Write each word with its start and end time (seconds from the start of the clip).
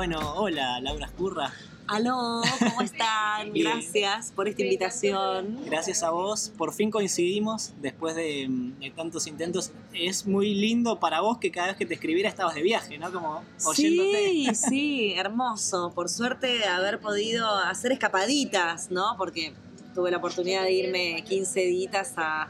Bueno, 0.00 0.18
hola, 0.34 0.80
Laura 0.80 1.04
Escurra. 1.04 1.52
Aló, 1.86 2.40
¿cómo 2.58 2.80
están? 2.80 3.52
Gracias 3.54 4.32
por 4.34 4.48
esta 4.48 4.62
invitación. 4.62 5.58
Gracias 5.66 6.02
a 6.02 6.08
vos. 6.08 6.50
Por 6.56 6.72
fin 6.72 6.90
coincidimos 6.90 7.74
después 7.82 8.16
de, 8.16 8.48
mm, 8.48 8.78
de 8.78 8.90
tantos 8.92 9.26
intentos. 9.26 9.72
Es 9.92 10.26
muy 10.26 10.54
lindo 10.54 10.98
para 10.98 11.20
vos 11.20 11.36
que 11.36 11.50
cada 11.50 11.66
vez 11.66 11.76
que 11.76 11.84
te 11.84 11.92
escribiera 11.92 12.30
estabas 12.30 12.54
de 12.54 12.62
viaje, 12.62 12.96
¿no? 12.96 13.12
Como 13.12 13.44
oyéndote. 13.66 14.30
Sí, 14.30 14.54
sí, 14.54 15.12
hermoso. 15.18 15.92
Por 15.94 16.08
suerte 16.08 16.64
haber 16.64 16.98
podido 16.98 17.46
hacer 17.58 17.92
escapaditas, 17.92 18.90
¿no? 18.90 19.16
Porque 19.18 19.52
tuve 19.94 20.10
la 20.10 20.16
oportunidad 20.16 20.62
de 20.62 20.72
irme 20.72 21.22
15 21.28 21.60
días 21.60 22.14
a, 22.16 22.48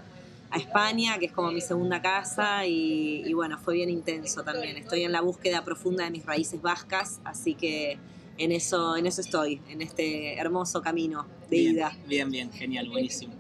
a 0.51 0.59
España, 0.59 1.19
que 1.19 1.27
es 1.27 1.33
como 1.33 1.51
mi 1.53 1.61
segunda 1.61 2.03
casa, 2.03 2.67
y, 2.67 3.23
y 3.25 3.33
bueno, 3.33 3.59
fue 3.59 3.75
bien 3.75 3.91
intenso 3.91 4.43
también. 4.43 4.77
Estoy 4.77 5.05
en 5.05 5.13
la 5.13 5.21
búsqueda 5.21 5.65
profunda 5.65 6.05
de 6.05 6.11
mis 6.11 6.27
raíces 6.27 6.61
vascas, 6.61 7.21
así 7.25 7.55
que 7.55 7.99
en 8.41 8.53
eso, 8.53 8.97
en 8.97 9.07
eso 9.07 9.21
estoy, 9.21 9.61
en 9.69 9.83
este 9.83 10.39
hermoso 10.39 10.81
camino 10.81 11.27
de 11.51 11.59
bien, 11.59 11.75
ida. 11.75 11.97
Bien, 12.07 12.31
bien, 12.31 12.51
genial, 12.51 12.89
buenísimo. 12.89 13.35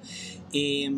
Eh, 0.52 0.90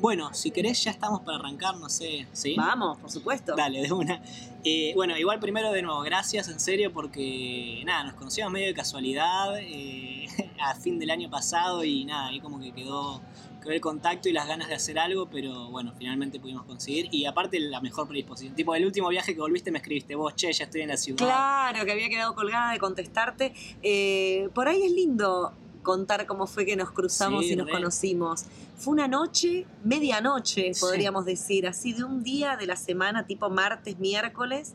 bueno, 0.00 0.32
si 0.32 0.50
querés 0.50 0.84
ya 0.84 0.90
estamos 0.92 1.22
para 1.22 1.38
arrancar, 1.38 1.76
no 1.76 1.88
sé, 1.88 2.28
¿sí? 2.32 2.54
Vamos, 2.56 2.98
por 2.98 3.10
supuesto. 3.10 3.56
Dale, 3.56 3.82
de 3.82 3.92
una. 3.92 4.22
Eh, 4.64 4.92
bueno, 4.94 5.18
igual 5.18 5.40
primero 5.40 5.72
de 5.72 5.82
nuevo, 5.82 6.02
gracias 6.02 6.48
en 6.48 6.60
serio 6.60 6.92
porque 6.92 7.82
nada, 7.84 8.04
nos 8.04 8.14
conocimos 8.14 8.52
medio 8.52 8.68
de 8.68 8.74
casualidad 8.74 9.58
eh, 9.58 10.28
a 10.60 10.76
fin 10.76 11.00
del 11.00 11.10
año 11.10 11.28
pasado 11.28 11.82
y 11.84 12.04
nada, 12.04 12.28
ahí 12.28 12.38
como 12.38 12.60
que 12.60 12.70
quedó, 12.70 13.22
quedó 13.62 13.72
el 13.72 13.80
contacto 13.80 14.28
y 14.28 14.32
las 14.32 14.46
ganas 14.46 14.68
de 14.68 14.74
hacer 14.74 14.98
algo, 14.98 15.26
pero 15.30 15.70
bueno, 15.70 15.92
finalmente 15.96 16.38
pudimos 16.38 16.64
conseguir. 16.64 17.08
Y 17.10 17.24
aparte 17.24 17.58
la 17.60 17.80
mejor 17.80 18.08
predisposición. 18.08 18.54
Tipo, 18.54 18.74
el 18.74 18.84
último 18.84 19.08
viaje 19.08 19.34
que 19.34 19.40
volviste 19.40 19.70
me 19.70 19.78
escribiste 19.78 20.14
vos, 20.14 20.34
che, 20.36 20.52
ya 20.52 20.64
estoy 20.64 20.82
en 20.82 20.88
la 20.88 20.96
ciudad. 20.96 21.24
Claro, 21.24 21.84
que 21.84 21.92
había 21.92 22.08
quedado 22.08 22.34
colgada 22.34 22.72
de 22.72 22.78
contestarte. 22.78 23.54
Eh, 23.82 24.48
por 24.54 24.68
ahí 24.68 24.82
es 24.82 24.92
lindo 24.92 25.52
contar 25.82 26.26
cómo 26.26 26.46
fue 26.46 26.64
que 26.64 26.76
nos 26.76 26.90
cruzamos 26.90 27.44
Sí, 27.44 27.52
y 27.52 27.56
nos 27.56 27.66
re. 27.66 27.72
conocimos. 27.72 28.44
Fue 28.76 28.92
una 28.92 29.08
noche, 29.08 29.66
medianoche, 29.84 30.74
Sí. 30.74 30.80
podríamos 30.80 31.24
decir, 31.24 31.66
así 31.66 31.92
de 31.92 32.04
un 32.04 32.22
día 32.22 32.56
de 32.56 32.66
la 32.66 32.76
semana, 32.76 33.26
tipo 33.26 33.48
martes, 33.50 33.98
miércoles, 33.98 34.74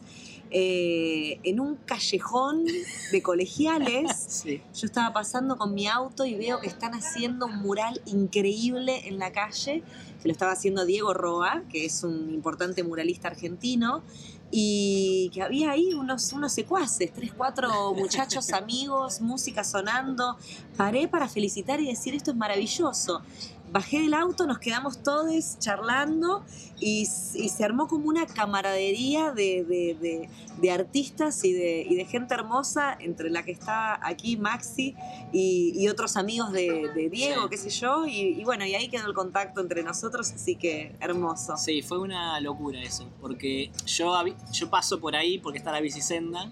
eh, 0.50 1.40
en 1.44 1.60
un 1.60 1.76
callejón 1.76 2.64
de 3.12 3.22
colegiales. 3.22 4.06
Sí. 4.28 4.62
Yo 4.74 4.86
estaba 4.86 5.14
pasando 5.14 5.58
con 5.58 5.74
mi 5.74 5.88
auto 5.88 6.26
y 6.26 6.36
veo 6.36 6.60
que 6.60 6.68
están 6.68 6.94
haciendo 6.94 7.46
un 7.48 7.58
mural 7.58 8.02
increíble 8.06 9.08
en 9.08 9.18
la 9.20 9.32
calle, 9.32 9.84
que 10.22 10.28
lo 10.28 10.32
estaba 10.32 10.52
haciendo 10.52 10.86
Diego 10.86 11.14
Roa, 11.14 11.64
que 11.70 11.86
es 11.86 12.04
un 12.04 12.34
importante 12.34 12.84
muralista 12.84 13.28
argentino, 13.30 14.04
y 14.50 15.30
que 15.34 15.42
había 15.42 15.72
ahí 15.72 15.94
unos, 15.94 16.32
unos 16.32 16.54
secuaces, 16.54 17.12
tres, 17.14 17.34
cuatro 17.36 17.94
muchachos 17.94 18.50
amigos, 18.54 19.22
música 19.22 19.64
sonando. 19.64 20.38
Paré 20.76 21.08
para 21.08 21.28
felicitar 21.28 21.80
y 21.82 21.88
decir 21.88 22.16
esto 22.16 22.32
es 22.32 22.38
maravilloso. 22.38 23.22
Bajé 23.70 24.00
del 24.02 24.14
auto, 24.14 24.48
nos 24.48 24.60
quedamos 24.60 25.04
todos 25.04 25.60
charlando 25.60 26.44
y, 26.80 27.06
se 27.06 27.64
armó 27.66 27.88
como 27.88 28.08
una 28.08 28.26
camaradería 28.26 29.32
de, 29.32 29.64
de- 29.66 29.98
de- 30.00 30.30
de 30.62 30.72
artistas 30.72 31.44
y 31.44 31.52
de, 31.54 31.86
y 31.88 31.96
de 31.96 32.06
gente 32.06 32.34
hermosa, 32.34 32.96
entre 33.00 33.30
la 33.30 33.44
que 33.44 33.52
está 33.52 34.00
aquí 34.08 34.38
Maxi 34.38 34.96
y, 35.34 35.74
y 35.76 35.88
otros 35.90 36.18
amigos 36.18 36.52
de, 36.52 37.10
Diego, 37.12 37.44
Sí. 37.44 37.50
qué 37.52 37.58
sé 37.58 37.70
yo, 37.70 38.06
y, 38.08 38.44
bueno, 38.44 38.66
y 38.66 38.74
ahí 38.74 38.88
quedó 38.88 39.06
el 39.08 39.14
contacto 39.14 39.62
entre 39.62 39.84
nosotros, 39.84 40.32
así 40.32 40.56
que 40.56 40.96
hermoso. 41.00 41.58
Sí, 41.58 41.82
fue 41.84 42.00
una 42.00 42.40
locura 42.40 42.82
eso, 42.82 43.08
porque 43.22 43.70
yo, 43.86 44.14
yo 44.52 44.70
paso 44.70 45.00
por 45.00 45.16
ahí 45.16 45.38
porque 45.40 45.60
está 45.60 45.72
la 45.72 45.82
bicisenda 45.82 46.52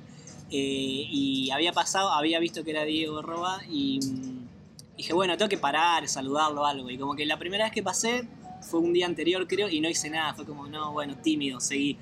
eh, 0.51 1.07
y 1.09 1.49
había 1.51 1.71
pasado, 1.73 2.09
había 2.11 2.39
visto 2.39 2.63
que 2.63 2.71
era 2.71 2.83
Diego 2.83 3.21
Roba 3.23 3.61
y 3.67 3.99
mm, 4.05 4.44
dije, 4.97 5.13
bueno, 5.13 5.37
tengo 5.37 5.49
que 5.49 5.57
parar, 5.57 6.07
saludarlo 6.07 6.61
o 6.61 6.65
algo. 6.65 6.89
Y 6.89 6.97
como 6.97 7.15
que 7.15 7.25
la 7.25 7.37
primera 7.37 7.65
vez 7.65 7.73
que 7.73 7.83
pasé 7.83 8.27
fue 8.61 8.79
un 8.79 8.93
día 8.93 9.05
anterior 9.05 9.47
creo 9.47 9.69
y 9.69 9.79
no 9.79 9.89
hice 9.89 10.09
nada, 10.09 10.33
fue 10.33 10.45
como, 10.45 10.67
no, 10.67 10.91
bueno, 10.91 11.15
tímido, 11.15 11.59
seguí. 11.59 11.97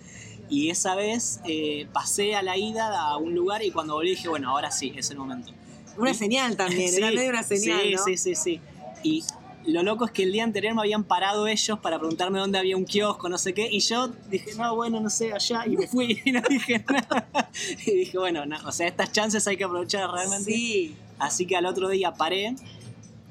Y 0.50 0.70
esa 0.70 0.96
vez 0.96 1.40
eh, 1.46 1.88
pasé 1.94 2.36
a 2.36 2.44
la 2.44 2.58
ida 2.58 3.00
a 3.00 3.18
un 3.18 3.34
lugar 3.34 3.64
y 3.64 3.72
cuando 3.72 3.94
volví 3.94 4.12
dije, 4.12 4.28
bueno, 4.28 4.50
ahora 4.50 4.72
sí, 4.72 4.94
es 4.96 5.10
el 5.10 5.18
momento. 5.18 5.52
Una 5.98 6.14
señal 6.14 6.56
también, 6.58 6.94
era 6.96 7.10
Sí, 7.10 7.16
medio 7.16 7.30
una 7.30 7.44
señal, 7.44 7.82
sí, 7.82 7.94
¿no? 7.94 8.04
sí, 8.04 8.18
sí, 8.18 8.36
sí. 8.36 8.60
Y 9.04 9.24
lo 9.66 9.84
loco 9.84 10.06
es 10.06 10.12
que 10.12 10.24
el 10.24 10.32
día 10.32 10.44
anterior 10.44 10.76
me 10.76 10.82
habían 10.82 11.04
parado 11.04 11.48
ellos 11.48 11.80
para 11.80 11.98
preguntarme 11.98 12.40
dónde 12.40 12.58
había 12.60 12.76
un 12.76 12.86
kiosco, 12.86 13.30
no 13.30 13.38
sé 13.38 13.54
qué, 13.54 13.70
y 13.72 13.80
yo 13.80 14.10
dije, 14.30 14.52
no, 14.58 14.76
bueno, 14.76 15.00
no 15.00 15.10
sé, 15.10 15.34
allá, 15.34 15.64
y 15.66 15.78
me 15.78 15.88
fui 15.88 16.22
y 16.26 16.32
no 16.32 16.42
dije 16.42 16.84
nada. 16.90 17.50
Y 17.86 17.92
dije, 17.92 18.18
bueno, 18.18 18.46
no, 18.46 18.58
o 18.66 18.72
sea, 18.72 18.88
estas 18.88 19.12
chances 19.12 19.48
hay 19.48 19.58
que 19.58 19.64
aprovechar 19.64 20.10
realmente. 20.12 20.52
Sí. 20.52 20.96
Así 21.20 21.46
que 21.46 21.56
al 21.56 21.66
otro 21.66 21.90
día 21.90 22.14
paré, 22.14 22.56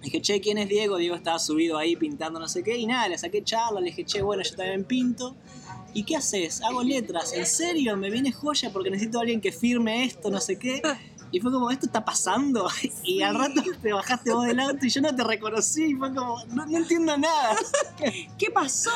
dije, 0.02 0.20
che, 0.20 0.40
¿quién 0.40 0.58
es 0.58 0.68
Diego? 0.68 0.96
Diego 0.96 1.14
estaba 1.14 1.38
subido 1.38 1.78
ahí 1.78 1.96
pintando 1.96 2.38
no 2.38 2.48
sé 2.48 2.62
qué, 2.62 2.76
y 2.76 2.86
nada, 2.86 3.08
le 3.08 3.18
saqué 3.18 3.42
charla, 3.42 3.80
le 3.80 3.86
dije, 3.86 4.04
che, 4.04 4.22
bueno, 4.22 4.42
yo 4.42 4.54
también 4.56 4.84
pinto. 4.84 5.36
¿Y 5.94 6.04
qué 6.04 6.16
haces? 6.16 6.62
Hago 6.62 6.82
letras, 6.82 7.34
¿en 7.34 7.44
serio? 7.44 7.96
Me 7.98 8.10
viene 8.10 8.32
joya 8.32 8.72
porque 8.72 8.90
necesito 8.90 9.18
a 9.18 9.22
alguien 9.22 9.42
que 9.42 9.52
firme 9.52 10.04
esto, 10.04 10.30
no 10.30 10.40
sé 10.40 10.58
qué. 10.58 10.80
Y 11.32 11.40
fue 11.40 11.50
como, 11.50 11.70
¿esto 11.70 11.86
está 11.86 12.04
pasando? 12.04 12.68
Y 13.04 13.22
al 13.22 13.34
rato 13.34 13.62
te 13.82 13.92
bajaste 13.92 14.32
vos 14.32 14.46
del 14.46 14.60
auto 14.60 14.84
y 14.86 14.88
yo 14.90 15.00
no 15.00 15.14
te 15.16 15.24
reconocí. 15.24 15.84
Y 15.86 15.94
fue 15.94 16.14
como, 16.14 16.44
no, 16.46 16.66
no 16.66 16.78
entiendo 16.78 17.16
nada. 17.16 17.56
¿Qué 18.38 18.50
pasó? 18.50 18.90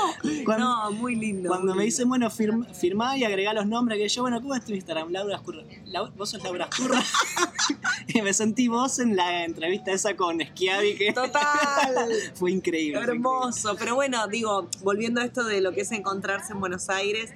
Cuando- 0.45 0.65
no, 0.65 0.91
muy 0.93 1.17
lindo. 1.17 1.49
Cuando 1.49 1.69
muy 1.73 1.79
me 1.79 1.85
dicen, 1.85 2.09
bueno, 2.09 2.31
firma, 2.31 2.67
firmá 2.75 3.17
y 3.17 3.25
agregá 3.25 3.53
los 3.55 3.67
nombres, 3.67 3.99
que 3.99 4.09
yo, 4.09 4.23
bueno, 4.23 4.41
¿cómo 4.41 4.55
es 4.55 4.65
tu 4.65 4.73
Instagram? 4.75 5.11
Laura 5.11 5.37
Escurra. 5.37 5.63
Lau- 5.87 6.13
¿Vos 6.15 6.31
sos 6.31 6.43
Laura 6.43 6.69
Escurra? 6.71 7.03
y 8.09 8.23
me 8.23 8.33
sentí 8.33 8.69
vos 8.69 8.99
en 8.99 9.17
la 9.17 9.45
entrevista 9.45 9.91
esa 9.93 10.15
con 10.15 10.39
Schiavi, 10.41 10.95
que 10.97 11.13
Total. 11.13 12.09
fue 12.35 12.53
increíble. 12.53 13.03
fue 13.03 13.13
Hermoso, 13.15 13.77
pero 13.79 13.95
bueno, 13.95 14.27
digo, 14.29 14.69
volviendo 14.83 15.21
a 15.21 15.25
esto 15.25 15.43
de 15.45 15.61
lo 15.61 15.73
que 15.73 15.81
es 15.83 15.93
encontrarse 15.93 16.53
en 16.53 16.61
Buenos 16.61 16.89
Aires, 16.91 17.31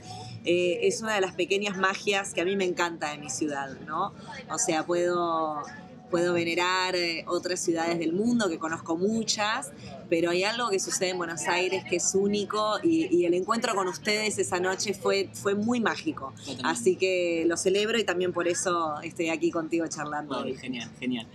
eh, 0.44 0.80
es 0.82 1.00
una 1.02 1.14
de 1.14 1.20
las 1.20 1.34
pequeñas 1.34 1.76
magias 1.76 2.32
que 2.34 2.40
a 2.40 2.44
mí 2.44 2.56
me 2.56 2.64
encanta 2.64 3.10
de 3.12 3.18
mi 3.18 3.30
ciudad, 3.30 3.78
¿no? 3.86 4.12
O 4.50 4.58
sea, 4.58 4.84
puedo, 4.86 5.62
puedo 6.10 6.32
venerar 6.32 6.96
eh, 6.96 7.24
otras 7.28 7.60
ciudades 7.60 7.98
del 7.98 8.12
mundo, 8.12 8.48
que 8.48 8.58
conozco 8.58 8.96
muchas, 8.96 9.70
pero 10.08 10.30
hay 10.30 10.42
algo 10.42 10.70
que 10.70 10.80
sucede 10.80 11.10
en 11.10 11.18
Buenos 11.18 11.46
Aires 11.46 11.84
que 11.88 11.96
es 11.96 12.14
único 12.14 12.78
y, 12.82 13.06
y 13.16 13.26
el 13.26 13.34
encuentro 13.34 13.74
con 13.74 13.86
ustedes 13.86 14.38
esa 14.38 14.58
noche 14.58 14.92
fue, 14.92 15.28
fue 15.34 15.54
muy 15.54 15.78
mágico. 15.80 16.32
Así 16.64 16.96
que 16.96 17.44
lo 17.46 17.56
celebro 17.56 17.96
y 17.98 18.04
también 18.04 18.32
por 18.32 18.48
eso 18.48 19.00
estoy 19.02 19.28
aquí 19.28 19.50
contigo 19.52 19.86
charlando 19.88 20.34
Bueno, 20.34 20.50
hoy. 20.50 20.56
genial, 20.58 20.90
genial. 20.98 21.26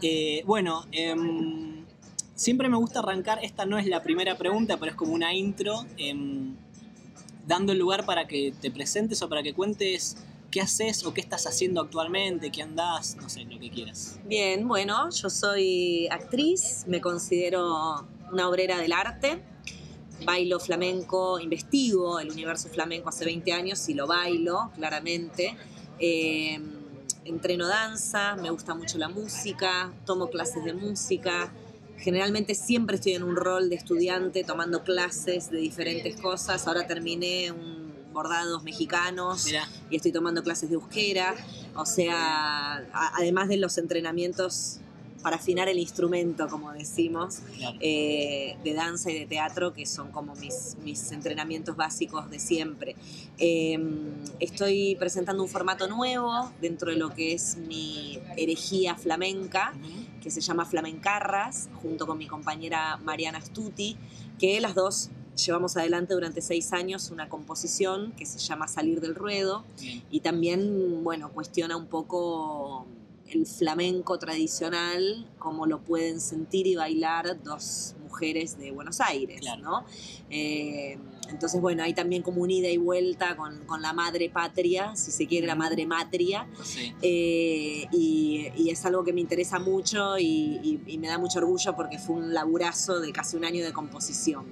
Eh, 0.00 0.42
bueno, 0.46 0.86
em, 0.92 1.84
siempre 2.34 2.68
me 2.70 2.76
gusta 2.78 3.00
arrancar, 3.00 3.38
esta 3.42 3.66
no 3.66 3.76
es 3.78 3.86
la 3.86 4.02
primera 4.02 4.38
pregunta, 4.38 4.78
pero 4.78 4.92
es 4.92 4.96
como 4.96 5.12
una 5.12 5.34
intro, 5.34 5.84
em, 5.98 6.54
dando 7.46 7.72
el 7.72 7.78
lugar 7.78 8.04
para 8.04 8.26
que 8.26 8.52
te 8.60 8.70
presentes 8.70 9.22
o 9.22 9.28
para 9.28 9.42
que 9.42 9.54
cuentes 9.54 10.16
qué 10.50 10.60
haces 10.60 11.04
o 11.04 11.14
qué 11.14 11.20
estás 11.20 11.46
haciendo 11.46 11.80
actualmente, 11.80 12.52
qué 12.52 12.62
andás, 12.62 13.16
no 13.16 13.28
sé, 13.28 13.44
lo 13.44 13.58
que 13.58 13.70
quieras. 13.70 14.20
Bien, 14.26 14.68
bueno, 14.68 15.10
yo 15.10 15.30
soy 15.30 16.06
actriz, 16.08 16.84
me 16.86 17.00
considero 17.00 18.06
una 18.30 18.48
obrera 18.48 18.78
del 18.78 18.92
arte, 18.92 19.42
bailo 20.24 20.60
flamenco, 20.60 21.40
investigo 21.40 22.20
el 22.20 22.30
universo 22.30 22.68
flamenco 22.68 23.08
hace 23.08 23.24
20 23.24 23.52
años 23.52 23.88
y 23.88 23.94
lo 23.94 24.06
bailo, 24.06 24.70
claramente. 24.76 25.56
Eh, 25.98 26.60
entreno 27.24 27.66
danza, 27.66 28.36
me 28.36 28.50
gusta 28.50 28.74
mucho 28.74 28.98
la 28.98 29.08
música, 29.08 29.92
tomo 30.04 30.28
clases 30.28 30.64
de 30.64 30.74
música. 30.74 31.52
Generalmente 32.02 32.54
siempre 32.54 32.96
estoy 32.96 33.12
en 33.14 33.22
un 33.22 33.36
rol 33.36 33.68
de 33.70 33.76
estudiante 33.76 34.44
tomando 34.44 34.82
clases 34.82 35.50
de 35.50 35.58
diferentes 35.58 36.16
cosas. 36.20 36.66
Ahora 36.66 36.86
terminé 36.86 37.50
un 37.52 37.92
bordados 38.12 38.62
mexicanos 38.62 39.46
y 39.88 39.96
estoy 39.96 40.12
tomando 40.12 40.42
clases 40.42 40.68
de 40.68 40.74
euskera, 40.74 41.34
o 41.74 41.86
sea, 41.86 42.76
a- 42.92 43.12
además 43.16 43.48
de 43.48 43.56
los 43.56 43.78
entrenamientos 43.78 44.78
para 45.22 45.36
afinar 45.36 45.68
el 45.68 45.78
instrumento, 45.78 46.46
como 46.48 46.72
decimos, 46.72 47.36
claro. 47.56 47.78
eh, 47.80 48.56
de 48.64 48.74
danza 48.74 49.10
y 49.12 49.18
de 49.20 49.24
teatro, 49.26 49.72
que 49.72 49.86
son 49.86 50.10
como 50.10 50.34
mis, 50.34 50.76
mis 50.84 51.10
entrenamientos 51.12 51.74
básicos 51.76 52.28
de 52.28 52.38
siempre. 52.40 52.96
Eh, 53.38 53.78
estoy 54.40 54.96
presentando 54.96 55.42
un 55.42 55.48
formato 55.48 55.86
nuevo 55.88 56.52
dentro 56.60 56.90
de 56.90 56.96
lo 56.98 57.14
que 57.14 57.32
es 57.32 57.56
mi 57.56 58.18
herejía 58.36 58.96
flamenca. 58.96 59.72
Que 60.22 60.30
se 60.30 60.40
llama 60.40 60.64
Flamencarras, 60.64 61.68
junto 61.82 62.06
con 62.06 62.16
mi 62.18 62.26
compañera 62.26 62.96
Mariana 62.98 63.40
Stuti, 63.40 63.96
que 64.38 64.60
las 64.60 64.74
dos 64.74 65.10
llevamos 65.34 65.76
adelante 65.76 66.14
durante 66.14 66.40
seis 66.42 66.72
años 66.72 67.10
una 67.10 67.28
composición 67.28 68.12
que 68.12 68.26
se 68.26 68.38
llama 68.38 68.68
Salir 68.68 69.00
del 69.00 69.14
Ruedo 69.14 69.64
y 70.10 70.20
también, 70.20 71.02
bueno, 71.02 71.30
cuestiona 71.32 71.76
un 71.76 71.86
poco 71.86 72.86
el 73.26 73.46
flamenco 73.46 74.18
tradicional, 74.18 75.26
cómo 75.38 75.66
lo 75.66 75.80
pueden 75.80 76.20
sentir 76.20 76.66
y 76.66 76.76
bailar 76.76 77.42
dos 77.42 77.94
mujeres 78.02 78.58
de 78.58 78.70
Buenos 78.72 79.00
Aires, 79.00 79.40
Claro. 79.40 79.62
¿no? 79.62 79.84
Eh, 80.28 80.98
entonces, 81.32 81.60
bueno, 81.60 81.82
hay 81.82 81.94
también 81.94 82.22
como 82.22 82.42
una 82.42 82.52
ida 82.52 82.68
y 82.68 82.76
vuelta 82.76 83.36
con, 83.36 83.64
con 83.66 83.82
la 83.82 83.92
madre 83.92 84.30
patria, 84.30 84.94
si 84.94 85.10
se 85.10 85.26
quiere, 85.26 85.46
la 85.46 85.54
madre 85.56 85.86
matria. 85.86 86.46
Sí. 86.62 86.94
Eh, 87.02 87.86
y, 87.92 88.48
y 88.56 88.70
es 88.70 88.84
algo 88.84 89.02
que 89.04 89.12
me 89.12 89.20
interesa 89.20 89.58
mucho 89.58 90.18
y, 90.18 90.60
y- 90.62 90.80
y 90.86 90.98
me 90.98 91.08
da 91.08 91.18
mucho 91.18 91.38
orgullo 91.40 91.74
porque 91.74 91.98
fue 91.98 92.16
un 92.16 92.32
laburazo 92.34 93.00
de 93.00 93.12
casi 93.12 93.36
un 93.36 93.44
año 93.44 93.64
de 93.64 93.72
composición, 93.72 94.44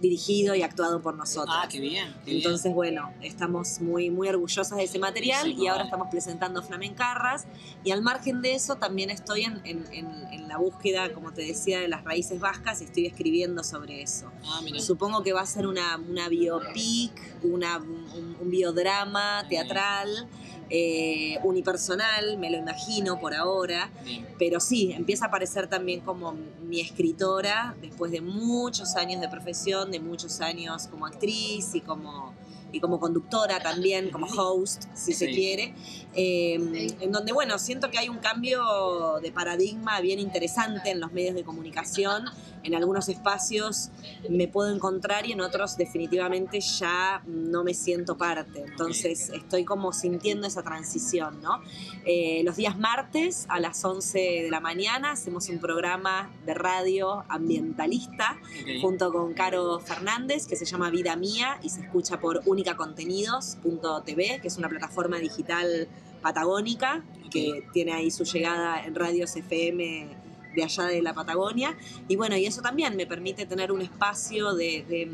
dirigido 0.00 0.54
y 0.54 0.62
actuado 0.62 1.00
por 1.02 1.16
nosotros. 1.16 1.56
Ah, 1.58 1.66
qué 1.68 1.80
bien. 1.80 2.14
qué 2.24 2.30
bien. 2.32 2.36
Entonces, 2.38 2.72
bueno, 2.72 3.12
estamos 3.22 3.80
muy, 3.80 4.10
muy 4.10 4.28
orgullosas 4.28 4.76
de 4.78 4.84
ese 4.84 4.98
material 4.98 5.42
Sí, 5.44 5.50
y 5.52 5.54
no, 5.56 5.62
ahora 5.72 5.74
vale. 5.76 5.84
estamos 5.84 6.08
presentando 6.10 6.62
Flamencarras. 6.62 7.46
Y 7.84 7.90
al 7.90 8.02
margen 8.02 8.40
de 8.42 8.54
eso, 8.54 8.76
también 8.76 9.10
estoy 9.10 9.42
en, 9.44 9.60
en- 9.64 9.86
en- 9.92 10.28
en 10.32 10.48
la 10.48 10.56
búsqueda, 10.58 11.12
como 11.12 11.32
te 11.32 11.42
decía, 11.42 11.80
de 11.80 11.88
las 11.88 12.04
raíces 12.04 12.38
vascas 12.40 12.80
y 12.80 12.84
estoy 12.84 13.06
escribiendo 13.06 13.64
sobre 13.64 14.02
eso. 14.02 14.30
Ah, 14.44 14.60
mira. 14.62 14.80
Supongo 14.80 15.22
que 15.22 15.32
va 15.32 15.40
a 15.42 15.46
ser 15.46 15.66
una, 15.66 15.96
una 15.96 16.28
biopic, 16.28 17.12
una, 17.42 17.78
un, 17.78 18.36
un 18.40 18.50
biodrama 18.50 19.40
Ok. 19.42 19.48
teatral, 19.48 20.28
eh, 20.70 21.38
unipersonal, 21.44 22.38
me 22.38 22.50
lo 22.50 22.58
imagino 22.58 23.18
por 23.18 23.34
ahora. 23.34 23.90
Bien. 24.04 24.26
Pero 24.38 24.60
sí, 24.60 24.92
empieza 24.92 25.26
a 25.26 25.28
aparecer 25.28 25.68
también 25.68 26.00
como 26.00 26.34
mi 26.62 26.80
escritora 26.80 27.74
después 27.80 28.12
de 28.12 28.20
muchos 28.20 28.96
años 28.96 29.20
de 29.20 29.28
profesión, 29.28 29.90
de 29.90 30.00
muchos 30.00 30.40
años 30.40 30.86
como 30.88 31.06
actriz 31.06 31.74
y 31.74 31.80
como, 31.80 32.34
y 32.72 32.80
como 32.80 33.00
conductora 33.00 33.60
también, 33.60 34.10
como 34.10 34.26
host, 34.26 34.84
si 34.94 35.12
se 35.12 35.26
quiere. 35.28 35.74
Eh, 36.14 36.96
en 37.00 37.12
donde, 37.12 37.32
bueno, 37.32 37.58
siento 37.58 37.90
que 37.90 37.98
hay 37.98 38.08
un 38.08 38.18
cambio 38.18 39.20
de 39.22 39.30
paradigma 39.30 40.00
bien 40.00 40.18
interesante 40.18 40.90
en 40.90 41.00
los 41.00 41.12
medios 41.12 41.34
de 41.34 41.44
comunicación. 41.44 42.24
En 42.64 42.74
algunos 42.74 43.08
espacios 43.08 43.90
me 44.28 44.48
puedo 44.48 44.74
encontrar 44.74 45.26
y 45.26 45.32
en 45.32 45.40
otros 45.40 45.76
definitivamente 45.76 46.60
ya 46.60 47.22
no 47.26 47.62
me 47.62 47.72
siento 47.72 48.18
parte. 48.18 48.64
Entonces 48.66 49.30
estoy 49.30 49.64
como 49.64 49.92
sintiendo 49.92 50.46
esa 50.46 50.62
transición, 50.62 51.40
¿no? 51.40 51.60
Eh, 52.04 52.42
los 52.44 52.56
días 52.56 52.76
martes 52.78 53.46
a 53.48 53.60
las 53.60 53.84
11 53.84 54.18
de 54.18 54.50
la 54.50 54.60
mañana 54.60 55.12
hacemos 55.12 55.48
un 55.48 55.60
programa 55.60 56.30
de 56.46 56.54
radio 56.54 57.24
ambientalista 57.28 58.38
junto 58.80 59.12
con 59.12 59.34
Caro 59.34 59.78
Fernández 59.80 60.46
que 60.46 60.56
se 60.56 60.64
llama 60.64 60.90
Vida 60.90 61.16
Mía 61.16 61.60
y 61.62 61.68
se 61.68 61.82
escucha 61.82 62.18
por 62.18 62.42
unicacontenidos.tv, 62.58 64.40
que 64.40 64.48
es 64.48 64.58
una 64.58 64.68
plataforma 64.68 65.18
digital 65.18 65.86
patagónica 66.20 67.04
que 67.30 67.64
tiene 67.72 67.92
ahí 67.92 68.10
su 68.10 68.24
llegada 68.24 68.84
en 68.84 68.94
radios 68.94 69.36
FM 69.36 70.08
de 70.56 70.64
allá 70.64 70.84
de 70.84 71.02
la 71.02 71.14
Patagonia. 71.14 71.76
Y 72.08 72.16
bueno, 72.16 72.36
y 72.36 72.46
eso 72.46 72.62
también 72.62 72.96
me 72.96 73.06
permite 73.06 73.46
tener 73.46 73.70
un 73.70 73.80
espacio 73.82 74.54
de, 74.54 74.84
de, 74.88 75.08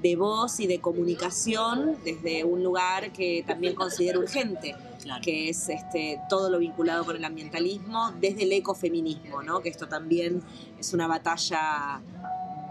de 0.00 0.16
voz 0.16 0.60
y 0.60 0.66
de 0.66 0.80
comunicación 0.80 1.98
desde 2.04 2.44
un 2.44 2.62
lugar 2.62 3.12
que 3.12 3.44
también 3.46 3.74
considero 3.74 4.20
urgente 4.20 4.74
Claro. 5.02 5.22
que 5.22 5.48
es 5.48 5.68
este, 5.68 6.20
todo 6.28 6.50
lo 6.50 6.58
vinculado 6.58 7.04
con 7.04 7.16
el 7.16 7.24
ambientalismo 7.24 8.12
desde 8.20 8.42
el 8.42 8.52
ecofeminismo, 8.52 9.42
¿no? 9.42 9.60
que 9.60 9.70
esto 9.70 9.88
también 9.88 10.42
es 10.78 10.92
una 10.92 11.06
batalla 11.06 12.02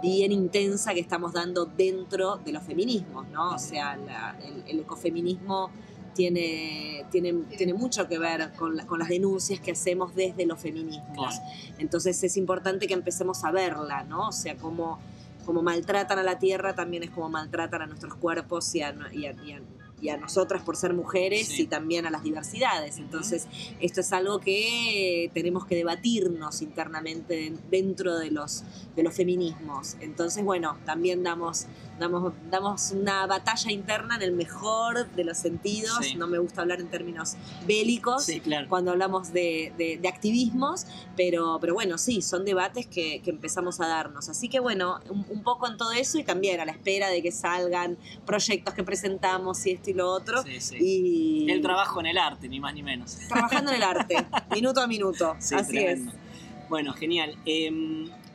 bien 0.02 0.32
intensa 0.32 0.94
que 0.94 1.00
estamos 1.00 1.34
dando 1.34 1.66
dentro 1.66 2.38
de 2.38 2.52
los 2.54 2.64
feminismos, 2.64 3.28
¿no? 3.30 3.56
o 3.56 3.60
sea, 3.60 3.98
la- 3.98 4.38
el, 4.44 4.64
el 4.68 4.80
ecofeminismo 4.82 5.70
tiene, 6.14 7.06
tiene, 7.12 7.34
tiene 7.58 7.74
mucho 7.74 8.08
que 8.08 8.18
ver 8.18 8.52
con, 8.54 8.76
la- 8.76 8.86
con 8.86 9.00
las 9.00 9.10
denuncias 9.10 9.60
que 9.60 9.72
hacemos 9.72 10.16
desde 10.16 10.46
los 10.46 10.60
feminismos. 10.60 11.14
Claro. 11.14 11.52
Entonces 11.78 12.22
es 12.24 12.36
importante 12.38 12.88
que 12.88 12.94
empecemos 12.94 13.44
a 13.44 13.52
verla, 13.52 14.04
¿no? 14.04 14.28
O 14.30 14.32
sea, 14.32 14.56
cómo, 14.58 15.00
cómo 15.46 15.62
maltratan 15.62 16.20
a 16.20 16.24
la 16.24 16.38
tierra 16.40 16.76
también 16.76 17.04
es 17.04 17.10
como 17.12 17.30
maltratan 17.30 17.84
a 17.84 17.88
nuestros 17.88 18.16
cuerpos 18.16 18.74
y 18.76 18.82
a, 18.82 18.96
y 19.14 19.26
a- 19.28 19.32
y 19.44 19.52
a- 19.54 19.62
y 20.02 20.10
a 20.10 20.18
nosotras 20.18 20.64
por 20.64 20.76
ser 20.78 20.94
mujeres 20.94 21.48
Sí. 21.48 21.64
y 21.64 21.68
también 21.68 22.06
a 22.06 22.10
las 22.10 22.24
diversidades. 22.24 22.98
Entonces, 22.98 23.48
esto 23.80 24.02
es 24.02 24.12
algo 24.14 24.40
que 24.40 25.32
tenemos 25.34 25.66
que 25.66 25.76
debatirnos 25.76 26.62
internamente 26.62 27.54
dentro 27.70 28.18
de 28.18 28.32
los, 28.32 28.64
de 28.96 29.04
los 29.04 29.14
feminismos. 29.14 29.96
Entonces, 30.00 30.44
bueno, 30.44 30.78
también 30.86 31.24
damos, 31.24 31.66
damos, 32.00 32.34
damos 32.50 32.92
una 32.92 33.26
batalla 33.28 33.72
interna 33.72 34.16
en 34.16 34.22
el 34.22 34.32
mejor 34.32 35.10
de 35.12 35.24
los 35.24 35.38
sentidos. 35.38 35.98
Sí. 36.02 36.16
No 36.16 36.28
me 36.28 36.40
gusta 36.40 36.62
hablar 36.62 36.80
en 36.80 36.88
términos 36.90 37.36
bélicos 37.68 38.24
Sí, 38.26 38.40
claro. 38.40 38.68
cuando 38.70 38.92
hablamos 38.92 39.34
de, 39.34 39.74
de- 39.78 39.98
de 40.02 40.08
activismos, 40.08 40.86
pero, 41.16 41.58
pero 41.60 41.74
bueno, 41.74 41.98
sí, 41.98 42.22
son 42.22 42.46
debates 42.46 42.88
que, 42.88 43.22
que 43.22 43.30
empezamos 43.30 43.80
a 43.80 43.88
darnos. 43.88 44.30
Así 44.30 44.50
que 44.50 44.60
bueno, 44.60 45.00
un, 45.10 45.26
un 45.30 45.44
poco 45.44 45.68
en 45.68 45.78
todo 45.78 45.92
eso 45.92 46.18
y 46.20 46.24
también 46.24 46.60
a 46.60 46.66
la 46.66 46.72
espera 46.72 47.10
de 47.10 47.22
que 47.22 47.32
salgan 47.32 47.98
proyectos 48.26 48.74
que 48.74 48.84
presentamos 48.84 49.66
y 49.66 49.72
esto 49.72 49.89
y 49.90 49.94
lo 49.94 50.10
otro. 50.10 50.44
Sí, 50.44 50.60
sí. 50.60 50.78
Y 50.80 51.52
El 51.52 51.62
trabajo 51.62 52.00
en 52.00 52.08
el 52.08 52.18
arte, 52.18 52.48
ni 52.48 52.60
más 52.60 52.74
ni 52.74 52.84
menos. 52.84 53.18
trabajando 53.28 53.72
en 53.72 53.78
el 53.78 53.84
arte, 53.84 54.16
minuto 54.54 54.82
a 54.82 54.88
minuto. 54.88 55.36
Sí, 55.40 55.56
Así 55.56 55.72
tremendo. 55.72 56.12
es. 56.12 56.70
Bueno, 56.70 56.94
genial. 56.94 57.36
Eh, 57.46 57.72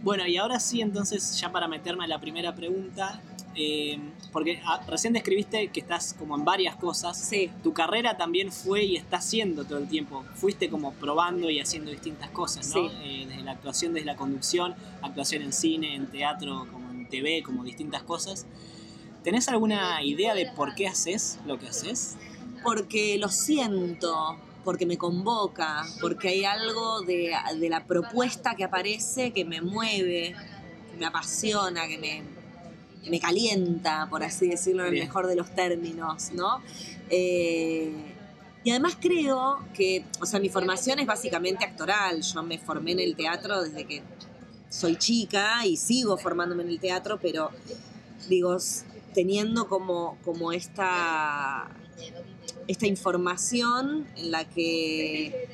bueno, 0.02 0.26
y 0.26 0.36
ahora 0.36 0.60
sí, 0.60 0.80
entonces, 0.80 1.38
ya 1.40 1.50
para 1.50 1.66
meterme 1.68 2.04
a 2.04 2.08
la 2.08 2.20
primera 2.20 2.54
pregunta, 2.54 3.22
eh, 3.56 3.98
porque 4.32 4.60
ah, 4.66 4.80
recién 4.88 5.12
describiste 5.12 5.68
que 5.68 5.80
estás 5.80 6.12
como 6.18 6.36
en 6.36 6.44
varias 6.44 6.74
cosas. 6.76 7.16
Sí, 7.16 7.50
Tu 7.62 7.72
carrera 7.72 8.16
también 8.16 8.50
fue 8.52 8.82
y 8.84 8.96
está 8.96 9.18
haciendo 9.18 9.64
todo 9.64 9.78
el 9.78 9.88
tiempo. 9.88 10.24
Fuiste 10.34 10.68
como 10.68 10.92
probando 10.94 11.48
y 11.48 11.60
haciendo 11.60 11.90
distintas 11.90 12.28
cosas, 12.30 12.66
¿no? 12.74 12.88
Sí. 12.88 12.94
Eh, 13.02 13.26
desde 13.28 13.42
la 13.44 13.52
actuación, 13.52 13.94
desde 13.94 14.06
la 14.06 14.16
conducción, 14.16 14.74
actuación 15.02 15.42
en 15.42 15.52
cine, 15.52 15.94
en 15.94 16.06
teatro, 16.08 16.66
como 16.72 16.90
en 16.90 17.08
TV, 17.08 17.42
como 17.44 17.62
distintas 17.64 18.02
cosas. 18.02 18.46
¿Tenés 19.24 19.48
alguna 19.48 20.02
idea 20.04 20.34
de 20.34 20.46
por 20.54 20.74
qué 20.76 20.86
haces 20.86 21.40
lo 21.46 21.58
que 21.58 21.66
haces? 21.68 22.16
porque 22.64 23.18
lo 23.18 23.28
siento, 23.28 24.36
porque 24.64 24.86
me 24.86 24.96
convoca, 24.96 25.84
porque 26.00 26.28
hay 26.28 26.44
algo 26.44 27.02
de, 27.02 27.32
de 27.60 27.68
la 27.68 27.84
propuesta 27.86 28.54
que 28.56 28.64
aparece 28.64 29.32
que 29.32 29.44
me 29.44 29.60
mueve, 29.60 30.34
que 30.90 30.96
me 30.98 31.04
apasiona, 31.04 31.86
que 31.86 31.98
me, 31.98 32.22
me 33.08 33.20
calienta, 33.20 34.08
por 34.08 34.24
así 34.24 34.48
decirlo 34.48 34.82
en 34.82 34.86
el 34.86 34.92
Bien. 34.94 35.06
mejor 35.06 35.26
de 35.26 35.36
los 35.36 35.54
términos, 35.54 36.32
¿no? 36.32 36.62
Eh, 37.10 37.92
y 38.64 38.70
además 38.70 38.96
creo 38.98 39.58
que, 39.74 40.06
o 40.22 40.26
sea, 40.26 40.40
mi 40.40 40.48
formación 40.48 40.98
es 40.98 41.06
básicamente 41.06 41.66
actoral. 41.66 42.22
Yo 42.22 42.42
me 42.42 42.58
formé 42.58 42.92
en 42.92 43.00
el 43.00 43.14
teatro 43.14 43.62
desde 43.62 43.84
que 43.84 44.02
soy 44.70 44.96
chica 44.96 45.66
y 45.66 45.76
sigo 45.76 46.16
formándome 46.16 46.62
en 46.62 46.70
el 46.70 46.80
teatro, 46.80 47.18
pero 47.20 47.50
digo, 48.26 48.56
teniendo 49.14 49.68
como, 49.68 50.18
como 50.24 50.52
esta, 50.52 51.68
esta 52.68 52.86
información 52.86 54.06
en 54.16 54.30
la 54.30 54.44
que, 54.44 55.48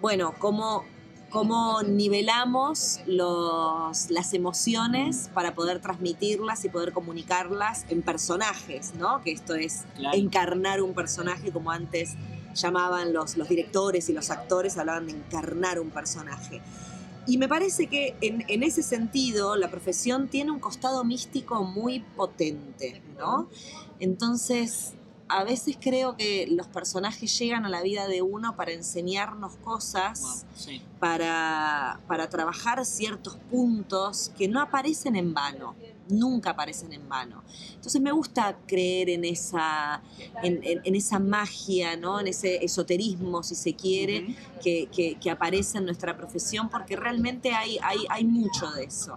bueno, 0.00 0.34
cómo, 0.38 0.84
cómo 1.30 1.82
nivelamos 1.82 3.00
los, 3.06 4.10
las 4.10 4.34
emociones 4.34 5.30
para 5.34 5.54
poder 5.54 5.80
transmitirlas 5.80 6.64
y 6.64 6.68
poder 6.68 6.92
comunicarlas 6.92 7.86
en 7.88 8.02
personajes, 8.02 8.94
¿no? 8.94 9.22
Que 9.22 9.32
esto 9.32 9.54
es 9.54 9.84
Claro. 9.96 10.16
encarnar 10.16 10.82
un 10.82 10.94
personaje 10.94 11.50
como 11.50 11.70
antes 11.70 12.14
llamaban 12.54 13.12
los, 13.12 13.36
los 13.36 13.48
directores 13.48 14.08
y 14.08 14.12
los 14.12 14.30
actores, 14.30 14.76
hablaban 14.76 15.06
de 15.06 15.12
encarnar 15.12 15.78
un 15.80 15.90
personaje. 15.90 16.60
Y 17.30 17.38
me 17.38 17.46
parece 17.46 17.86
que 17.86 18.16
en, 18.22 18.44
en 18.48 18.64
ese 18.64 18.82
sentido 18.82 19.54
la 19.54 19.70
profesión 19.70 20.26
tiene 20.26 20.50
un 20.50 20.58
costado 20.58 21.04
místico 21.04 21.62
muy 21.62 22.00
potente, 22.00 23.00
¿no? 23.16 23.48
Entonces, 24.00 24.94
a 25.30 25.44
veces 25.44 25.76
creo 25.80 26.16
que 26.16 26.46
los 26.50 26.66
personajes 26.66 27.38
llegan 27.38 27.64
a 27.64 27.68
la 27.68 27.82
vida 27.82 28.06
de 28.08 28.20
uno 28.22 28.56
para 28.56 28.72
enseñarnos 28.72 29.56
cosas, 29.56 30.20
Wow, 30.20 30.50
sí. 30.56 30.82
para, 30.98 32.00
para 32.06 32.28
trabajar 32.28 32.84
ciertos 32.84 33.36
puntos 33.50 34.30
que 34.36 34.48
no 34.48 34.60
aparecen 34.60 35.16
en 35.16 35.32
vano, 35.32 35.74
nunca 36.08 36.50
aparecen 36.50 36.92
en 36.92 37.08
vano. 37.08 37.44
Entonces 37.74 38.00
me 38.02 38.10
gusta 38.10 38.58
creer 38.66 39.10
en 39.10 39.24
esa, 39.24 40.02
en, 40.42 40.60
en- 40.64 40.80
en 40.84 40.94
esa 40.96 41.20
magia, 41.20 41.96
¿no? 41.96 42.18
en 42.18 42.26
ese 42.26 42.64
esoterismo, 42.64 43.42
si 43.44 43.54
se 43.54 43.74
quiere, 43.74 44.34
que, 44.62 44.88
que- 44.92 45.14
que 45.20 45.30
aparece 45.30 45.78
en 45.78 45.84
nuestra 45.84 46.16
profesión, 46.16 46.68
porque 46.68 46.96
realmente 46.96 47.52
hay, 47.52 47.78
hay, 47.82 47.98
hay 48.08 48.24
mucho 48.24 48.70
de 48.72 48.84
eso. 48.84 49.16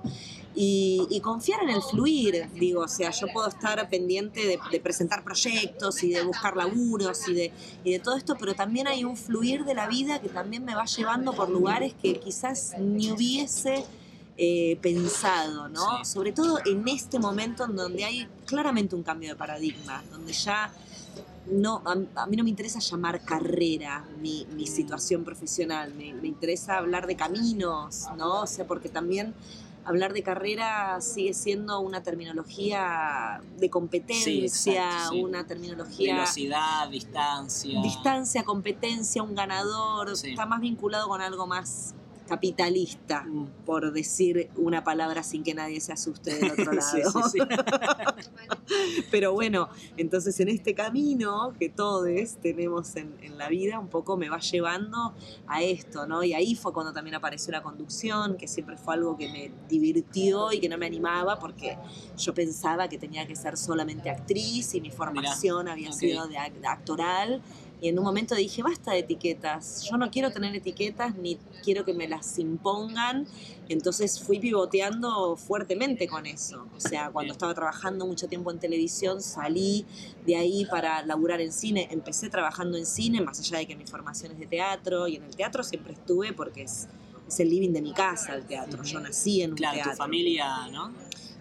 Y, 0.56 1.08
y 1.10 1.20
confiar 1.20 1.64
en 1.64 1.70
el 1.70 1.82
fluir, 1.82 2.48
digo, 2.54 2.82
o 2.82 2.88
sea, 2.88 3.10
yo 3.10 3.26
puedo 3.34 3.48
estar 3.48 3.90
pendiente 3.90 4.46
de, 4.46 4.60
de 4.72 4.80
presentar 4.80 5.24
proyectos 5.24 6.04
y 6.04 6.12
de 6.12 6.24
buscar 6.24 6.56
laburos 6.56 7.28
y 7.28 7.34
de, 7.34 7.52
y 7.84 7.94
de 7.94 8.00
todo 8.00 8.16
esto, 8.16 8.36
pero 8.40 8.54
también 8.54 8.88
hay 8.88 9.04
un 9.04 9.18
fluir 9.18 9.66
de 9.66 9.74
la 9.74 9.88
vida 9.88 10.22
que 10.22 10.30
también 10.30 10.64
me 10.64 10.76
va 10.76 10.86
llevando 10.86 11.34
por 11.34 11.50
lugares 11.50 11.96
que 12.00 12.20
quizás 12.20 12.74
ni 12.78 13.12
hubiese 13.12 13.84
eh, 14.36 14.80
pensado, 14.82 15.70
¿no? 15.70 16.04
Sobre 16.06 16.32
todo 16.32 16.60
en 16.66 16.88
este 16.88 17.20
momento 17.20 17.66
en 17.66 17.76
donde 17.76 18.04
hay 18.04 18.28
claramente 18.48 18.96
un 18.96 19.04
cambio 19.04 19.30
de 19.30 19.36
paradigma, 19.36 20.04
donde 20.10 20.34
ya 20.34 20.72
no, 21.52 21.84
a, 21.86 22.26
mí 22.26 22.36
no 22.36 22.44
me 22.44 22.50
interesa 22.50 22.80
llamar 22.80 23.24
carrera 23.24 24.04
mi, 24.20 24.48
mi 24.56 24.66
situación 24.66 25.24
profesional, 25.24 25.94
me, 25.94 26.14
me, 26.14 26.28
interesa 26.28 26.78
hablar 26.78 27.06
de 27.06 27.16
caminos, 27.16 28.06
¿no? 28.18 28.42
O 28.42 28.48
sea, 28.48 28.66
porque 28.66 28.90
también 28.90 29.36
hablar 29.86 30.14
de 30.14 30.24
carrera 30.24 31.00
sigue 31.02 31.34
siendo 31.34 31.80
una 31.80 32.04
terminología 32.04 33.42
de 33.58 33.70
competencia, 33.70 35.12
una 35.14 35.46
terminología... 35.46 36.16
Velocidad, 36.16 36.90
distancia. 36.90 37.82
Distancia, 37.82 38.44
competencia, 38.44 39.24
un 39.24 39.36
ganador, 39.36 40.12
está 40.12 40.46
más 40.46 40.62
vinculado 40.62 41.08
con 41.08 41.22
algo 41.22 41.48
más 41.48 41.96
capitalista, 42.28 43.24
mm. 43.24 43.66
por 43.66 43.92
decir 43.92 44.50
una 44.56 44.84
palabra 44.84 45.24
sin 45.24 45.44
que 45.44 45.54
nadie 45.54 45.80
se 45.82 45.94
asuste 45.94 46.36
del 46.36 46.52
otro 46.52 46.74
lado. 46.74 47.32
Pero 49.12 49.34
bueno, 49.34 49.70
entonces 49.98 50.40
en 50.40 50.50
este 50.50 50.74
camino 50.74 51.54
que 51.60 51.70
todos 51.70 52.04
tenemos 52.42 52.96
en, 52.96 53.14
la 53.38 53.50
vida, 53.50 53.80
un 53.80 53.88
poco 53.88 54.16
me 54.16 54.30
va 54.30 54.40
llevando 54.40 55.14
a 55.48 55.64
esto, 55.64 56.06
¿no? 56.06 56.24
Y 56.24 56.34
ahí 56.34 56.56
fue 56.56 56.72
cuando 56.72 56.94
también 56.94 57.16
apareció 57.16 57.52
la 57.52 57.64
conducción, 57.64 58.38
que 58.38 58.48
siempre 58.48 58.78
fue 58.78 58.94
algo 58.94 59.18
que 59.18 59.28
me 59.30 59.52
divirtió 59.68 60.52
y 60.52 60.60
que 60.60 60.70
no 60.70 60.78
me 60.78 60.86
animaba 60.86 61.40
porque 61.40 61.78
yo 62.18 62.34
pensaba 62.34 62.88
que 62.88 62.98
tenía 62.98 63.26
que 63.26 63.36
ser 63.36 63.58
solamente 63.58 64.10
actriz 64.10 64.76
y 64.76 64.82
mi 64.82 64.92
formación 64.92 65.68
había 65.68 65.92
sido 65.92 66.28
de 66.28 66.38
actoral 66.38 67.42
y 67.84 67.90
en 67.90 68.00
un 68.00 68.06
momento 68.06 68.34
dije, 68.34 68.64
basta 68.64 68.94
de 68.94 69.00
etiquetas, 69.00 69.84
yo 69.92 69.98
no 69.98 70.10
quiero 70.10 70.32
tener 70.32 70.56
etiquetas 70.56 71.18
ni 71.18 71.38
quiero 71.66 71.84
que 71.84 71.94
me 71.94 72.08
las 72.08 72.40
impongan. 72.40 73.28
Entonces 73.68 74.22
fui 74.22 74.40
pivoteando 74.40 75.36
fuertemente 75.36 76.08
con 76.08 76.26
eso. 76.26 76.66
O 76.78 76.80
sea, 76.80 77.10
cuando 77.12 77.34
estaba 77.34 77.54
trabajando 77.54 78.08
mucho 78.08 78.30
tiempo 78.30 78.52
en 78.52 78.60
televisión, 78.60 79.22
salí 79.22 79.86
de 80.26 80.38
ahí 80.38 80.66
para 80.72 81.06
laburar 81.06 81.42
en 81.42 81.52
cine. 81.52 81.90
Empecé 81.92 82.30
trabajando 82.30 82.78
en 82.78 82.86
cine, 82.86 83.20
más 83.20 83.42
allá 83.42 83.58
de 83.58 83.68
que 83.68 83.76
mi 83.76 83.86
formación 83.86 84.32
es 84.32 84.40
de 84.40 84.48
teatro, 84.48 85.10
y 85.10 85.18
en 85.18 85.24
el 85.24 85.36
teatro 85.36 85.62
siempre 85.62 85.92
estuve 85.92 86.32
porque 86.32 86.64
es, 86.64 86.88
es 87.28 87.40
el 87.42 87.50
living 87.50 87.74
de 87.74 87.82
mi 87.82 87.92
casa, 87.92 88.34
el 88.34 88.46
teatro. 88.46 88.82
Yo 88.84 89.02
nací 89.02 89.42
en 89.42 89.52
un 89.52 89.58
claro, 89.58 89.76
teatro. 89.76 89.92
tu 89.92 89.98
familia, 89.98 90.70
¿no? 90.72 90.94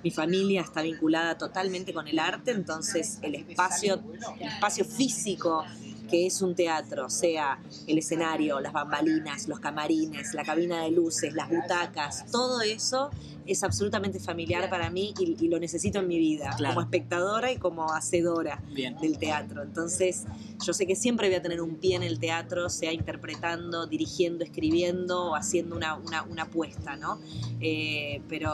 mi 0.03 0.11
familia 0.11 0.63
está 0.63 0.83
vinculada 0.83 1.39
totalmente 1.39 1.95
con 1.95 2.09
el 2.09 2.19
arte, 2.19 2.51
entonces 2.51 3.21
el 3.23 3.37
espacio, 3.37 4.03
el 4.41 4.49
espacio 4.49 4.85
físico 4.85 5.65
que 6.12 6.26
es 6.26 6.42
un 6.42 6.54
teatro, 6.54 7.09
sea 7.09 7.59
el 7.87 7.97
escenario, 7.97 8.61
las 8.61 8.75
bambalinas, 8.75 9.49
los 9.49 9.61
camarines, 9.61 10.35
la 10.35 10.45
cabina 10.45 10.83
de 10.83 10.90
luces, 10.90 11.33
las 11.33 11.49
butacas, 11.49 12.31
todo 12.31 12.61
eso 12.61 13.09
es 13.47 13.64
absolutamente 13.64 14.21
familiar 14.21 14.69
para 14.69 14.90
mí 14.90 15.14
y, 15.19 15.49
lo 15.49 15.59
necesito 15.59 16.00
en 16.00 16.09
mi 16.09 16.19
vida, 16.19 16.54
como 16.59 16.83
espectadora 16.83 17.50
y 17.50 17.57
como 17.57 17.90
hacedora 17.92 18.62
del 18.75 19.16
teatro. 19.19 19.62
Entonces, 19.62 20.25
yo 20.64 20.75
sé 20.75 20.87
que 20.87 20.97
siempre 20.97 21.28
voy 21.28 21.37
a 21.37 21.42
tener 21.42 21.62
un 21.62 21.76
pie 21.76 21.97
en 21.97 22.02
el 22.02 22.19
teatro, 22.19 22.69
sea 22.69 22.92
interpretando, 22.92 23.87
dirigiendo, 23.87 24.45
escribiendo 24.45 25.31
o 25.31 25.35
haciendo 25.35 25.76
una, 25.76 25.97
una, 25.97 26.42
apuesta, 26.42 26.97
¿no? 26.97 27.21
Eh, 27.61 28.21
pero 28.28 28.52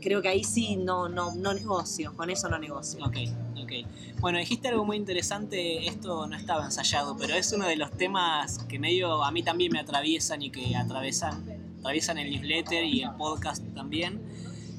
creo 0.00 0.22
que 0.22 0.28
ahí 0.28 0.44
sí 0.44 0.76
no, 0.76 1.08
no, 1.08 1.34
no 1.34 1.54
negocio, 1.54 2.14
con 2.16 2.30
eso 2.30 2.48
no 2.48 2.58
negocio. 2.58 3.04
Ok, 3.04 3.16
ok. 3.62 3.72
Bueno, 4.20 4.38
dijiste 4.38 4.68
algo 4.68 4.84
muy 4.84 4.96
interesante, 4.96 5.86
esto 5.86 6.26
no 6.26 6.36
estaba 6.36 6.64
ensayado, 6.64 7.16
pero 7.16 7.34
es 7.34 7.52
uno 7.52 7.66
de 7.66 7.76
los 7.76 7.90
temas 7.92 8.58
que 8.68 8.78
medio 8.78 9.22
a 9.24 9.30
mí 9.30 9.42
también 9.42 9.72
me 9.72 9.80
atraviesan 9.80 10.42
y 10.42 10.50
que 10.50 10.76
atraviesan, 10.76 11.44
atraviesan 11.78 12.18
el 12.18 12.30
newsletter 12.30 12.84
y 12.84 13.02
el 13.02 13.12
podcast 13.12 13.62
también. 13.74 14.20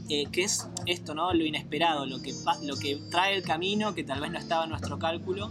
Eh, 0.09 0.27
que 0.29 0.43
es 0.43 0.67
esto, 0.87 1.15
¿no? 1.15 1.33
Lo 1.33 1.45
inesperado, 1.45 2.05
lo 2.05 2.21
que, 2.21 2.33
lo 2.63 2.75
que 2.75 2.99
trae 3.09 3.33
el 3.33 3.43
camino, 3.43 3.95
que 3.95 4.03
tal 4.03 4.19
vez 4.19 4.29
no 4.29 4.39
estaba 4.39 4.65
en 4.65 4.71
nuestro 4.71 4.99
cálculo. 4.99 5.49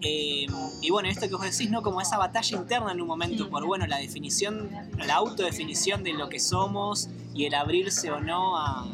Eh, 0.00 0.46
y 0.80 0.90
bueno, 0.90 1.08
esto 1.08 1.28
que 1.28 1.34
vos 1.34 1.42
decís, 1.42 1.70
¿no? 1.70 1.82
Como 1.82 2.00
esa 2.00 2.18
batalla 2.18 2.56
interna 2.56 2.92
en 2.92 3.00
un 3.00 3.06
momento 3.06 3.48
por, 3.50 3.66
bueno, 3.66 3.86
la 3.86 3.98
definición, 3.98 4.70
la 4.98 5.16
autodefinición 5.16 6.02
de 6.02 6.12
lo 6.14 6.28
que 6.28 6.40
somos 6.40 7.08
y 7.34 7.44
el 7.44 7.54
abrirse 7.54 8.10
o 8.10 8.20
no 8.20 8.56
a, 8.56 8.86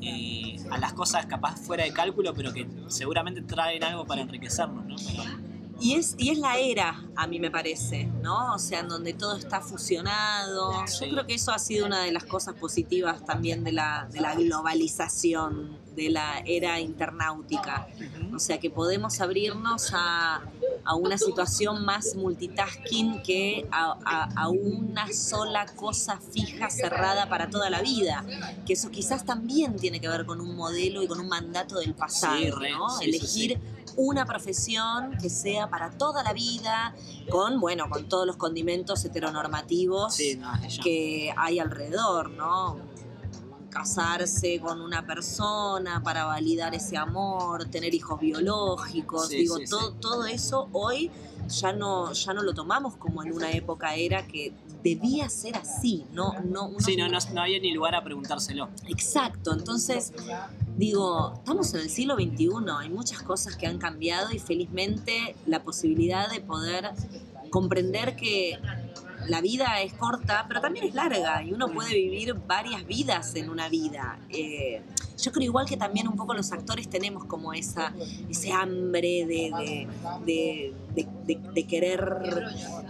eh, 0.00 0.56
a 0.70 0.78
las 0.78 0.92
cosas 0.92 1.26
capaz 1.26 1.56
fuera 1.56 1.84
de 1.84 1.92
cálculo, 1.92 2.34
pero 2.34 2.52
que 2.52 2.66
seguramente 2.88 3.42
traen 3.42 3.84
algo 3.84 4.04
para 4.04 4.22
enriquecernos, 4.22 4.84
¿no? 4.86 4.96
Y 5.80 5.94
es, 5.94 6.14
y 6.16 6.30
es 6.30 6.38
la 6.38 6.58
era, 6.58 7.02
a 7.16 7.26
mí 7.26 7.40
me 7.40 7.50
parece, 7.50 8.04
¿no? 8.04 8.54
O 8.54 8.58
sea, 8.58 8.80
en 8.80 8.88
donde 8.88 9.14
todo 9.14 9.36
está 9.36 9.60
fusionado. 9.60 10.72
Yo 10.86 11.10
creo 11.10 11.26
que 11.26 11.34
eso 11.34 11.50
ha 11.50 11.58
sido 11.58 11.86
una 11.86 12.02
de 12.04 12.12
las 12.12 12.24
cosas 12.24 12.54
positivas 12.54 13.24
también 13.24 13.64
de 13.64 13.72
la, 13.72 14.08
de 14.12 14.20
la 14.20 14.36
globalización, 14.36 15.76
de 15.94 16.10
la 16.10 16.42
era 16.44 16.80
internautica. 16.80 17.86
O 18.34 18.38
sea, 18.38 18.58
que 18.58 18.70
podemos 18.70 19.20
abrirnos 19.20 19.92
a, 19.94 20.42
a 20.84 20.94
una 20.94 21.18
situación 21.18 21.84
más 21.84 22.14
multitasking 22.16 23.22
que 23.22 23.66
a, 23.70 24.28
a, 24.36 24.48
una 24.48 25.12
sola 25.12 25.66
cosa 25.76 26.18
fija, 26.18 26.70
cerrada 26.70 27.28
para 27.28 27.50
toda 27.50 27.70
la 27.70 27.82
vida. 27.82 28.24
Que 28.66 28.74
eso 28.74 28.90
quizás 28.90 29.24
también 29.24 29.76
tiene 29.76 30.00
que 30.00 30.08
ver 30.08 30.26
con 30.26 30.40
un 30.40 30.56
modelo 30.56 31.02
y 31.02 31.06
con 31.06 31.20
un 31.20 31.28
mandato 31.28 31.78
del 31.78 31.94
pasado, 31.94 32.60
¿no? 32.60 33.00
Elegir 33.00 33.60
una 33.96 34.24
profesión 34.24 35.16
que 35.20 35.28
sea 35.28 35.68
para 35.68 35.90
toda 35.90 36.22
la 36.22 36.32
vida, 36.32 36.94
con, 37.30 37.60
bueno, 37.60 37.88
con 37.90 38.08
todos 38.08 38.26
los 38.26 38.36
condimentos 38.36 39.04
heteronormativos 39.04 40.16
que 40.82 41.34
hay 41.36 41.58
alrededor, 41.58 42.30
¿no? 42.30 42.91
Casarse 43.72 44.60
con 44.60 44.80
una 44.82 45.06
persona 45.06 46.02
para 46.02 46.26
validar 46.26 46.74
ese 46.74 46.96
amor, 46.96 47.64
tener 47.70 47.94
hijos 47.94 48.20
biológicos, 48.20 49.30
digo, 49.30 49.56
todo, 49.68 49.94
todo 49.94 50.26
eso 50.26 50.68
hoy 50.72 51.10
ya 51.48 51.72
no, 51.72 52.12
ya 52.12 52.34
no 52.34 52.42
lo 52.42 52.54
tomamos 52.54 52.96
como 52.96 53.22
en 53.22 53.32
una 53.32 53.50
época 53.50 53.94
era 53.94 54.26
que 54.26 54.52
debía 54.82 55.28
ser 55.30 55.56
así, 55.56 56.04
no, 56.12 56.34
no, 56.44 56.72
sí, 56.78 56.96
no, 56.96 57.08
no, 57.08 57.18
no 57.32 57.40
había 57.40 57.60
ni 57.60 57.72
lugar 57.72 57.94
a 57.94 58.04
preguntárselo. 58.04 58.68
Exacto, 58.88 59.52
entonces 59.52 60.12
digo, 60.76 61.34
estamos 61.36 61.72
en 61.74 61.80
el 61.80 61.90
siglo 61.90 62.14
XXI, 62.16 62.48
hay 62.78 62.90
muchas 62.90 63.22
cosas 63.22 63.56
que 63.56 63.66
han 63.66 63.78
cambiado 63.78 64.32
y 64.32 64.38
felizmente 64.38 65.34
la 65.46 65.62
posibilidad 65.62 66.30
de 66.30 66.40
poder 66.40 66.90
comprender 67.50 68.16
que 68.16 68.58
la 69.28 69.40
vida 69.40 69.80
es 69.82 69.92
corta, 69.94 70.44
pero 70.48 70.60
también 70.60 70.86
es 70.86 70.94
larga 70.94 71.42
y 71.42 71.52
uno 71.52 71.68
puede 71.70 71.94
vivir 71.94 72.34
varias 72.34 72.86
vidas 72.86 73.34
en 73.34 73.50
una 73.50 73.68
vida. 73.68 74.18
Eh, 74.28 74.82
yo 75.22 75.30
creo 75.30 75.44
igual 75.44 75.66
que 75.66 75.76
también 75.76 76.08
un 76.08 76.16
poco 76.16 76.34
los 76.34 76.50
actores 76.52 76.90
tenemos 76.90 77.24
como 77.24 77.52
esa, 77.52 77.94
ese 78.28 78.52
hambre 78.52 79.24
de, 79.24 79.88
de, 80.24 81.66
querer 81.68 82.18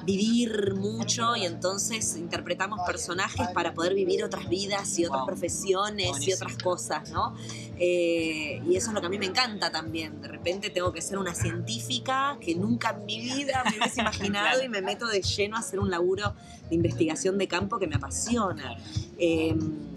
vivir 0.04 0.74
mucho 0.74 1.36
y 1.36 1.44
entonces 1.44 2.16
interpretamos 2.16 2.80
personajes 2.86 3.48
para 3.48 3.74
poder 3.74 3.94
vivir 3.94 4.24
otras 4.24 4.48
vidas 4.48 4.98
y 4.98 5.04
otras 5.04 5.24
profesiones 5.24 6.26
y 6.26 6.32
otras 6.32 6.56
cosas, 6.56 7.10
¿no? 7.10 7.34
Eh, 7.78 8.62
y 8.66 8.76
eso 8.76 8.88
es 8.88 8.94
lo 8.94 9.00
que 9.00 9.06
a 9.06 9.10
mí 9.10 9.18
me 9.18 9.26
encanta 9.26 9.70
también. 9.70 10.20
De 10.20 10.28
repente 10.28 10.70
tengo 10.70 10.92
que 10.92 11.02
ser 11.02 11.18
una 11.18 11.34
científica 11.34 12.38
que 12.40 12.54
nunca 12.54 12.90
en 12.90 13.04
mi 13.04 13.20
vida 13.20 13.62
me 13.70 13.78
hubiese 13.78 14.00
imaginado 14.02 14.62
y 14.62 14.68
me 14.68 14.80
meto 14.80 15.06
de 15.06 15.20
lleno 15.20 15.56
a 15.56 15.60
hacer 15.60 15.78
un 15.78 15.90
laburo 15.90 16.34
de 16.68 16.76
investigación 16.76 17.38
de 17.38 17.46
campo 17.46 17.78
que 17.78 17.86
me 17.86 17.96
apasiona. 17.96 18.76
Em, 19.18 19.91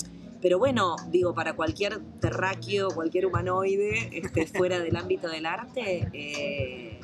pero 0.46 0.60
bueno, 0.60 0.96
digo, 1.08 1.34
para 1.34 1.56
cualquier 1.56 2.00
terráqueo, 2.22 2.90
cualquier 2.92 3.25
humanoide 3.25 4.12
este, 4.14 4.46
fuera 4.56 4.78
del 4.78 4.96
ámbito 4.96 5.28
del 5.28 5.48
arte, 5.48 6.08
eh, 6.14 7.00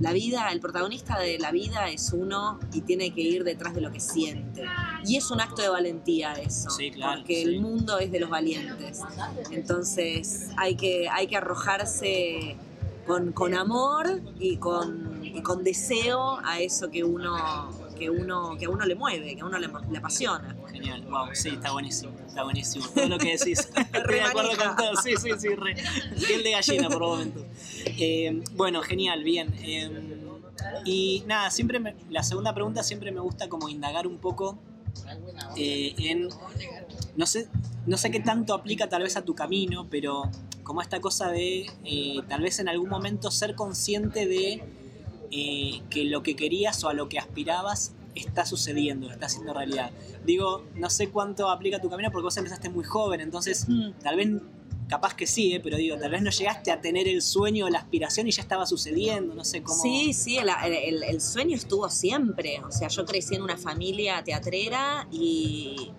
la 0.00 0.12
vida, 0.12 0.52
el 0.52 0.60
protagonista 0.60 1.18
de 1.18 1.38
la 1.38 1.50
vida 1.50 1.88
es 1.88 2.12
uno 2.12 2.60
y 2.74 2.82
tiene 2.82 3.14
que 3.14 3.22
ir 3.22 3.42
detrás 3.42 3.74
de 3.74 3.80
lo 3.80 3.90
que 3.90 4.00
siente. 4.00 4.64
Y 5.02 5.16
es 5.16 5.30
un 5.30 5.40
acto 5.40 5.62
de 5.62 5.70
valentía 5.70 6.34
eso, 6.34 6.68
porque 7.00 7.40
el 7.40 7.58
mundo 7.58 7.98
es 7.98 8.12
de 8.12 8.20
los 8.20 8.28
valientes. 8.28 9.00
Entonces 9.50 10.50
hay 10.58 10.76
que, 10.76 11.08
hay 11.08 11.26
que 11.26 11.38
arrojarse 11.38 12.58
con, 13.06 13.32
con 13.32 13.54
amor 13.54 14.20
y 14.38 14.58
con, 14.58 15.24
y 15.24 15.40
con 15.40 15.64
deseo 15.64 16.38
a 16.44 16.60
eso 16.60 16.90
que 16.90 17.02
uno 17.02 17.72
que 17.94 18.10
uno, 18.10 18.56
que 18.58 18.66
a 18.66 18.70
uno 18.70 18.84
le 18.84 18.94
mueve, 18.94 19.34
que 19.34 19.40
a 19.40 19.46
uno 19.46 19.58
le, 19.58 19.68
apasiona. 19.96 20.54
Genial, 20.84 21.02
wow, 21.10 21.28
sí, 21.32 21.48
está 21.48 21.72
buenísimo, 21.72 22.12
está 22.26 22.42
buenísimo. 22.42 22.86
Todo 22.94 23.08
lo 23.08 23.18
que 23.18 23.36
decís, 23.38 23.58
estoy 23.92 24.14
de 24.14 24.20
acuerdo 24.20 24.50
con 24.56 24.76
todo, 24.76 24.96
sí, 25.02 25.16
sí, 25.16 25.30
sí, 25.38 25.48
re, 25.54 25.76
piel 26.26 26.42
de 26.42 26.50
gallina 26.50 26.90
por 26.90 27.00
momentos. 27.00 27.42
Eh, 27.86 28.42
bueno, 28.52 28.82
genial, 28.82 29.24
bien. 29.24 29.54
Eh, 29.62 29.90
y 30.84 31.24
nada, 31.26 31.50
siempre 31.50 31.96
la 32.10 32.22
segunda 32.22 32.54
pregunta 32.54 32.82
siempre 32.82 33.12
me 33.12 33.20
gusta 33.20 33.48
como 33.48 33.70
indagar 33.70 34.06
un 34.06 34.18
poco 34.18 34.58
eh, 35.56 35.94
en, 35.96 36.28
no 37.16 37.24
sé, 37.24 37.48
no 37.86 37.96
sé 37.96 38.10
qué 38.10 38.20
tanto 38.20 38.52
aplica 38.52 38.88
tal 38.88 39.04
vez 39.04 39.16
a 39.16 39.24
tu 39.24 39.34
camino, 39.34 39.86
pero 39.90 40.30
como 40.64 40.82
esta 40.82 41.00
cosa 41.00 41.30
de 41.30 41.66
tal 42.28 42.42
vez 42.42 42.58
en 42.58 42.68
algún 42.68 42.90
momento 42.90 43.30
ser 43.30 43.54
consciente 43.54 44.26
de 44.26 44.62
eh, 45.30 45.82
que 45.90 46.04
lo 46.04 46.22
que 46.22 46.36
querías 46.36 46.84
o 46.84 46.88
a 46.88 46.92
lo 46.92 47.08
que 47.08 47.18
aspirabas 47.18 47.92
está 48.14 48.46
sucediendo, 48.46 49.10
está 49.10 49.26
haciendo 49.26 49.52
realidad. 49.52 49.90
Digo, 50.24 50.64
no 50.74 50.90
sé 50.90 51.08
cuánto 51.10 51.48
aplica 51.50 51.80
tu 51.80 51.88
camino 51.88 52.10
porque 52.10 52.24
vos 52.24 52.36
empezaste 52.36 52.68
muy 52.68 52.84
joven, 52.84 53.20
entonces 53.20 53.66
mm. 53.68 53.92
tal 54.02 54.16
vez 54.16 54.28
capaz 54.88 55.14
que 55.14 55.26
sí, 55.26 55.54
¿eh? 55.54 55.60
pero 55.60 55.76
digo, 55.78 55.96
tal 55.96 56.10
vez 56.10 56.20
no 56.22 56.30
llegaste 56.30 56.70
a 56.70 56.80
tener 56.80 57.08
el 57.08 57.22
sueño 57.22 57.66
o 57.66 57.70
la 57.70 57.78
aspiración 57.78 58.28
y 58.28 58.30
ya 58.32 58.42
estaba 58.42 58.66
sucediendo, 58.66 59.34
no 59.34 59.42
sé 59.44 59.62
cómo. 59.62 59.80
Sí, 59.82 60.12
sí, 60.12 60.36
el, 60.36 60.48
el- 60.64 61.02
el 61.02 61.20
sueño 61.22 61.56
estuvo 61.56 61.88
siempre. 61.88 62.60
O 62.66 62.70
sea, 62.70 62.88
yo 62.88 63.04
crecí 63.06 63.34
en 63.34 63.42
una 63.42 63.56
familia 63.56 64.22
teatrera 64.22 65.08
y 65.10 65.90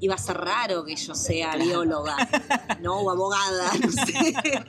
iba 0.00 0.14
a 0.14 0.18
ser 0.18 0.36
raro 0.36 0.84
que 0.84 0.94
yo 0.96 1.14
sea 1.14 1.56
bióloga, 1.56 2.16
¿no? 2.80 3.00
O 3.00 3.10
abogada, 3.10 3.72
no 3.80 3.90
sé. 3.92 4.64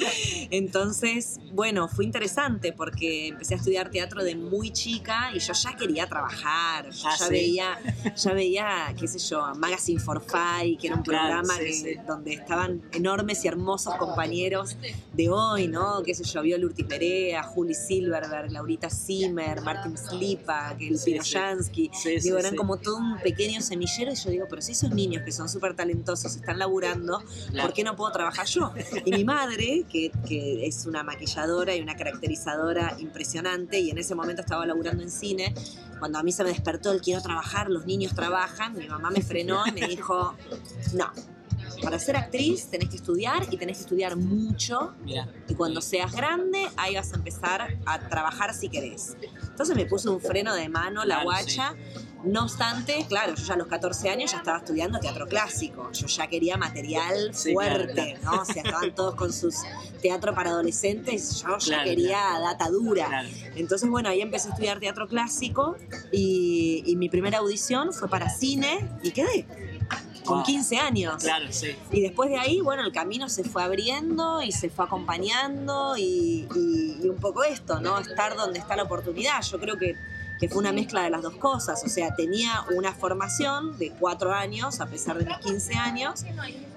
Entonces, 0.51 1.39
bueno, 1.53 1.87
fue 1.87 2.05
interesante 2.05 2.73
porque 2.73 3.27
empecé 3.27 3.53
a 3.53 3.57
estudiar 3.57 3.89
teatro 3.89 4.23
de 4.23 4.35
muy 4.35 4.71
chica 4.71 5.31
y 5.33 5.39
yo 5.39 5.53
ya 5.53 5.75
quería 5.75 6.07
trabajar. 6.07 6.89
Yo 6.91 7.07
Ah, 7.07 7.15
ya 7.17 7.25
sí. 7.25 7.31
veía, 7.31 7.77
ya 8.15 8.33
veía, 8.33 8.95
qué 8.99 9.07
sé 9.07 9.19
yo, 9.19 9.43
Magazine 9.55 9.99
for 9.99 10.21
Five, 10.21 10.77
que 10.79 10.87
era 10.87 10.95
un 10.95 11.03
Claro, 11.03 11.27
programa 11.43 11.53
sí, 11.55 11.63
que- 11.65 11.73
sí. 11.73 11.95
donde 12.07 12.33
estaban 12.33 12.81
enormes 12.91 13.43
y 13.45 13.47
hermosos 13.47 13.95
compañeros 13.95 14.77
de 15.13 15.29
hoy, 15.29 15.67
¿no? 15.67 16.01
Qué 16.03 16.13
sé 16.13 16.23
yo, 16.23 16.41
Viola 16.41 16.65
Urtiz 16.65 16.87
Berea, 16.87 17.43
Juli 17.43 17.73
Silverberg, 17.73 18.51
Laurita 18.51 18.89
Zimmer, 18.89 19.61
Martin 19.61 19.97
Slipa, 19.97 20.75
que 20.77 20.87
el 20.89 20.97
sí, 20.99 21.11
Digo, 22.23 22.37
eran 22.37 22.55
como 22.55 22.77
todo 22.77 22.97
un 22.97 23.17
pequeño 23.19 23.61
semillero 23.61 24.11
y 24.11 24.15
yo 24.15 24.29
digo, 24.29 24.45
pero 24.49 24.61
si 24.61 24.71
esos 24.73 24.91
niños 24.91 25.18
que 25.23 25.31
son 25.31 25.49
súper 25.49 25.75
talentosos 25.75 26.35
están 26.35 26.59
laburando. 26.59 27.23
¿por 27.61 27.73
qué 27.73 27.83
no 27.83 27.95
puedo 27.95 28.11
trabajar 28.11 28.45
yo? 28.45 28.73
Y 29.05 29.11
mi 29.11 29.23
madre, 29.23 29.85
que, 29.89 30.11
que 30.27 30.65
es 30.65 30.85
una 30.85 31.03
maquilladora 31.03 31.75
y 31.75 31.81
una 31.81 31.95
caracterizadora 31.95 32.95
impresionante, 32.99 33.79
y 33.79 33.89
en 33.89 33.97
ese 33.97 34.15
momento 34.15 34.41
estaba 34.41 34.65
laburando 34.65 35.03
en 35.03 35.11
cine, 35.11 35.53
cuando 35.99 36.19
a 36.19 36.23
mí 36.23 36.31
se 36.31 36.43
me 36.43 36.49
despertó 36.49 36.91
el 36.91 37.01
quiero 37.01 37.21
trabajar, 37.21 37.69
los 37.69 37.85
niños 37.85 38.15
trabajan, 38.15 38.73
mi 38.73 38.87
mamá 38.87 39.11
me 39.11 39.21
frenó 39.21 39.65
y 39.67 39.71
me 39.71 39.87
dijo, 39.87 40.35
no, 40.93 41.11
para 41.81 41.99
ser 41.99 42.15
actriz 42.15 42.69
tenés 42.69 42.89
que 42.89 42.97
estudiar 42.97 43.47
y 43.51 43.57
tenés 43.57 43.77
que 43.77 43.83
estudiar 43.83 44.15
mucho 44.15 44.93
Mira. 45.03 45.27
y 45.47 45.55
cuando 45.55 45.81
seas 45.81 46.11
grande, 46.11 46.67
ahí 46.77 46.95
vas 46.95 47.13
a 47.13 47.15
empezar 47.15 47.77
a 47.85 47.99
trabajar 48.09 48.53
si 48.53 48.69
querés. 48.69 49.17
Entonces 49.43 49.75
me 49.75 49.85
puse 49.85 50.09
un 50.09 50.19
freno 50.19 50.53
de 50.55 50.69
mano, 50.69 51.05
la 51.05 51.23
guacha. 51.23 51.75
No 52.23 52.43
obstante, 52.43 53.05
claro, 53.07 53.33
yo 53.35 53.43
ya 53.45 53.53
a 53.53 53.57
los 53.57 53.67
14 53.67 54.09
años 54.09 54.31
ya 54.31 54.37
estaba 54.39 54.57
estudiando 54.57 54.99
teatro 54.99 55.27
clásico. 55.27 55.89
Yo 55.93 56.07
ya 56.07 56.27
quería 56.27 56.57
material 56.57 57.33
Sí, 57.33 57.53
claro, 57.53 57.75
fuerte, 57.85 58.17
¿no? 58.23 58.41
O 58.41 58.45
sea, 58.45 58.61
estaban 58.63 58.93
todos 58.93 59.15
con 59.15 59.31
sus 59.31 59.55
teatro 60.01 60.35
para 60.35 60.49
adolescentes. 60.49 61.41
Yo 61.41 61.57
ya 61.57 61.65
Claro, 61.65 61.83
quería 61.89 62.19
data 62.41 62.69
dura. 62.69 63.25
Entonces, 63.55 63.89
bueno, 63.89 64.09
ahí 64.09 64.21
empecé 64.21 64.49
a 64.49 64.51
estudiar 64.51 64.79
teatro 64.79 65.07
clásico 65.07 65.77
y, 66.11 66.83
y 66.85 66.95
mi 66.97 67.07
primera 67.09 67.37
audición 67.37 67.93
fue 67.93 68.09
para 68.09 68.29
cine 68.29 68.89
y 69.01 69.11
quedé. 69.11 69.45
Con 70.25 70.39
Wow. 70.39 70.45
15 70.45 70.77
años. 70.77 71.23
Claro, 71.23 71.45
sí. 71.51 71.69
Y 71.91 72.01
después 72.01 72.29
de 72.29 72.37
ahí, 72.37 72.59
bueno, 72.61 72.83
el 72.83 72.91
camino 72.91 73.29
se 73.29 73.43
fue 73.43 73.63
abriendo 73.63 74.41
y 74.43 74.51
se 74.51 74.69
fue 74.69 74.85
acompañando 74.85 75.95
y, 75.97 76.47
y- 76.55 76.97
y 77.01 77.07
un 77.09 77.15
poco 77.17 77.43
esto, 77.43 77.79
¿no? 77.79 77.97
Estar 77.97 78.35
donde 78.35 78.59
está 78.59 78.75
la 78.75 78.83
oportunidad. 78.83 79.41
Yo 79.41 79.59
creo 79.59 79.77
que, 79.77 79.95
que 80.39 80.47
fue 80.47 80.59
una 80.59 80.71
mezcla 80.71 81.03
de 81.03 81.09
las 81.09 81.21
dos 81.21 81.35
cosas. 81.35 81.83
O 81.85 81.89
sea, 81.89 82.15
tenía 82.15 82.63
una 82.75 82.93
formación 82.93 83.77
de 83.77 83.91
cuatro 83.91 84.33
años, 84.33 84.79
a 84.79 84.85
pesar 84.87 85.17
de 85.17 85.25
mis 85.25 85.37
15 85.39 85.73
años, 85.75 86.23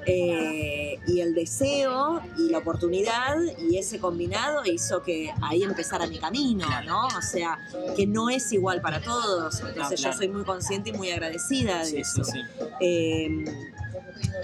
eh, 0.07 0.99
y 1.07 1.21
el 1.21 1.35
deseo 1.35 2.21
y 2.37 2.51
la 2.51 2.59
oportunidad 2.59 3.37
y 3.59 3.79
ese 3.79 4.01
combinado 4.01 4.65
hizo 4.65 5.03
que 5.03 5.33
ahí 5.43 5.63
empezara 5.63 6.07
mi 6.07 6.19
camino, 6.19 6.67
¿no? 6.85 7.07
O 7.07 7.23
sea, 7.23 7.59
que 7.97 8.07
no 8.07 8.29
es 8.31 8.53
igual 8.53 8.81
para 8.81 9.01
todos. 9.01 9.61
Entonces 9.61 10.01
claro. 10.01 10.13
yo 10.15 10.19
soy 10.19 10.29
muy 10.29 10.45
consciente 10.45 10.91
y 10.91 10.93
muy 10.93 11.11
agradecida 11.11 11.79
de 11.79 11.85
Sí, 11.85 11.97
eso. 11.99 12.25
sí, 12.25 12.33
sí. 12.33 12.65
Eh, 12.81 13.45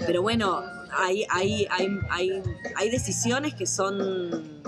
pero 0.05 0.21
bueno, 0.21 0.61
hay, 0.91 1.25
hay, 1.29 1.67
hay, 1.69 1.89
hay, 2.09 2.43
hay 2.75 2.89
decisiones 2.89 3.53
que 3.53 3.65
son, 3.65 4.61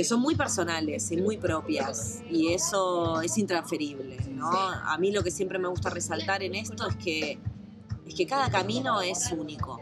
que 0.00 0.04
son 0.04 0.22
muy 0.22 0.34
personales 0.34 1.10
y 1.10 1.18
muy 1.18 1.36
propias 1.36 2.22
y 2.30 2.54
eso 2.54 3.20
es 3.20 3.36
intransferible. 3.36 4.16
¿no? 4.30 4.48
A 4.50 4.96
mí 4.96 5.12
lo 5.12 5.22
que 5.22 5.30
siempre 5.30 5.58
me 5.58 5.68
gusta 5.68 5.90
resaltar 5.90 6.42
en 6.42 6.54
esto 6.54 6.88
es 6.88 6.96
que, 6.96 7.38
es 8.06 8.14
que 8.14 8.26
cada 8.26 8.50
camino 8.50 9.02
es 9.02 9.30
único. 9.30 9.78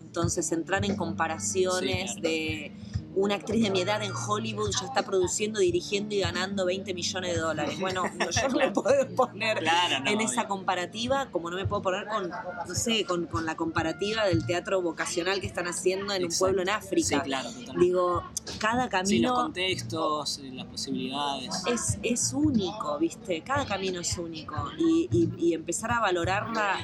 Entonces 0.00 0.50
entrar 0.50 0.84
en 0.84 0.96
comparaciones 0.96 2.10
Sí, 2.10 2.20
claro. 2.20 2.28
de 2.28 2.72
una 3.14 3.34
actriz 3.34 3.62
de 3.62 3.70
mi 3.70 3.80
edad 3.82 4.02
en 4.02 4.12
Hollywood 4.12 4.70
ya 4.70 4.86
está 4.86 5.02
produciendo, 5.02 5.60
dirigiendo 5.60 6.14
y 6.14 6.20
ganando 6.20 6.64
20 6.64 6.94
millones 6.94 7.34
de 7.34 7.40
dólares. 7.40 7.78
Bueno, 7.78 8.04
no, 8.18 8.30
yo 8.30 8.48
no 8.48 8.56
me 8.58 8.70
puedo 8.70 9.08
poner 9.14 9.58
Claro, 9.58 10.04
no, 10.04 10.10
en 10.10 10.20
esa 10.22 10.48
comparativa, 10.48 11.30
como 11.30 11.50
no 11.50 11.56
me 11.56 11.66
puedo 11.66 11.82
poner 11.82 12.06
con, 12.06 12.30
no 12.30 12.74
sé, 12.74 13.04
con, 13.04 13.26
con 13.26 13.44
la 13.44 13.54
comparativa 13.56 14.24
del 14.26 14.46
teatro 14.46 14.80
vocacional 14.80 15.40
que 15.40 15.46
están 15.46 15.66
haciendo 15.66 16.14
en 16.14 16.24
un 16.24 16.32
pueblo 16.38 16.62
en 16.62 16.70
África. 16.70 17.06
Sí, 17.08 17.20
claro, 17.22 17.48
totalmente. 17.50 17.84
Digo, 17.84 18.22
cada 18.58 18.84
Sí, 18.84 19.18
los 19.18 19.32
camino 19.32 19.34
contextos, 19.34 20.40
las 20.52 20.66
posibilidades. 20.66 21.62
es, 21.66 21.98
es 22.02 22.32
único, 22.32 22.98
¿viste? 22.98 23.42
Cada 23.42 23.66
camino 23.66 24.00
es 24.00 24.16
único. 24.16 24.70
Y, 24.78 25.08
y- 25.12 25.32
y 25.38 25.54
empezar 25.54 25.90
a 25.92 26.00
valorar 26.00 26.48
la, 26.50 26.78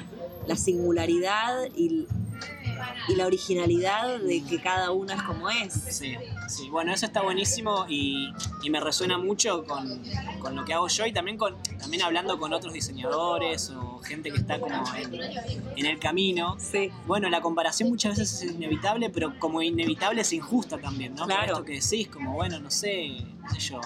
la 0.45 0.55
singularidad 0.55 1.65
y, 1.75 2.05
y 3.07 3.15
la 3.15 3.25
originalidad 3.25 4.19
de 4.19 4.43
que 4.43 4.59
cada 4.61 4.91
uno 4.91 5.13
es 5.13 5.21
como 5.23 5.49
es. 5.49 5.73
Sí, 5.73 6.15
sí, 6.47 6.69
bueno, 6.69 6.93
eso 6.93 7.05
está 7.05 7.21
buenísimo 7.21 7.85
y, 7.89 8.33
y 8.63 8.69
me 8.69 8.79
resuena 8.79 9.17
mucho 9.17 9.63
con, 9.65 10.01
con 10.39 10.55
lo 10.55 10.65
que 10.65 10.73
hago 10.73 10.87
yo 10.87 11.05
y 11.05 11.11
también, 11.13 11.37
con, 11.37 11.55
también 11.79 12.03
hablando 12.03 12.39
con 12.39 12.53
otros 12.53 12.73
diseñadores 12.73 13.69
o 13.71 13.99
gente 13.99 14.31
que 14.31 14.37
está 14.37 14.59
como 14.59 14.83
en, 14.95 15.13
en 15.75 15.85
el 15.85 15.99
camino. 15.99 16.55
Sí. 16.59 16.91
Bueno, 17.05 17.29
la 17.29 17.41
comparación 17.41 17.89
muchas 17.89 18.17
veces 18.17 18.41
es 18.43 18.51
inevitable, 18.53 19.09
pero 19.09 19.37
como 19.39 19.61
inevitable 19.61 20.21
es 20.21 20.33
injusta 20.33 20.77
también, 20.77 21.13
¿no? 21.15 21.23
Por 21.25 21.27
Claro. 21.35 21.53
esto 21.53 21.65
que 21.65 21.73
decís, 21.79 22.07
como 22.07 22.33
bueno, 22.33 22.59
no 22.59 22.71
sé, 22.71 23.17
qué 23.53 23.59
sé 23.59 23.69
yo, 23.71 23.81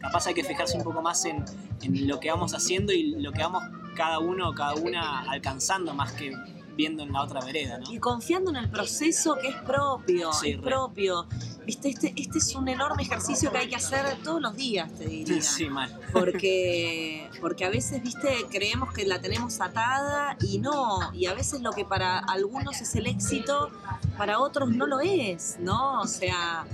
capaz 0.00 0.26
hay 0.26 0.34
que 0.34 0.44
fijarse 0.44 0.76
un 0.78 0.84
poco 0.84 1.00
más 1.02 1.24
en, 1.24 1.44
en 1.82 2.06
lo 2.08 2.20
que 2.20 2.30
vamos 2.30 2.54
haciendo 2.54 2.92
y 2.92 3.12
lo 3.20 3.32
que 3.32 3.42
vamos 3.42 3.62
cada 3.96 4.18
uno, 4.18 4.54
cada 4.54 4.74
una 4.74 5.20
alcanzando 5.30 5.94
más 5.94 6.12
que 6.12 6.32
viendo 6.76 7.02
en 7.02 7.12
la 7.12 7.22
otra 7.22 7.40
vereda, 7.40 7.78
¿no? 7.78 7.92
Y 7.92 7.98
confiando 7.98 8.50
en 8.50 8.56
el 8.56 8.70
proceso 8.70 9.36
que 9.40 9.48
es 9.48 9.56
propio, 9.56 10.32
Sí, 10.32 10.50
es 10.52 10.56
re. 10.56 10.62
propio. 10.62 11.26
Viste, 11.66 11.90
este, 11.90 12.12
este 12.16 12.38
es 12.38 12.54
un 12.56 12.66
enorme 12.68 13.02
ejercicio 13.04 13.52
que 13.52 13.58
hay 13.58 13.68
que 13.68 13.76
hacer 13.76 14.04
todos 14.24 14.40
los 14.40 14.56
días, 14.56 14.90
te 14.94 15.06
diría. 15.06 15.40
Sí, 15.42 15.68
mal. 15.68 15.96
Porque, 16.12 17.30
porque 17.40 17.64
a 17.64 17.70
veces, 17.70 18.02
viste, 18.02 18.28
creemos 18.50 18.92
que 18.92 19.04
la 19.06 19.20
tenemos 19.20 19.60
atada 19.60 20.36
y 20.40 20.58
no. 20.58 20.98
Y 21.14 21.26
a 21.26 21.34
veces 21.34 21.60
lo 21.60 21.70
que 21.72 21.84
para 21.84 22.18
algunos 22.18 22.80
es 22.80 22.94
el 22.96 23.06
éxito, 23.06 23.70
para 24.18 24.40
otros 24.40 24.70
no 24.70 24.86
lo 24.86 25.00
es, 25.00 25.56
¿no? 25.60 26.00
O 26.00 26.06
sea, 26.06 26.66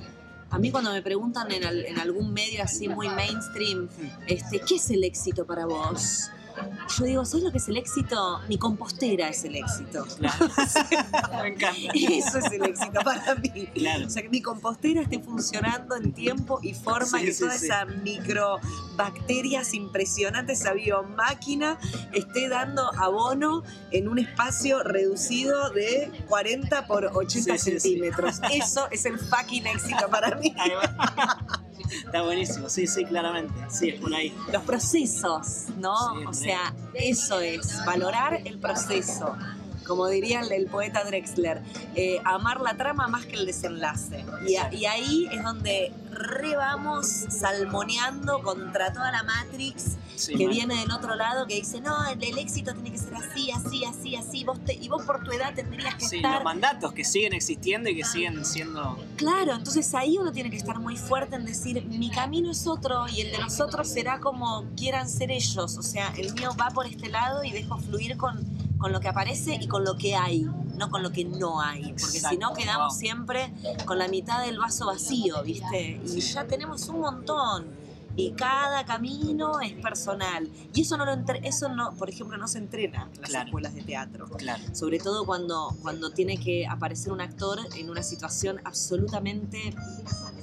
a 0.50 0.58
mí 0.58 0.70
cuando 0.70 0.92
me 0.92 1.02
preguntan 1.02 1.50
en, 1.52 1.64
al- 1.64 1.84
en 1.84 1.98
algún 1.98 2.32
medio 2.32 2.62
así 2.62 2.88
muy 2.88 3.08
mainstream, 3.08 3.88
este, 4.26 4.61
¿qué 4.61 4.76
es 4.76 4.90
el 4.90 5.04
éxito 5.04 5.44
para 5.44 5.66
vos? 5.66 6.30
Yo 6.98 7.04
digo, 7.04 7.24
¿sabes 7.24 7.44
lo 7.44 7.52
que 7.52 7.58
es 7.58 7.68
el 7.68 7.76
éxito? 7.76 8.40
Mi 8.48 8.58
compostera 8.58 9.28
es 9.28 9.44
el 9.44 9.56
éxito. 9.56 10.04
Claro. 10.18 10.46
Me 11.42 11.48
encanta. 11.48 11.92
Eso 11.94 12.38
es 12.38 12.52
el 12.52 12.64
éxito 12.64 13.00
para 13.04 13.34
mí. 13.36 13.66
Claro. 13.74 14.06
O 14.06 14.10
sea, 14.10 14.22
que 14.22 14.28
mi 14.28 14.42
compostera 14.42 15.02
esté 15.02 15.18
funcionando 15.20 15.96
en 15.96 16.12
tiempo 16.12 16.58
y 16.62 16.74
forma, 16.74 17.06
Sí, 17.18 17.24
que 17.26 17.32
sí, 17.32 17.40
toda 17.44 17.58
sí. 17.58 17.66
esa 17.66 17.84
microbacterias 17.84 19.74
impresionantes, 19.74 20.60
esa 20.60 20.72
biomáquina, 20.72 21.78
esté 22.12 22.48
dando 22.48 22.90
abono 22.98 23.62
en 23.90 24.08
un 24.08 24.18
espacio 24.18 24.82
reducido 24.82 25.70
de 25.70 26.10
40 26.28 26.86
por 26.86 27.04
80 27.06 27.28
Sí, 27.38 27.42
sí, 27.58 27.58
sí. 27.58 27.80
centímetros. 27.80 28.40
Eso 28.52 28.88
es 28.90 29.04
el 29.06 29.18
fucking 29.18 29.66
éxito 29.66 30.08
para 30.10 30.36
mí. 30.36 30.54
Está 32.04 32.22
buenísimo, 32.22 32.68
sí, 32.68 32.86
sí, 32.86 33.04
claramente. 33.04 33.52
Sí, 33.70 33.90
es 33.90 34.00
por 34.00 34.14
ahí. 34.14 34.34
Los 34.52 34.62
procesos, 34.62 35.64
¿no? 35.78 35.94
Sí, 36.18 36.24
o 36.26 36.32
sea, 36.32 36.74
eso 36.94 37.40
es, 37.40 37.84
valorar 37.84 38.40
el 38.44 38.58
proceso. 38.58 39.36
Como 39.86 40.06
diría 40.08 40.40
el, 40.40 40.52
el 40.52 40.66
poeta 40.66 41.02
Drexler, 41.04 41.62
eh, 41.94 42.20
amar 42.24 42.60
la 42.60 42.76
trama 42.76 43.08
más 43.08 43.24
que 43.24 43.36
el 43.36 43.46
desenlace. 43.46 44.22
Y, 44.46 44.56
a- 44.56 44.72
y 44.72 44.84
ahí 44.84 45.28
es 45.32 45.42
donde 45.42 45.92
re 46.18 46.57
vamos 46.57 47.07
salmoneando 47.09 48.42
contra 48.42 48.92
toda 48.92 49.11
la 49.12 49.22
Matrix 49.22 49.96
Sí, 50.16 50.35
que 50.35 50.48
viene 50.48 50.74
del 50.81 50.90
otro 50.90 51.14
lado 51.14 51.46
que 51.46 51.54
dice, 51.54 51.81
no, 51.81 52.04
el, 52.07 52.20
el 52.24 52.38
éxito 52.38 52.72
tiene 52.74 52.90
que 52.90 52.98
ser 52.98 53.14
así, 53.14 53.52
así, 53.52 53.85
así, 53.85 54.16
así. 54.16 54.42
Vos 54.42 54.59
te- 54.64 54.74
y 54.74 54.88
vos 54.88 55.04
por 55.04 55.22
tu 55.22 55.31
edad 55.31 55.54
tendrías 55.54 55.94
que 55.94 56.07
Sí, 56.09 56.16
estar 56.16 56.35
los 56.35 56.42
mandatos 56.44 56.92
que 56.92 57.04
siguen 57.04 57.35
existiendo 57.35 57.88
y 57.88 57.94
que 57.94 58.04
siguen 58.04 58.44
siendo. 58.44 58.98
Claro, 59.16 59.54
entonces 59.54 59.94
ahí 59.94 60.18
uno 60.18 60.33
tiene 60.33 60.50
que 60.50 60.57
estar 60.57 60.81
muy 60.81 60.96
fuerte 60.96 61.37
en 61.37 61.44
decir, 61.44 61.85
mi 61.87 62.11
camino 62.11 62.50
es 62.50 62.66
otro 62.66 63.07
y 63.07 63.20
el 63.20 63.31
de 63.31 63.38
los 63.38 63.61
otros 63.61 63.87
será 63.88 64.18
como 64.18 64.64
quieran 64.76 65.09
ser 65.09 65.31
ellos. 65.31 65.78
O 65.78 65.83
sea, 65.83 66.12
el 66.16 66.35
mío 66.35 66.50
va 66.61 66.70
por 66.70 66.87
este 66.87 67.09
lado 67.11 67.44
y 67.44 67.52
dejo 67.52 67.78
fluir 67.78 68.16
con, 68.16 68.44
con 68.76 68.90
lo 68.90 68.98
que 68.98 69.07
aparece 69.07 69.54
y 69.61 69.68
con 69.68 69.85
lo 69.85 69.96
que 69.96 70.16
hay, 70.16 70.48
no 70.78 70.88
con 70.90 71.02
lo 71.02 71.10
que 71.12 71.24
no 71.24 71.60
hay. 71.60 71.92
Porque 72.00 72.20
si 72.20 72.36
no 72.38 72.54
quedamos 72.54 72.94
wow. 72.94 72.98
siempre 73.00 73.52
con 73.84 73.98
la 73.98 74.08
mitad 74.08 74.42
del 74.44 74.58
vaso 74.58 74.86
vacío, 74.86 75.42
¿viste? 75.42 76.00
Y 76.06 76.20
ya 76.20 76.46
tenemos 76.46 76.88
un 76.88 77.00
montón. 77.00 77.88
y 78.20 78.32
cada 78.32 78.84
camino 78.84 79.60
es 79.60 79.74
personal. 79.74 80.48
Y 80.74 80.80
eso 80.80 80.96
no 80.96 81.04
lo 81.04 81.12
entre- 81.12 81.46
eso 81.46 81.68
no, 81.68 81.92
por 81.94 82.08
ejemplo, 82.10 82.36
no 82.36 82.48
se 82.48 82.58
entrena 82.58 83.08
en 83.14 83.20
las 83.20 83.30
Claro. 83.30 83.46
escuelas 83.46 83.74
de 83.76 83.82
teatro. 83.82 84.26
Claro. 84.30 84.60
Sobre 84.74 84.98
todo 84.98 85.24
cuando, 85.24 85.72
cuando 85.82 86.10
tiene 86.10 86.36
que 86.36 86.66
aparecer 86.66 87.12
un 87.12 87.20
actor 87.20 87.60
en 87.76 87.90
una 87.90 88.02
situación 88.02 88.60
absolutamente 88.64 89.72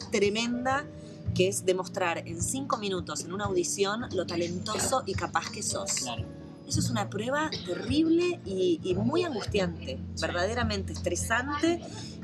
tremenda, 0.09 0.85
que 1.33 1.49
es 1.49 1.65
demostrar 1.65 2.19
en 2.19 2.41
cinco 2.41 2.77
minutos 2.77 3.25
en 3.25 3.33
una 3.33 3.43
audición 3.45 4.05
lo 4.13 4.25
talentoso 4.25 5.03
y 5.05 5.13
capaz 5.13 5.49
que 5.49 5.61
sos. 5.61 5.91
Claro. 5.95 6.23
Eso 6.67 6.79
es 6.79 6.89
una 6.89 7.09
prueba 7.09 7.49
terrible 7.65 8.39
y, 8.45 8.79
y 8.83 8.95
muy 8.95 9.23
angustiante, 9.23 9.99
verdaderamente 10.19 10.93
estresante 10.93 11.79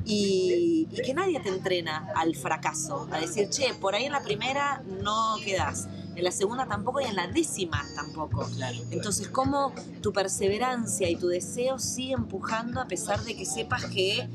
y, 0.06 0.88
y 0.92 1.02
que 1.02 1.14
nadie 1.14 1.40
te 1.40 1.50
entrena 1.50 2.12
al 2.16 2.36
fracaso, 2.36 3.08
a 3.12 3.20
decir, 3.20 3.50
che, 3.50 3.74
por 3.76 3.96
ahí 3.96 4.06
en 4.06 4.12
la 4.12 4.24
primera 4.24 4.84
no 5.04 5.36
quedás, 5.44 5.88
en 6.16 6.24
la 6.24 6.32
segunda 6.32 6.66
tampoco 6.66 7.02
y 7.02 7.06
en 7.06 7.16
la 7.16 7.28
décima 7.28 7.86
tampoco. 7.96 8.48
Claro. 8.56 8.78
Entonces, 8.90 9.28
cómo 9.28 9.74
tu 10.02 10.12
perseverancia 10.12 11.10
y 11.10 11.16
tu 11.16 11.28
deseo 11.28 11.80
sigue 11.80 12.14
empujando 12.14 12.82
a 12.82 12.88
pesar 12.88 13.24
de 13.24 13.36
que 13.36 13.46
sepas 13.46 13.86
que 13.86 14.28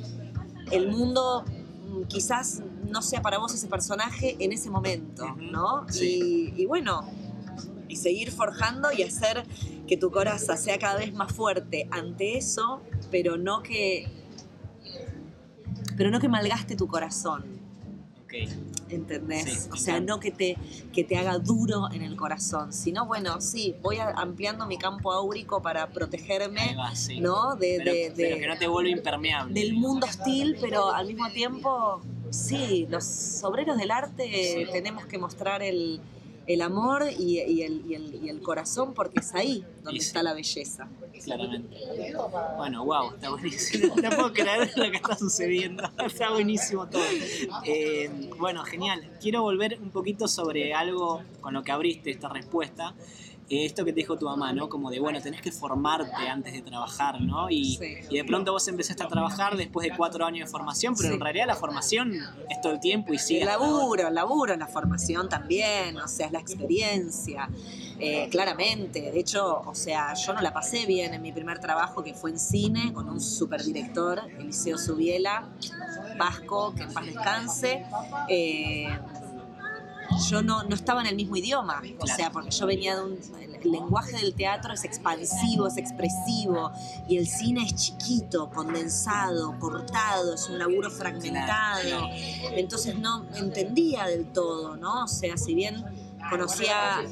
el 0.70 0.88
mundo 0.88 1.44
mm, 1.44 2.02
quizás 2.04 2.62
no 2.88 3.02
sea 3.02 3.22
para 3.22 3.38
vos 3.38 3.54
ese 3.54 3.66
personaje 3.66 4.36
en 4.38 4.52
ese 4.52 4.70
momento, 4.70 5.36
¿no? 5.36 5.86
sí. 5.88 6.52
Y, 6.56 6.62
y 6.62 6.66
bueno, 6.66 7.04
y 7.88 7.96
seguir 7.96 8.31
forjando 8.31 8.88
y 8.92 9.03
hacer 9.03 9.44
que 9.87 9.96
tu 9.96 10.11
coraza 10.11 10.57
sea 10.57 10.79
cada 10.79 10.96
vez 10.99 11.12
más 11.14 11.33
fuerte 11.33 11.88
ante 11.90 12.37
eso, 12.38 12.81
pero 13.11 13.37
no 13.37 13.62
que 13.62 14.09
pero 15.96 16.11
no 16.11 16.20
que 16.20 16.29
malgaste 16.29 16.77
tu 16.77 16.87
corazón. 16.87 17.44
Ok. 18.25 18.35
¿Entendés? 18.88 19.44
Sí, 19.64 19.68
o 19.72 19.77
sea, 19.77 19.99
no 20.01 20.20
que 20.20 20.31
te, 20.31 20.57
que 20.92 21.03
te 21.05 21.16
haga 21.16 21.38
duro 21.38 21.88
en 21.92 22.03
el 22.03 22.16
corazón, 22.16 22.72
sino, 22.72 23.07
bueno, 23.07 23.40
sí, 23.40 23.75
voy 23.83 23.96
a- 23.99 24.11
ampliando 24.11 24.66
mi 24.66 24.79
campo 24.79 25.11
áurico 25.12 25.61
para 25.62 25.88
protegerme, 25.88 26.77
va, 26.77 26.94
sí. 26.94 27.18
¿no? 27.20 27.57
De, 27.57 27.77
Pero, 27.79 27.92
de- 27.92 28.12
pero 28.14 28.35
de- 28.37 28.40
que 28.42 28.46
no 28.46 28.59
te 28.59 28.66
vuelva 28.68 28.90
impermeable. 28.90 29.55
del 29.61 29.75
mundo 29.75 30.07
hostil, 30.07 30.57
pero 30.61 30.92
al 30.92 31.07
mismo 31.07 31.29
tiempo, 31.31 32.01
sí, 32.31 32.87
los 32.90 33.42
obreros 33.42 33.77
del 33.77 33.90
arte 33.90 34.68
tenemos 34.70 35.07
que 35.07 35.18
mostrar 35.18 35.62
el, 35.62 36.01
el 36.46 36.62
amor 36.62 37.04
y, 37.18 37.40
y 37.40 37.62
el, 37.62 37.85
y 37.90 37.94
el- 37.94 38.24
y 38.24 38.28
el 38.28 38.40
corazón 38.40 38.94
porque 38.94 39.20
es 39.20 39.35
ahí 39.35 39.64
donde 39.82 40.00
sí. 40.00 40.06
está 40.06 40.22
la 40.22 40.32
belleza. 40.35 40.88
Claramente. 41.24 41.76
Bueno, 42.56 42.85
wow, 42.85 43.14
está 43.14 43.30
buenísimo. 43.30 43.94
No 44.02 44.11
puedo 44.11 44.32
creer 44.32 44.70
lo 44.76 44.90
que 44.90 44.96
está 44.98 45.16
sucediendo. 45.16 45.82
Está 46.06 46.30
buenísimo 46.30 46.87
todo. 46.88 47.02
Eh, 47.64 48.30
bueno, 48.38 48.62
genial. 48.64 49.11
Quiero 49.20 49.42
volver 49.42 49.78
un 49.80 49.90
poquito 49.90 50.28
sobre 50.28 50.72
algo 50.74 51.22
con 51.40 51.54
lo 51.54 51.62
que 51.64 51.72
abriste 51.72 52.11
esta 52.11 52.28
respuesta. 52.28 52.94
Eh, 53.48 53.64
esto 53.64 53.85
que 53.85 53.92
te 53.92 54.00
dijo 54.00 54.16
tu 54.18 54.24
mamá, 54.26 54.52
¿no? 54.52 54.68
Como 54.68 54.90
de, 54.90 54.98
bueno, 54.98 55.20
tenés 55.20 55.40
que 55.40 55.52
formarte 55.52 56.28
antes 56.28 56.52
de 56.52 56.62
trabajar, 56.62 57.20
¿no? 57.20 57.48
Y, 57.48 57.76
Sí. 57.76 57.94
y 58.11 58.16
de 58.16 58.24
pronto 58.24 58.50
vos 58.52 58.66
empezaste 58.66 59.04
a 59.04 59.09
trabajar 59.09 59.56
después 59.56 59.88
de 59.88 59.96
cuatro 59.96 60.24
años 60.26 60.48
de 60.48 60.50
formación, 60.50 60.94
pero 60.96 61.11
Sí. 61.11 61.14
en 61.14 61.20
realidad 61.20 61.46
la 61.46 61.54
formación 61.54 62.12
es 62.50 62.61
todo 62.61 62.72
el 62.72 62.80
tiempo 62.80 63.14
y 63.14 63.18
sigue. 63.18 63.40
El 63.42 63.46
laburo, 63.46 64.09
el 64.09 64.14
laburo, 64.14 64.56
la 64.56 64.66
formación 64.66 65.28
también, 65.28 65.96
o 65.98 66.09
sea, 66.09 66.26
es 66.26 66.32
la 66.32 66.40
experiencia, 66.40 67.48
eh, 68.00 68.28
claramente. 68.30 69.12
De 69.12 69.20
hecho, 69.20 69.61
o 69.64 69.74
sea, 69.76 70.12
yo 70.14 70.35
no 70.35 70.40
la 70.40 70.52
pasé 70.52 70.85
bien 70.87 71.14
en 71.14 71.22
mi 71.22 71.32
primer 71.32 71.61
trabajo, 71.61 72.02
que 72.02 72.14
fue 72.14 72.30
en 72.30 72.40
cine, 72.40 72.92
con 72.92 73.09
un 73.09 73.20
superdirector, 73.20 74.22
Eliseo 74.40 74.76
Subiela, 74.76 75.46
vasco, 76.18 76.74
que 76.74 76.82
en 76.82 76.92
paz 76.92 77.06
descanse. 77.06 77.85
Eh, 78.28 78.88
yo 80.30 80.42
no, 80.42 80.64
no 80.64 80.74
estaba 80.74 81.00
en 81.00 81.08
el 81.08 81.16
mismo 81.16 81.36
idioma, 81.36 81.82
o 82.00 82.06
sea, 82.06 82.30
porque 82.30 82.50
yo 82.50 82.66
venía 82.66 82.96
de 82.96 83.04
un... 83.04 83.18
El 83.62 83.72
lenguaje 83.72 84.16
del 84.18 84.34
teatro 84.34 84.74
es 84.74 84.84
expansivo, 84.84 85.66
es 85.66 85.76
expresivo, 85.76 86.70
y 87.08 87.16
el 87.16 87.26
cine 87.26 87.64
es 87.64 87.74
chiquito, 87.74 88.48
condensado, 88.50 89.58
cortado, 89.58 90.34
es 90.34 90.48
un 90.48 90.58
laburo 90.58 90.88
fragmentado. 90.88 92.08
Entonces 92.52 92.96
no 92.96 93.24
entendía 93.34 94.06
del 94.06 94.26
todo, 94.32 94.76
¿no? 94.76 95.04
O 95.04 95.08
sea, 95.08 95.36
si 95.36 95.54
bien 95.54 95.84
conocía 96.30 97.02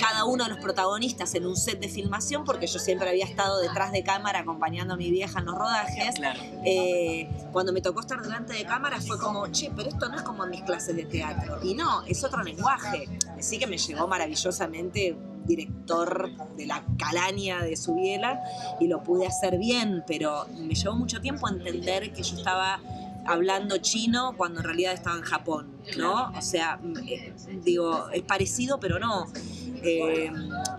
cada 0.00 0.24
uno 0.24 0.44
de 0.44 0.50
los 0.50 0.58
protagonistas 0.58 1.34
en 1.34 1.46
un 1.46 1.56
set 1.56 1.80
de 1.80 1.88
filmación, 1.88 2.44
porque 2.44 2.66
yo 2.66 2.78
siempre 2.78 3.08
había 3.08 3.24
estado 3.24 3.60
detrás 3.60 3.92
de 3.92 4.02
cámara 4.02 4.40
acompañando 4.40 4.94
a 4.94 4.96
mi 4.96 5.10
vieja 5.10 5.40
en 5.40 5.46
los 5.46 5.54
rodajes, 5.54 6.14
Claro, 6.16 6.40
eh, 6.64 7.28
cuando 7.52 7.72
me 7.72 7.80
tocó 7.80 8.00
estar 8.00 8.20
delante 8.22 8.54
de 8.54 8.64
cámara 8.64 9.00
fue 9.00 9.18
como, 9.18 9.46
che, 9.48 9.70
pero 9.74 9.88
esto 9.88 10.08
no 10.08 10.16
es 10.16 10.22
como 10.22 10.44
en 10.44 10.50
mis 10.50 10.62
clases 10.62 10.96
de 10.96 11.04
teatro. 11.04 11.58
Y 11.62 11.74
no, 11.74 12.04
es 12.04 12.22
otro 12.24 12.42
lenguaje. 12.42 13.08
Así 13.38 13.58
que 13.58 13.66
me 13.66 13.78
llegó 13.78 14.06
maravillosamente 14.06 15.16
director 15.44 16.30
de 16.56 16.66
la 16.66 16.84
calaña 16.98 17.62
de 17.62 17.76
Subiela 17.76 18.42
y 18.80 18.88
lo 18.88 19.02
pude 19.02 19.26
hacer 19.26 19.58
bien, 19.58 20.02
pero 20.06 20.46
me 20.56 20.74
llevó 20.74 20.96
mucho 20.96 21.20
tiempo 21.20 21.48
entender 21.48 22.12
que 22.12 22.22
yo 22.22 22.36
estaba 22.36 22.80
hablando 23.26 23.78
chino 23.78 24.34
cuando 24.36 24.60
en 24.60 24.64
realidad 24.64 24.92
estaba 24.92 25.16
en 25.16 25.22
Japón, 25.22 25.72
¿no? 25.96 26.32
O 26.36 26.42
sea, 26.42 26.78
eh, 27.06 27.34
digo, 27.62 28.08
es 28.10 28.22
parecido, 28.22 28.78
pero 28.80 28.98
no. 28.98 29.26
Eh, 29.86 30.32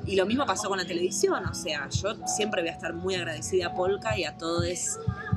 y 0.07 0.15
lo 0.15 0.25
mismo 0.25 0.45
pasó 0.45 0.67
con 0.69 0.77
la 0.77 0.85
televisión, 0.85 1.45
o 1.45 1.53
sea, 1.53 1.87
yo 1.89 2.15
siempre 2.25 2.61
voy 2.61 2.69
a 2.69 2.73
estar 2.73 2.93
muy 2.93 3.15
agradecida 3.15 3.67
a 3.67 3.73
Polka 3.73 4.17
y 4.17 4.23
a 4.23 4.35
todos 4.37 4.65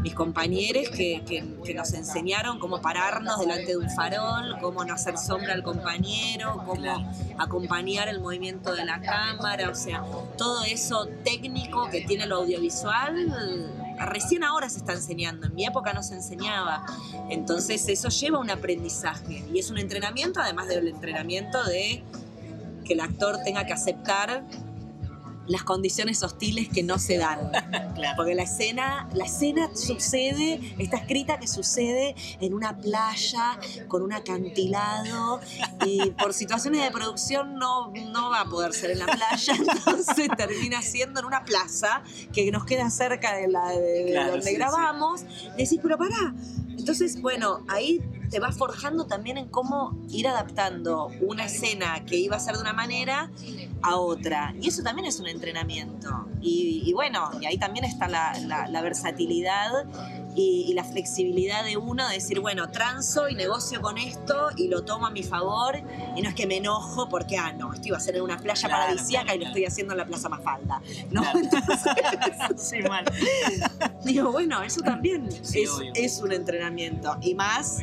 mis 0.02 0.14
compañeros 0.14 0.88
que, 0.90 1.22
que- 1.26 1.44
que 1.64 1.74
nos 1.74 1.92
enseñaron 1.92 2.58
cómo 2.58 2.80
pararnos 2.80 3.38
delante 3.40 3.66
de 3.72 3.76
un 3.76 3.90
farol, 3.90 4.58
cómo 4.60 4.84
no 4.84 4.94
hacer 4.94 5.18
sombra 5.18 5.52
al 5.54 5.62
compañero, 5.62 6.62
cómo 6.66 7.12
acompañar 7.38 8.08
el 8.08 8.20
movimiento 8.20 8.74
de 8.74 8.84
la 8.84 9.00
cámara, 9.00 9.68
o 9.70 9.74
sea, 9.74 10.02
todo 10.36 10.64
eso 10.64 11.06
técnico 11.24 11.88
que 11.90 12.02
tiene 12.02 12.26
lo 12.26 12.36
audiovisual, 12.36 13.74
recién 13.98 14.44
ahora 14.44 14.68
se 14.70 14.78
está 14.78 14.92
enseñando, 14.92 15.46
en 15.48 15.54
mi 15.54 15.66
época 15.66 15.92
no 15.92 16.02
se 16.02 16.14
enseñaba, 16.14 16.84
entonces 17.30 17.88
eso 17.88 18.08
lleva 18.08 18.38
un 18.38 18.50
aprendizaje 18.50 19.44
y 19.52 19.58
es 19.58 19.70
un 19.70 19.78
entrenamiento, 19.78 20.40
además 20.40 20.68
del 20.68 20.86
entrenamiento 20.88 21.62
de 21.64 22.02
que 22.88 22.94
el 22.94 23.00
actor 23.00 23.38
tenga 23.44 23.66
que 23.66 23.74
aceptar 23.74 24.44
las 25.48 25.62
condiciones 25.64 26.22
hostiles 26.22 26.68
que 26.68 26.82
no 26.82 26.98
se 26.98 27.16
dan. 27.16 27.50
claro. 27.94 28.16
Porque 28.16 28.34
la 28.34 28.42
escena, 28.42 29.08
la 29.14 29.24
escena 29.24 29.70
sucede, 29.74 30.74
está 30.78 30.98
escrita 30.98 31.38
que 31.38 31.48
sucede 31.48 32.14
en 32.40 32.54
una 32.54 32.76
playa 32.76 33.58
con 33.88 34.02
un 34.02 34.12
acantilado 34.12 35.40
y 35.86 36.10
por 36.12 36.34
situaciones 36.34 36.82
de 36.82 36.90
producción 36.90 37.54
no, 37.56 37.92
no 38.12 38.30
va 38.30 38.42
a 38.42 38.44
poder 38.44 38.72
ser 38.72 38.90
en 38.90 39.00
la 39.00 39.06
playa, 39.06 39.54
entonces 39.58 40.28
termina 40.36 40.82
siendo 40.82 41.20
en 41.20 41.26
una 41.26 41.44
plaza 41.44 42.02
que 42.32 42.50
nos 42.50 42.64
queda 42.64 42.90
cerca 42.90 43.34
de, 43.34 43.48
la, 43.48 43.70
de 43.70 44.06
Claro, 44.10 44.30
donde 44.32 44.50
sí, 44.50 44.54
grabamos. 44.54 45.22
Decís, 45.56 45.80
pero 45.82 45.98
pará. 45.98 46.34
Entonces, 46.76 47.20
bueno, 47.20 47.64
ahí 47.68 48.02
te 48.30 48.40
vas 48.40 48.56
forjando 48.56 49.06
también 49.06 49.38
en 49.38 49.48
cómo 49.48 49.96
ir 50.10 50.28
adaptando 50.28 51.10
una 51.20 51.44
escena 51.46 52.04
que 52.04 52.16
iba 52.16 52.36
a 52.36 52.40
ser 52.40 52.54
de 52.56 52.60
una 52.60 52.72
manera 52.72 53.30
a 53.82 53.96
otra. 53.96 54.54
Y 54.60 54.68
eso 54.68 54.82
también 54.82 55.06
es 55.06 55.18
un 55.20 55.28
entrenamiento. 55.28 56.26
Y, 56.40 56.82
y 56.84 56.92
bueno, 56.92 57.30
y 57.40 57.46
ahí 57.46 57.58
también 57.58 57.84
está 57.84 58.08
la, 58.08 58.38
la- 58.40 58.66
la 58.68 58.80
versatilidad 58.82 59.70
y, 60.34 60.66
y 60.68 60.74
la 60.74 60.84
flexibilidad 60.84 61.64
de 61.64 61.76
uno 61.76 62.06
de 62.06 62.14
decir, 62.14 62.40
bueno, 62.40 62.70
transo 62.70 63.28
y 63.28 63.34
negocio 63.34 63.80
con 63.80 63.98
esto 63.98 64.50
y 64.56 64.68
lo 64.68 64.84
tomo 64.84 65.06
a 65.06 65.10
mi 65.10 65.22
favor. 65.22 65.80
Y 66.16 66.22
no 66.22 66.28
es 66.28 66.34
que 66.34 66.46
me 66.46 66.56
enojo 66.58 67.08
porque, 67.08 67.36
ah, 67.38 67.52
no, 67.52 67.72
esto 67.72 67.88
iba 67.88 67.96
a 67.96 68.00
ser 68.00 68.16
en 68.16 68.22
una 68.22 68.36
playa 68.38 68.68
Claro, 68.68 68.82
paradisíaca 68.84 69.24
claro, 69.24 69.36
y 69.36 69.38
lo 69.38 69.42
claro. 69.44 69.50
estoy 69.56 69.64
haciendo 69.64 69.92
en 69.94 69.98
la 69.98 70.06
Plaza 70.06 70.28
Mafalda. 70.28 70.80
¿no? 71.10 71.22
Entonces, 71.34 72.68
Sí, 72.68 72.78
mal. 72.82 73.04
digo, 74.04 74.30
bueno, 74.32 74.62
eso 74.62 74.80
también 74.82 75.28
Sí, 75.42 75.62
es, 75.62 75.70
obvio. 75.70 75.92
es 75.94 76.20
un 76.20 76.32
entrenamiento. 76.32 77.16
Y 77.20 77.34
más 77.34 77.78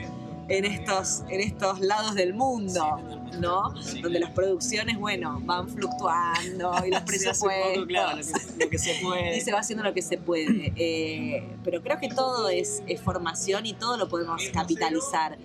en 0.48 0.66
estos, 0.66 1.24
en 1.30 1.42
estos 1.42 1.80
lados 1.80 2.16
del 2.16 2.34
mundo. 2.34 3.00
Sí. 3.32 3.40
¿no? 3.40 3.76
Sí. 3.82 4.02
Donde 4.02 4.20
las 4.20 4.32
producciones, 4.32 4.98
bueno, 4.98 5.40
van 5.44 5.68
fluctuando 5.68 6.74
y 6.86 6.92
los 6.92 7.02
presupuestos. 7.06 7.86
claro, 7.88 8.18
lo 8.18 8.24
que, 8.24 8.64
lo 8.64 8.70
que 8.70 8.78
se 8.78 8.96
puede. 9.02 9.38
Y 9.38 9.42
se 9.42 9.52
va 9.52 9.60
haciendo 9.60 9.84
lo 9.84 9.94
que 9.94 10.02
se 10.02 10.18
puede. 10.18 10.74
Eh, 10.76 11.48
pero 11.64 11.82
creo 11.82 12.00
que 12.00 12.10
todo 12.10 12.50
es, 12.50 12.84
es 12.88 13.02
formación 13.02 13.66
y 13.66 13.74
todo 13.74 13.98
lo 13.98 14.08
podemos 14.08 14.42
capitalizar. 14.54 15.38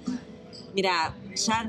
Mira, 0.74 1.14
ya 1.34 1.64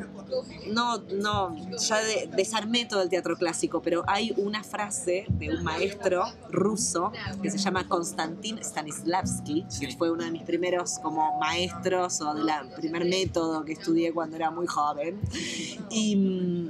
no, 0.68 0.98
no, 1.00 1.56
ya 1.78 1.98
de- 2.04 2.30
desarmé 2.36 2.86
todo 2.86 3.02
el 3.02 3.10
teatro 3.10 3.36
clásico, 3.36 3.82
pero 3.82 4.04
hay 4.08 4.34
una 4.38 4.64
frase 4.64 5.26
de 5.30 5.50
un 5.56 5.64
maestro 5.64 6.24
ruso 6.52 7.12
que 7.42 7.50
se 7.50 7.58
llama 7.58 7.88
Konstantin 7.88 8.60
Stanislavski, 8.64 9.66
que 9.80 9.96
fue 9.96 10.12
uno 10.12 10.24
de 10.24 10.32
mis 10.32 10.44
primeros 10.44 11.00
como 11.00 11.40
maestros 11.40 12.22
o 12.22 12.34
del 12.36 12.48
primer 12.76 13.06
método 13.06 13.66
que 13.66 13.74
estudié 13.74 14.14
cuando 14.14 14.36
era 14.36 14.52
muy 14.52 14.68
joven. 14.68 15.20
Y, 15.90 16.70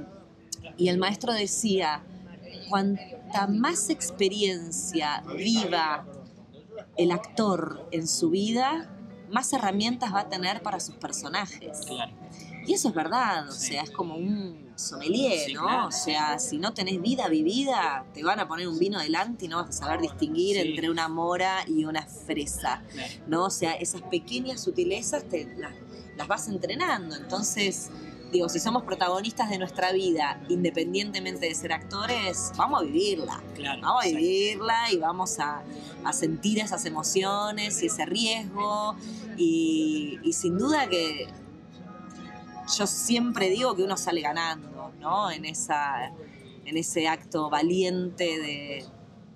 y 0.78 0.88
el 0.88 0.98
maestro 0.98 1.32
decía, 1.32 2.02
cuanta 2.70 3.46
más 3.48 3.90
experiencia 3.90 5.22
viva 5.36 6.04
el 6.96 7.10
actor 7.10 7.86
en 7.90 8.06
su 8.08 8.30
vida, 8.30 8.88
más 9.32 9.52
herramientas 9.52 10.14
va 10.14 10.20
a 10.20 10.28
tener 10.28 10.62
para 10.62 10.78
sus 10.78 10.94
personajes. 10.96 11.80
Claro. 11.86 12.12
Y 12.66 12.74
eso 12.74 12.88
es 12.90 12.94
verdad, 12.94 13.48
o 13.48 13.52
Sí. 13.52 13.68
sea, 13.72 13.82
es 13.82 13.90
como 13.90 14.14
un 14.14 14.70
sommelier, 14.76 15.46
Sí, 15.46 15.54
¿no? 15.54 15.62
claro, 15.62 15.88
o 15.88 15.90
sea, 15.90 16.38
si 16.38 16.58
no 16.58 16.72
tenés 16.74 17.00
vida 17.02 17.28
vivida, 17.28 18.04
te 18.14 18.22
van 18.22 18.38
a 18.38 18.46
poner 18.46 18.68
un 18.68 18.78
vino 18.78 19.00
delante 19.00 19.46
y 19.46 19.48
no 19.48 19.56
vas 19.56 19.70
a 19.70 19.72
saber 19.72 20.00
distinguir 20.00 20.56
Sí. 20.56 20.68
entre 20.68 20.88
una 20.90 21.08
mora 21.08 21.64
y 21.66 21.84
una 21.84 22.02
fresa, 22.06 22.82
Claro. 22.92 23.12
¿no? 23.26 23.44
O 23.46 23.50
sea, 23.50 23.72
esas 23.74 24.02
pequeñas 24.02 24.60
sutilezas 24.60 25.24
te, 25.28 25.52
las, 25.56 25.74
las 26.16 26.28
vas 26.28 26.46
entrenando. 26.48 27.16
Entonces, 27.16 27.90
digo, 28.32 28.48
si 28.48 28.58
somos 28.58 28.82
protagonistas 28.82 29.50
de 29.50 29.58
nuestra 29.58 29.92
vida, 29.92 30.40
independientemente 30.48 31.46
de 31.46 31.54
ser 31.54 31.72
actores, 31.72 32.50
vamos 32.56 32.80
a 32.80 32.84
vivirla. 32.84 33.40
Claro, 33.54 33.82
Vamos 33.82 34.04
a 34.04 34.08
vivirla 34.08 34.90
y 34.90 34.96
vamos 34.96 35.38
a, 35.38 35.62
a 36.04 36.12
sentir 36.12 36.58
esas 36.58 36.84
emociones 36.86 37.82
y 37.82 37.86
ese 37.86 38.06
riesgo. 38.06 38.96
Y, 39.36 40.18
y 40.24 40.32
sin 40.32 40.56
duda 40.58 40.88
que 40.88 41.28
yo 42.76 42.86
siempre 42.86 43.50
digo 43.50 43.74
que 43.76 43.82
uno 43.82 43.96
sale 43.96 44.20
ganando, 44.22 44.92
¿no? 45.00 45.30
En, 45.30 45.44
esa, 45.44 46.06
en 46.64 46.76
ese 46.76 47.08
acto 47.08 47.50
valiente 47.50 48.24
de, 48.38 48.84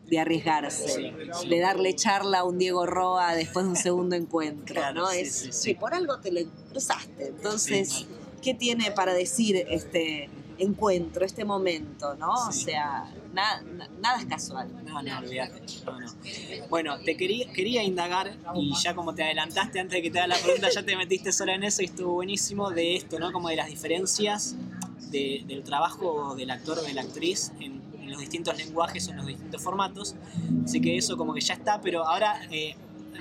de 0.08 0.18
arriesgarse, 0.20 0.88
Sí, 0.88 1.12
sí. 1.42 1.48
de 1.48 1.58
darle 1.60 1.94
charla 1.94 2.38
a 2.40 2.44
un 2.44 2.56
Diego 2.58 2.86
Roa 2.86 3.34
después 3.34 3.64
de 3.66 3.70
un 3.70 3.76
segundo 3.76 4.16
encuentro, 4.22 4.74
Claro, 4.76 5.02
¿no? 5.02 5.06
sí, 5.08 5.18
es, 5.20 5.34
sí, 5.34 5.52
sí. 5.52 5.72
"Che, 5.72 5.74
por 5.78 5.92
algo 5.92 6.18
te 6.20 6.30
lo 6.32 6.40
cruzaste. 6.70 7.26
Entonces, 7.28 8.06
¿qué 8.42 8.54
tiene 8.54 8.90
para 8.92 9.12
decir 9.14 9.56
este 9.68 10.28
encuentro, 10.58 11.24
este 11.24 11.44
momento, 11.44 12.14
¿no? 12.16 12.32
O 12.48 12.52
sea, 12.52 13.12
na- 13.34 13.60
na- 13.62 13.88
nada 14.00 14.18
es 14.18 14.24
casual. 14.26 14.68
No, 14.86 15.02
no, 15.02 15.18
olvídate. 15.18 15.60
No, 15.84 16.00
no. 16.00 16.06
Bueno, 16.70 16.98
te 17.00 17.16
quería, 17.16 17.52
quería 17.52 17.82
indagar, 17.82 18.32
y 18.54 18.72
ya 18.82 18.94
como 18.94 19.14
te 19.14 19.22
adelantaste 19.22 19.80
antes 19.80 19.96
de 19.98 20.02
que 20.02 20.10
te 20.10 20.18
haga 20.18 20.28
la 20.28 20.38
pregunta, 20.38 20.68
ya 20.70 20.82
te 20.82 20.96
metiste 20.96 21.30
sola 21.32 21.54
en 21.54 21.64
eso 21.64 21.82
y 21.82 21.86
estuvo 21.86 22.14
buenísimo 22.14 22.70
de 22.70 22.96
esto, 22.96 23.18
¿no? 23.18 23.32
Como 23.32 23.48
de 23.50 23.56
las 23.56 23.68
diferencias 23.68 24.56
de- 25.10 25.44
del 25.46 25.62
trabajo 25.62 26.34
del 26.36 26.50
actor 26.50 26.78
o 26.78 26.82
de 26.82 26.94
la 26.94 27.02
actriz 27.02 27.52
en, 27.60 27.82
en 28.00 28.10
los 28.10 28.18
distintos 28.20 28.56
lenguajes 28.56 29.06
o 29.08 29.10
en 29.10 29.18
los 29.18 29.26
distintos 29.26 29.62
formatos. 29.62 30.14
Así 30.64 30.80
que 30.80 30.96
eso 30.96 31.16
como 31.18 31.34
que 31.34 31.40
ya 31.42 31.54
está, 31.54 31.80
pero 31.82 32.06
ahora 32.06 32.40
eh, 32.50 32.74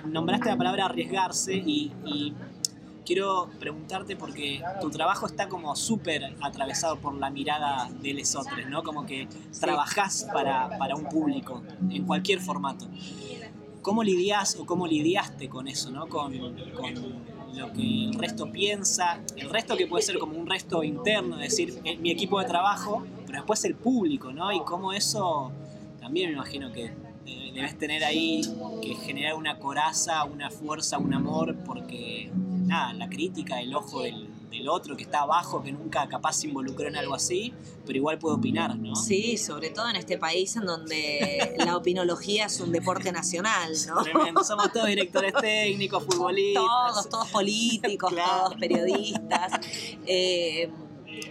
nombraste 0.06 0.48
la 0.50 0.56
palabra 0.58 0.86
arriesgarse 0.86 1.54
y, 1.56 1.92
y 2.06 2.34
quiero 3.06 3.50
preguntarte 3.60 4.16
porque 4.16 4.62
tu 4.82 4.90
trabajo 4.90 5.28
está 5.28 5.48
como 5.48 5.76
súper 5.76 6.36
atravesado 6.42 6.98
por 6.98 7.14
la 7.16 7.30
mirada 7.30 7.90
de 8.02 8.14
lesotres, 8.14 8.68
¿no? 8.68 8.84
Como 8.84 9.06
que 9.06 9.28
trabajás 9.60 10.28
para, 10.34 10.78
para 10.78 10.96
un 10.96 11.06
público 11.06 11.62
en 11.90 12.06
cualquier 12.06 12.40
formato. 12.40 12.88
¿Cómo 13.82 14.04
lidias 14.04 14.58
o 14.60 14.66
cómo 14.66 14.88
lidiaste 14.88 15.48
con 15.48 15.68
eso, 15.68 15.92
¿no? 15.92 16.08
Con, 16.08 16.34
con 16.74 17.26
lo 17.56 17.72
que 17.72 18.06
el 18.06 18.14
resto 18.16 18.52
piensa, 18.52 19.22
el 19.38 19.50
resto 19.50 19.78
que 19.78 19.88
puede 19.88 20.04
ser 20.04 20.18
como 20.18 20.38
un 20.38 20.48
resto 20.48 20.84
interno, 20.84 21.40
es 21.40 21.52
decir, 21.52 21.80
eh, 21.86 21.96
mi 21.98 22.12
equipo 22.12 22.40
de 22.40 22.46
trabajo, 22.46 23.06
pero 23.26 23.40
después 23.40 23.64
el 23.64 23.76
público, 23.76 24.34
¿no? 24.34 24.52
Y 24.52 24.60
cómo 24.62 24.92
eso 24.92 25.52
también 26.02 26.30
me 26.30 26.36
imagino 26.36 26.72
que 26.72 26.92
debes 27.56 27.78
tener 27.78 28.04
ahí 28.04 28.42
que 28.82 28.96
generar 28.96 29.36
una 29.36 29.58
coraza, 29.58 30.26
una 30.26 30.52
fuerza, 30.52 30.98
un 30.98 31.14
amor, 31.14 31.56
porque 31.66 32.30
nada, 32.66 32.94
la 32.94 33.10
crítica, 33.10 33.62
el 33.62 33.74
ojo 33.76 34.02
del, 34.02 34.30
del 34.50 34.70
otro 34.70 34.96
que 34.96 35.04
está 35.04 35.22
abajo, 35.22 35.62
que 35.64 35.72
nunca 35.72 36.08
capaz 36.08 36.34
se 36.34 36.48
involucró 36.48 36.88
en 36.88 36.96
algo 36.96 37.14
así, 37.14 37.54
pero 37.86 37.98
igual 37.98 38.18
puede 38.18 38.36
opinar, 38.36 38.76
¿no? 38.78 38.96
Sí, 38.96 39.38
sobre 39.38 39.70
todo 39.70 39.90
en 39.90 39.96
este 39.96 40.18
país 40.18 40.56
en 40.56 40.66
donde 40.66 41.56
la 41.58 41.76
opinología 41.78 42.46
es 42.46 42.60
un 42.60 42.72
deporte 42.72 43.12
nacional, 43.12 43.74
¿no? 43.88 44.02
Tremendo. 44.04 44.44
Somos 44.44 44.72
todos 44.72 44.88
directores 44.88 45.34
técnicos, 45.40 46.04
futbolistas. 46.04 46.64
Todos, 46.64 47.10
todos 47.10 47.28
políticos, 47.30 48.12
Claro. 48.16 48.44
todos 48.46 48.56
periodistas. 48.56 49.52
Eh, 50.06 50.70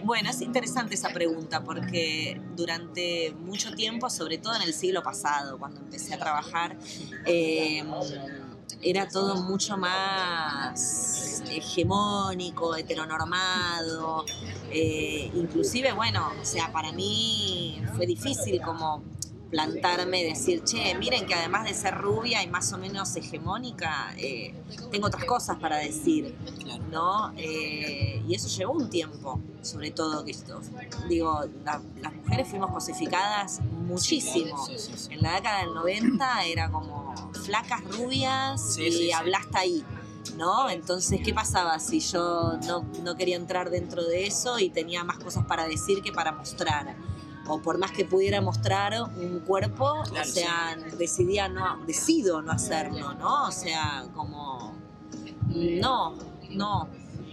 bueno, 0.03 0.29
es 0.29 0.41
interesante 0.41 0.95
esa 0.95 1.09
pregunta 1.09 1.63
porque 1.63 2.41
durante 2.55 3.33
mucho 3.39 3.73
tiempo, 3.73 4.09
sobre 4.09 4.37
todo 4.37 4.55
en 4.55 4.63
el 4.63 4.73
siglo 4.73 5.01
pasado, 5.03 5.57
cuando 5.57 5.79
empecé 5.81 6.13
a 6.13 6.19
trabajar, 6.19 6.77
eh, 7.25 7.83
era 8.81 9.07
todo 9.07 9.35
mucho 9.41 9.77
más 9.77 11.41
hegemónico, 11.49 12.75
heteronormado. 12.75 14.25
eh, 14.71 15.31
inclusive, 15.35 15.93
bueno, 15.93 16.31
o 16.41 16.45
sea, 16.45 16.71
para 16.71 16.91
mí 16.91 17.81
fue 17.95 18.05
difícil 18.05 18.61
como 18.61 19.03
plantarme 19.55 20.21
y 20.21 20.23
decir, 20.25 20.63
che, 20.65 20.93
miren 20.95 21.25
que 21.25 21.33
además 21.33 21.63
de 21.63 21.73
ser 21.73 21.95
rubia 21.95 22.43
y 22.43 22.47
más 22.47 22.71
o 22.73 22.77
menos 22.77 23.15
hegemónica, 23.15 24.13
eh, 24.17 24.53
tengo 24.91 25.07
otras 25.07 25.23
cosas 25.25 25.57
para 25.57 25.77
decir. 25.77 26.35
¿no? 26.91 27.33
Eh, 27.37 28.21
y 28.27 28.35
eso 28.35 28.47
llevó 28.47 28.73
un 28.73 28.89
tiempo, 28.89 29.39
sobre 29.61 29.91
todo 29.91 30.23
que 30.23 30.31
esto, 30.31 30.61
digo, 31.09 31.41
la- 31.63 31.81
las 32.01 32.13
mujeres 32.13 32.47
fuimos 32.47 32.71
cosificadas 32.71 33.59
muchísimo. 33.87 34.65
Sí, 34.65 34.77
sí, 34.77 34.91
sí. 34.95 35.13
En 35.13 35.21
la 35.21 35.35
década 35.35 35.59
del 35.61 35.73
90 35.73 36.45
era 36.45 36.69
como 36.69 37.13
flacas 37.45 37.83
rubias 37.97 38.77
y 38.77 39.11
hablaste 39.11 39.57
ahí. 39.57 39.83
¿No? 40.37 40.69
Entonces, 40.69 41.21
¿qué 41.23 41.33
pasaba 41.33 41.79
si 41.79 41.99
yo 41.99 42.57
no, 42.65 42.83
no 43.03 43.15
quería 43.15 43.35
entrar 43.37 43.69
dentro 43.69 44.03
de 44.03 44.25
eso 44.27 44.59
y 44.59 44.69
tenía 44.69 45.03
más 45.03 45.17
cosas 45.19 45.45
para 45.45 45.65
decir 45.67 46.01
que 46.01 46.11
para 46.11 46.31
mostrar? 46.33 46.95
O 47.47 47.61
por 47.61 47.77
más 47.77 47.91
que 47.91 48.05
pudiera 48.05 48.41
mostrar 48.41 48.93
un 49.01 49.39
cuerpo, 49.41 50.03
Claro, 50.09 50.21
o 50.21 50.31
sea, 50.31 50.75
decidía 50.97 51.47
no, 51.47 51.85
decido 51.85 52.41
no 52.41 52.51
hacerlo, 52.51 53.13
¿no? 53.13 53.47
O 53.47 53.51
sea, 53.51 54.05
como, 54.13 54.73
no, 55.47 56.15
no. 56.49 56.87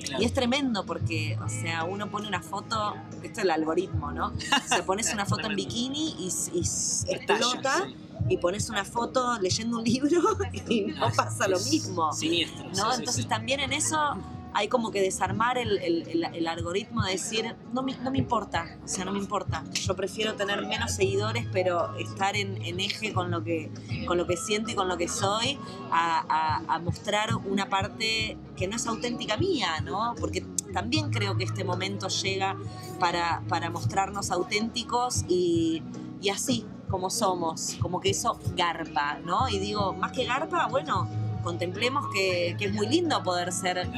Claro. 0.05 0.21
Y 0.21 0.25
es 0.27 0.35
tremendo 0.35 0.85
porque, 0.85 1.39
o 1.45 1.49
sea, 1.49 1.85
uno 1.85 2.11
pone 2.11 2.27
una 2.27 2.43
foto, 2.43 2.95
esto 3.23 3.39
es 3.41 3.45
el 3.45 3.51
algoritmo, 3.51 4.11
¿no? 4.11 4.29
O 4.29 4.69
sea, 4.69 4.85
pones 4.85 5.13
una 5.13 5.25
foto 5.27 5.49
en 5.49 5.55
bikini 5.55 6.17
y, 6.19 6.27
explota 6.59 7.89
y 8.29 8.37
pones 8.39 8.69
una 8.69 8.85
foto 8.85 9.39
leyendo 9.41 9.79
un 9.79 9.85
libro 9.85 10.21
y 10.69 10.83
no 10.83 11.11
pasa 11.13 11.49
lo 11.49 11.59
mismo. 11.61 12.13
Siniestro. 12.13 12.65
¿no? 12.65 12.75
sí, 12.75 12.81
sí, 12.81 12.99
Entonces 12.99 13.23
sí. 13.23 13.29
también 13.29 13.61
en 13.61 13.73
eso 13.73 14.17
hay 14.55 14.69
como 14.69 14.91
que 14.91 15.01
desarmar 15.01 15.59
el, 15.59 16.47
algoritmo 16.47 17.03
de 17.05 17.13
decir, 17.13 17.55
no 17.73 17.83
me, 17.83 17.95
no 17.97 18.11
me 18.11 18.19
importa, 18.19 18.79
o 18.85 18.89
sea, 18.89 19.05
no 19.05 19.13
me 19.13 19.19
importa. 19.19 19.65
Yo 19.73 19.95
prefiero 19.97 20.35
tener 20.35 20.67
menos 20.67 20.93
seguidores, 20.93 21.47
pero 21.53 21.97
estar 21.97 22.37
en, 22.37 22.63
en 22.63 22.81
eje 22.81 23.13
con 23.13 23.31
lo, 23.31 23.43
que, 23.43 23.71
con 24.07 24.19
lo 24.19 24.27
que 24.27 24.37
siento 24.37 24.71
y 24.71 24.75
con 24.75 24.89
lo 24.89 24.97
que 24.97 25.09
soy, 25.09 25.59
a, 25.91 26.59
a- 26.69 26.79
mostrar 26.81 27.35
una 27.47 27.69
parte 27.69 28.37
que 28.57 28.67
no 28.67 28.77
es 28.77 28.87
auténtica 28.87 29.37
mía, 29.37 29.81
¿no? 29.85 30.15
Porque 30.19 30.45
también 30.73 31.11
creo 31.11 31.37
que 31.37 31.45
este 31.45 31.65
momento 31.65 32.09
llega 32.09 32.57
para, 32.99 33.43
para 33.49 33.71
mostrarnos 33.71 34.31
auténticos 34.31 35.25
y, 35.29 35.83
y 36.21 36.31
así 36.31 36.67
como 36.91 37.09
somos, 37.09 37.77
como 37.81 38.01
que 38.01 38.11
eso 38.11 38.39
garpa, 38.57 39.19
¿no? 39.25 39.49
Y 39.49 39.59
digo, 39.59 39.93
más 39.95 40.13
que 40.13 40.25
garpa, 40.25 40.67
bueno, 40.67 41.09
contemplemos 41.43 42.07
que, 42.13 42.55
que 42.59 42.67
es 42.67 42.73
muy 42.75 42.87
lindo 42.87 43.23
poder 43.23 43.53
ser. 43.53 43.89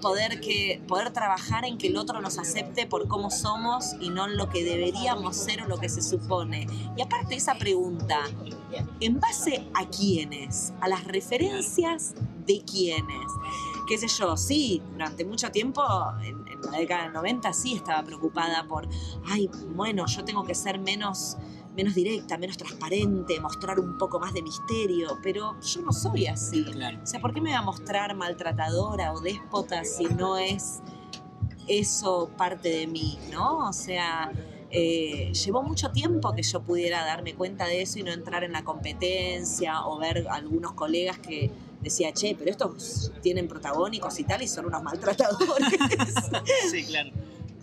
Poder 0.00 0.40
que 0.40 0.82
poder 0.86 1.12
trabajar 1.12 1.64
en 1.64 1.78
que 1.78 1.88
el 1.88 1.96
otro 1.96 2.20
nos 2.20 2.38
acepte 2.38 2.86
por 2.86 3.08
cómo 3.08 3.30
somos 3.30 3.94
y 4.00 4.10
no 4.10 4.26
lo 4.26 4.48
que 4.48 4.64
deberíamos 4.64 5.36
ser 5.36 5.62
o 5.62 5.66
lo 5.66 5.78
que 5.78 5.88
se 5.88 6.02
supone. 6.02 6.66
Y 6.96 7.02
aparte 7.02 7.34
esa 7.34 7.56
pregunta, 7.56 8.20
¿en 9.00 9.20
base 9.20 9.66
a 9.74 9.86
quiénes? 9.86 10.72
A 10.80 10.88
las 10.88 11.04
referencias 11.04 12.14
de 12.46 12.62
quiénes. 12.62 13.26
Qué 13.88 13.98
sé 13.98 14.08
yo, 14.08 14.36
sí, 14.36 14.82
durante 14.92 15.24
mucho 15.24 15.50
tiempo, 15.50 15.82
en, 16.22 16.46
en 16.48 16.72
la 16.72 16.78
década 16.78 17.04
del 17.04 17.12
90 17.12 17.52
sí 17.52 17.74
estaba 17.74 18.02
preocupada 18.02 18.66
por, 18.66 18.88
ay, 19.28 19.48
bueno, 19.74 20.06
yo 20.06 20.24
tengo 20.24 20.44
que 20.44 20.54
ser 20.54 20.78
menos 20.78 21.36
menos 21.76 21.94
directa, 21.94 22.38
menos 22.38 22.56
transparente, 22.56 23.38
mostrar 23.40 23.78
un 23.78 23.98
poco 23.98 24.18
más 24.18 24.32
de 24.32 24.42
misterio, 24.42 25.18
pero 25.22 25.60
yo 25.60 25.82
no 25.82 25.92
soy 25.92 26.26
así. 26.26 26.64
Claro. 26.64 26.98
O 27.02 27.06
sea, 27.06 27.20
¿por 27.20 27.34
qué 27.34 27.40
me 27.40 27.52
va 27.52 27.58
a 27.58 27.62
mostrar 27.62 28.16
maltratadora 28.16 29.12
o 29.12 29.20
déspota 29.20 29.84
si 29.84 30.06
no 30.06 30.38
es 30.38 30.80
eso 31.68 32.30
parte 32.36 32.70
de 32.70 32.86
mí, 32.86 33.18
¿no? 33.30 33.68
O 33.68 33.72
sea, 33.72 34.32
eh, 34.70 35.32
llevó 35.32 35.62
mucho 35.62 35.90
tiempo 35.90 36.32
que 36.32 36.42
yo 36.42 36.62
pudiera 36.62 37.04
darme 37.04 37.34
cuenta 37.34 37.66
de 37.66 37.82
eso 37.82 37.98
y 37.98 38.02
no 38.02 38.12
entrar 38.12 38.42
en 38.44 38.52
la 38.52 38.64
competencia 38.64 39.86
o 39.86 39.98
ver 39.98 40.26
algunos 40.30 40.72
colegas 40.72 41.18
que 41.18 41.50
decía, 41.82 42.12
che, 42.12 42.34
pero 42.38 42.50
estos 42.50 43.12
tienen 43.22 43.48
protagónicos 43.48 44.18
y 44.18 44.24
tal 44.24 44.42
y 44.42 44.48
son 44.48 44.66
unos 44.66 44.82
maltratadores. 44.82 45.68
Sí, 46.70 46.84
claro. 46.84 47.10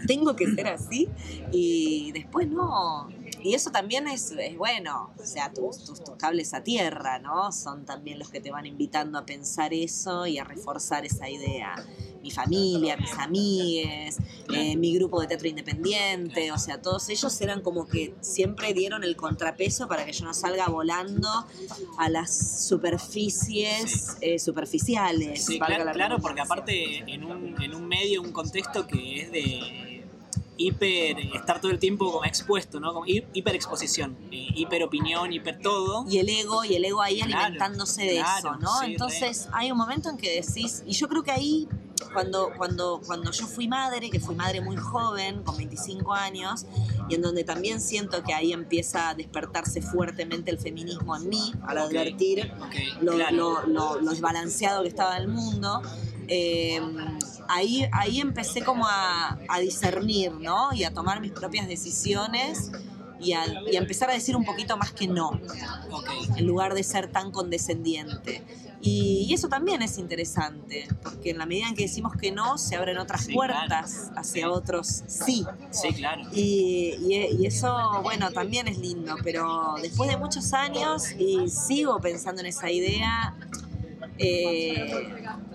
Tengo 0.07 0.35
que 0.35 0.53
ser 0.53 0.67
así. 0.67 1.09
Y 1.51 2.11
después 2.11 2.47
no. 2.47 3.09
Y 3.43 3.53
eso 3.53 3.71
también 3.71 4.07
es, 4.07 4.31
es 4.31 4.57
bueno, 4.57 5.11
o 5.17 5.25
sea, 5.25 5.51
tus, 5.51 5.83
tus, 5.83 6.03
tus 6.03 6.15
cables 6.15 6.53
a 6.53 6.63
tierra, 6.63 7.19
¿no? 7.19 7.51
Son 7.51 7.85
también 7.85 8.19
los 8.19 8.29
que 8.29 8.39
te 8.39 8.51
van 8.51 8.65
invitando 8.65 9.17
a 9.17 9.25
pensar 9.25 9.73
eso 9.73 10.25
y 10.25 10.37
a 10.37 10.43
reforzar 10.43 11.05
esa 11.05 11.29
idea 11.29 11.75
mi 12.23 12.31
familia, 12.31 12.95
mis 12.95 13.11
amigues, 13.19 14.17
eh, 14.53 14.77
mi 14.77 14.95
grupo 14.95 15.19
de 15.19 15.27
teatro 15.27 15.49
independiente, 15.49 16.53
o 16.53 16.57
sea, 16.57 16.81
todos 16.81 17.09
ellos 17.09 17.39
eran 17.41 17.61
como 17.61 17.85
que 17.85 18.15
siempre 18.21 18.73
dieron 18.73 19.03
el 19.03 19.17
contrapeso 19.17 19.89
para 19.89 20.05
que 20.05 20.13
yo 20.13 20.23
no 20.23 20.33
salga 20.33 20.67
volando 20.69 21.27
a 21.97 22.09
las 22.09 22.65
superficies 22.65 24.17
eh, 24.21 24.39
superficiales. 24.39 25.43
Sí, 25.45 25.59
claro, 25.59 25.83
la 25.83 25.91
claro, 25.91 26.19
porque 26.19 26.39
aparte 26.39 26.99
en 27.13 27.25
un, 27.25 27.61
en 27.61 27.75
un 27.75 27.87
medio, 27.87 28.21
un 28.21 28.31
contexto 28.31 28.87
que 28.87 29.21
es 29.21 29.31
de 29.31 29.82
hiper, 30.67 31.19
estar 31.35 31.59
todo 31.61 31.71
el 31.71 31.79
tiempo 31.79 32.11
como 32.11 32.25
expuesto, 32.25 32.79
¿no? 32.79 32.93
Como 32.93 33.05
hi- 33.05 33.25
hiperexposición, 33.33 34.17
eh, 34.31 34.47
hiperopinión, 34.55 35.31
hiper 35.33 35.59
todo. 35.59 36.05
Y 36.09 36.17
el 36.19 36.29
ego, 36.29 36.63
y 36.65 36.75
el 36.75 36.85
ego 36.85 37.01
ahí 37.01 37.21
Claro, 37.21 37.37
alimentándose 37.45 38.03
de 38.03 38.15
claro, 38.15 38.37
eso, 38.49 38.55
¿no? 38.59 38.79
sí, 38.79 38.85
Entonces 38.93 39.47
hay 39.53 39.71
un 39.71 39.77
momento 39.77 40.09
en 40.09 40.17
que 40.17 40.41
decís, 40.41 40.83
y 40.85 40.93
yo 40.93 41.07
creo 41.07 41.23
que 41.23 41.31
ahí, 41.31 41.67
cuando, 42.13 42.51
cuando, 42.57 43.01
cuando 43.05 43.31
yo 43.31 43.47
fui 43.47 43.67
madre, 43.67 44.09
que 44.09 44.19
fui 44.19 44.35
madre 44.35 44.61
muy 44.61 44.75
joven, 44.77 45.43
con 45.43 45.55
25 45.57 46.13
años, 46.13 46.65
y 47.09 47.15
en 47.15 47.21
donde 47.21 47.43
también 47.43 47.81
siento 47.81 48.21
que 48.23 48.33
ahí 48.33 48.51
empieza 48.53 49.09
a 49.09 49.15
despertarse 49.15 49.81
fuertemente 49.81 50.51
el 50.51 50.57
feminismo 50.59 51.15
en 51.15 51.29
mí, 51.29 51.53
al 51.67 51.77
Ok. 51.77 51.83
advertir 51.85 52.51
Ok, 52.61 53.01
lo, 53.01 53.13
claro. 53.13 53.35
lo- 53.35 53.67
lo- 53.67 54.01
lo 54.01 54.11
desbalanceado 54.11 54.83
que 54.83 54.89
estaba 54.89 55.17
el 55.17 55.27
mundo. 55.27 55.81
Eh, 56.27 56.81
ahí, 57.47 57.85
ahí 57.91 58.19
empecé 58.19 58.61
como 58.61 58.85
a, 58.87 59.37
a 59.47 59.59
discernir, 59.59 60.31
¿no? 60.33 60.73
Y 60.73 60.83
a 60.83 60.93
tomar 60.93 61.21
mis 61.21 61.31
propias 61.31 61.67
decisiones 61.67 62.71
y 63.19 63.33
a, 63.33 63.45
y 63.71 63.75
a 63.75 63.79
empezar 63.79 64.09
a 64.09 64.13
decir 64.13 64.35
un 64.35 64.43
poquito 64.43 64.75
más 64.77 64.91
que 64.91 65.07
no, 65.07 65.29
Ok. 65.91 66.09
en 66.37 66.45
lugar 66.45 66.73
de 66.73 66.83
ser 66.83 67.07
tan 67.11 67.31
condescendiente. 67.31 68.43
Y, 68.85 69.25
y 69.29 69.33
eso 69.33 69.47
también 69.47 69.81
es 69.81 69.97
interesante, 69.97 70.89
porque 71.01 71.29
en 71.29 71.37
la 71.37 71.45
medida 71.45 71.69
en 71.69 71.75
que 71.75 71.83
decimos 71.83 72.11
que 72.19 72.33
no, 72.33 72.57
se 72.57 72.75
abren 72.75 72.97
otras 72.97 73.23
Sí, 73.23 73.33
puertas 73.33 73.93
claro. 73.93 74.19
hacia 74.19 74.43
Sí. 74.47 74.51
otros 74.51 75.03
sí. 75.07 75.45
Sí, 75.71 75.93
claro. 75.93 76.23
Y, 76.33 76.95
y- 76.99 77.37
y 77.39 77.45
eso, 77.45 77.73
bueno, 78.03 78.29
también 78.31 78.67
es 78.67 78.77
lindo, 78.79 79.15
pero 79.23 79.75
después 79.81 80.09
de 80.09 80.17
muchos 80.17 80.51
años 80.51 81.03
y 81.17 81.47
sigo 81.49 82.01
pensando 82.01 82.41
en 82.41 82.47
esa 82.47 82.69
idea, 82.71 83.33
eh, 84.17 84.91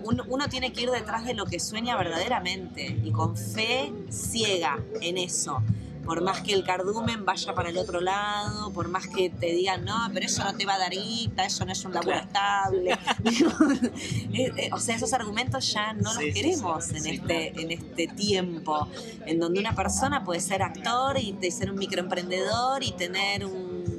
uno, 0.03 0.23
uno 0.27 0.47
tiene 0.49 0.71
que 0.73 0.81
ir 0.83 0.91
detrás 0.91 1.25
de 1.25 1.33
lo 1.33 1.45
que 1.45 1.59
sueña 1.59 1.95
verdaderamente 1.97 2.99
y 3.03 3.11
con 3.11 3.35
fe 3.37 3.91
ciega 4.11 4.79
en 5.01 5.17
eso. 5.17 5.61
Por 6.05 6.23
más 6.23 6.41
que 6.41 6.53
el 6.53 6.63
cardumen 6.63 7.23
vaya 7.23 7.53
para 7.53 7.69
el 7.69 7.77
otro 7.77 8.01
lado, 8.01 8.71
por 8.71 8.87
más 8.87 9.07
que 9.07 9.29
te 9.29 9.47
digan, 9.53 9.85
no, 9.85 9.95
pero 10.11 10.25
eso 10.25 10.43
no 10.43 10.55
te 10.55 10.65
va 10.65 10.73
a 10.73 10.79
dar 10.79 10.91
guita, 10.91 11.45
eso 11.45 11.65
no 11.65 11.71
es 11.71 11.85
un 11.85 11.93
laburo 11.93 12.13
Claro. 12.13 12.25
estable. 12.25 12.97
Eh, 14.33 14.51
eh, 14.57 14.69
o 14.71 14.79
sea, 14.79 14.95
esos 14.95 15.11
argumentos 15.13 15.71
ya 15.73 15.93
no 15.93 16.11
Sí, 16.13 16.25
los 16.25 16.33
queremos 16.33 16.85
sí, 16.85 16.95
en, 16.97 17.05
este, 17.07 17.61
en 17.61 17.71
este 17.71 18.07
tiempo 18.07 18.87
en 19.25 19.39
donde 19.39 19.59
una 19.59 19.75
persona 19.75 20.23
puede 20.23 20.39
ser 20.39 20.63
actor 20.63 21.17
y 21.19 21.35
ser 21.51 21.69
un 21.71 21.77
microemprendedor 21.77 22.83
y 22.83 22.91
tener 22.93 23.45
un 23.45 23.89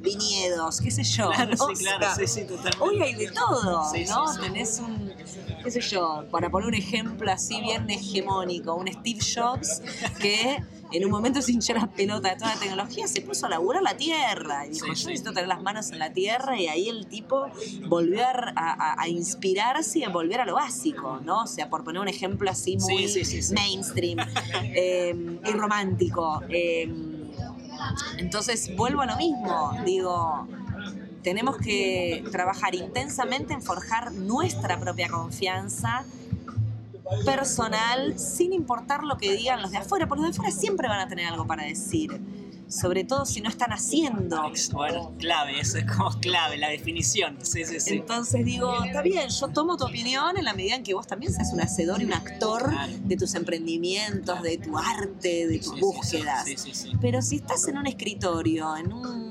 viñedos, 0.00 0.80
qué 0.80 0.90
sé 0.90 1.02
yo. 1.04 1.30
Claro, 1.30 1.50
¿no? 1.56 1.68
sí, 1.68 1.84
claro, 1.84 2.06
O 2.06 2.14
sea, 2.14 2.26
sí, 2.26 2.40
sí, 2.40 2.46
totalmente. 2.46 2.78
Hoy 2.80 3.02
hay 3.02 3.14
de 3.14 3.30
todo, 3.30 3.82
Sí, 3.92 4.04
¿no? 4.08 4.32
sí. 4.32 4.40
Tenés 4.40 4.78
un, 4.80 5.12
qué 5.62 5.70
sé 5.70 5.80
yo, 5.80 6.24
para 6.30 6.50
poner 6.50 6.68
un 6.68 6.74
ejemplo 6.74 7.30
así 7.30 7.60
bien 7.60 7.88
hegemónico, 7.90 8.74
un 8.74 8.88
Steve 8.88 9.18
Jobs 9.34 9.82
que 10.20 10.62
en 10.90 11.04
un 11.04 11.10
momento 11.10 11.42
se 11.42 11.52
hinchó 11.52 11.74
la 11.74 11.86
pelota 11.86 12.30
de 12.30 12.36
toda 12.36 12.54
la 12.54 12.60
tecnología, 12.60 13.06
se 13.06 13.20
puso 13.20 13.44
a 13.44 13.50
laburar 13.50 13.82
la 13.82 13.94
tierra 13.96 14.64
y 14.66 14.70
dijo, 14.70 14.86
Sí, 14.86 14.90
yo 14.92 14.96
sí. 14.96 15.06
necesito 15.08 15.32
tener 15.34 15.46
las 15.48 15.60
manos 15.62 15.90
en 15.90 15.98
la 15.98 16.12
tierra 16.14 16.58
y 16.58 16.66
ahí 16.68 16.88
el 16.88 17.06
tipo 17.06 17.46
volvió 17.88 18.24
a, 18.24 18.30
a- 18.56 18.94
a 19.02 19.08
inspirarse 19.08 19.98
y 19.98 20.04
a 20.04 20.08
volver 20.08 20.40
a 20.40 20.46
lo 20.46 20.54
básico, 20.54 21.20
¿no? 21.24 21.42
O 21.42 21.46
sea, 21.46 21.68
por 21.68 21.84
poner 21.84 22.00
un 22.00 22.08
ejemplo 22.08 22.50
así 22.50 22.78
muy 22.78 23.06
sí. 23.06 23.40
mainstream 23.52 24.18
eh, 24.74 25.14
y 25.44 25.52
romántico. 25.52 26.42
eh, 26.48 26.90
entonces 28.18 28.74
vuelvo 28.76 29.02
a 29.02 29.06
lo 29.06 29.16
mismo, 29.16 29.72
digo, 29.84 30.46
tenemos 31.22 31.56
que 31.58 32.24
trabajar 32.30 32.74
intensamente 32.74 33.52
en 33.52 33.62
forjar 33.62 34.12
nuestra 34.12 34.78
propia 34.78 35.08
confianza 35.08 36.04
personal 37.24 38.18
sin 38.18 38.52
importar 38.52 39.02
lo 39.02 39.16
que 39.16 39.32
digan 39.34 39.62
los 39.62 39.70
de 39.70 39.78
afuera, 39.78 40.06
porque 40.06 40.22
los 40.22 40.30
de 40.30 40.36
afuera 40.36 40.52
siempre 40.54 40.88
van 40.88 41.00
a 41.00 41.08
tener 41.08 41.26
algo 41.26 41.46
para 41.46 41.64
decir, 41.64 42.20
sobre 42.68 43.04
todo 43.04 43.24
si 43.26 43.40
no 43.40 43.48
están 43.48 43.72
haciendo. 43.72 44.42
Bueno, 44.72 45.12
clave, 45.18 45.60
eso 45.60 45.78
es 45.78 45.84
como 45.90 46.10
clave, 46.20 46.58
la 46.58 46.68
definición. 46.68 47.38
Sí, 47.42 47.64
sí, 47.64 47.80
sí. 47.80 47.94
Entonces 47.96 48.44
digo, 48.44 48.84
está 48.84 49.02
bien, 49.02 49.28
yo 49.28 49.48
tomo 49.48 49.76
tu 49.76 49.84
opinión 49.84 50.36
en 50.36 50.44
la 50.44 50.52
medida 50.54 50.74
en 50.76 50.82
que 50.82 50.94
vos 50.94 51.06
también 51.06 51.32
seas 51.32 51.52
un 51.52 51.60
hacedor 51.60 52.02
y 52.02 52.04
un 52.04 52.12
actor 52.12 52.68
Claro. 52.70 52.92
de 53.04 53.16
tus 53.16 53.34
emprendimientos, 53.34 54.42
de 54.42 54.58
tu 54.58 54.76
arte, 54.78 55.46
de 55.46 55.58
tus 55.58 55.78
búsquedas. 55.80 56.44
Sí, 56.44 56.56
sí, 56.56 56.74
sí. 56.74 56.92
Pero 57.00 57.22
si 57.22 57.36
estás 57.36 57.66
en 57.68 57.78
un 57.78 57.86
escritorio, 57.86 58.76
en 58.76 58.92
un 58.92 59.27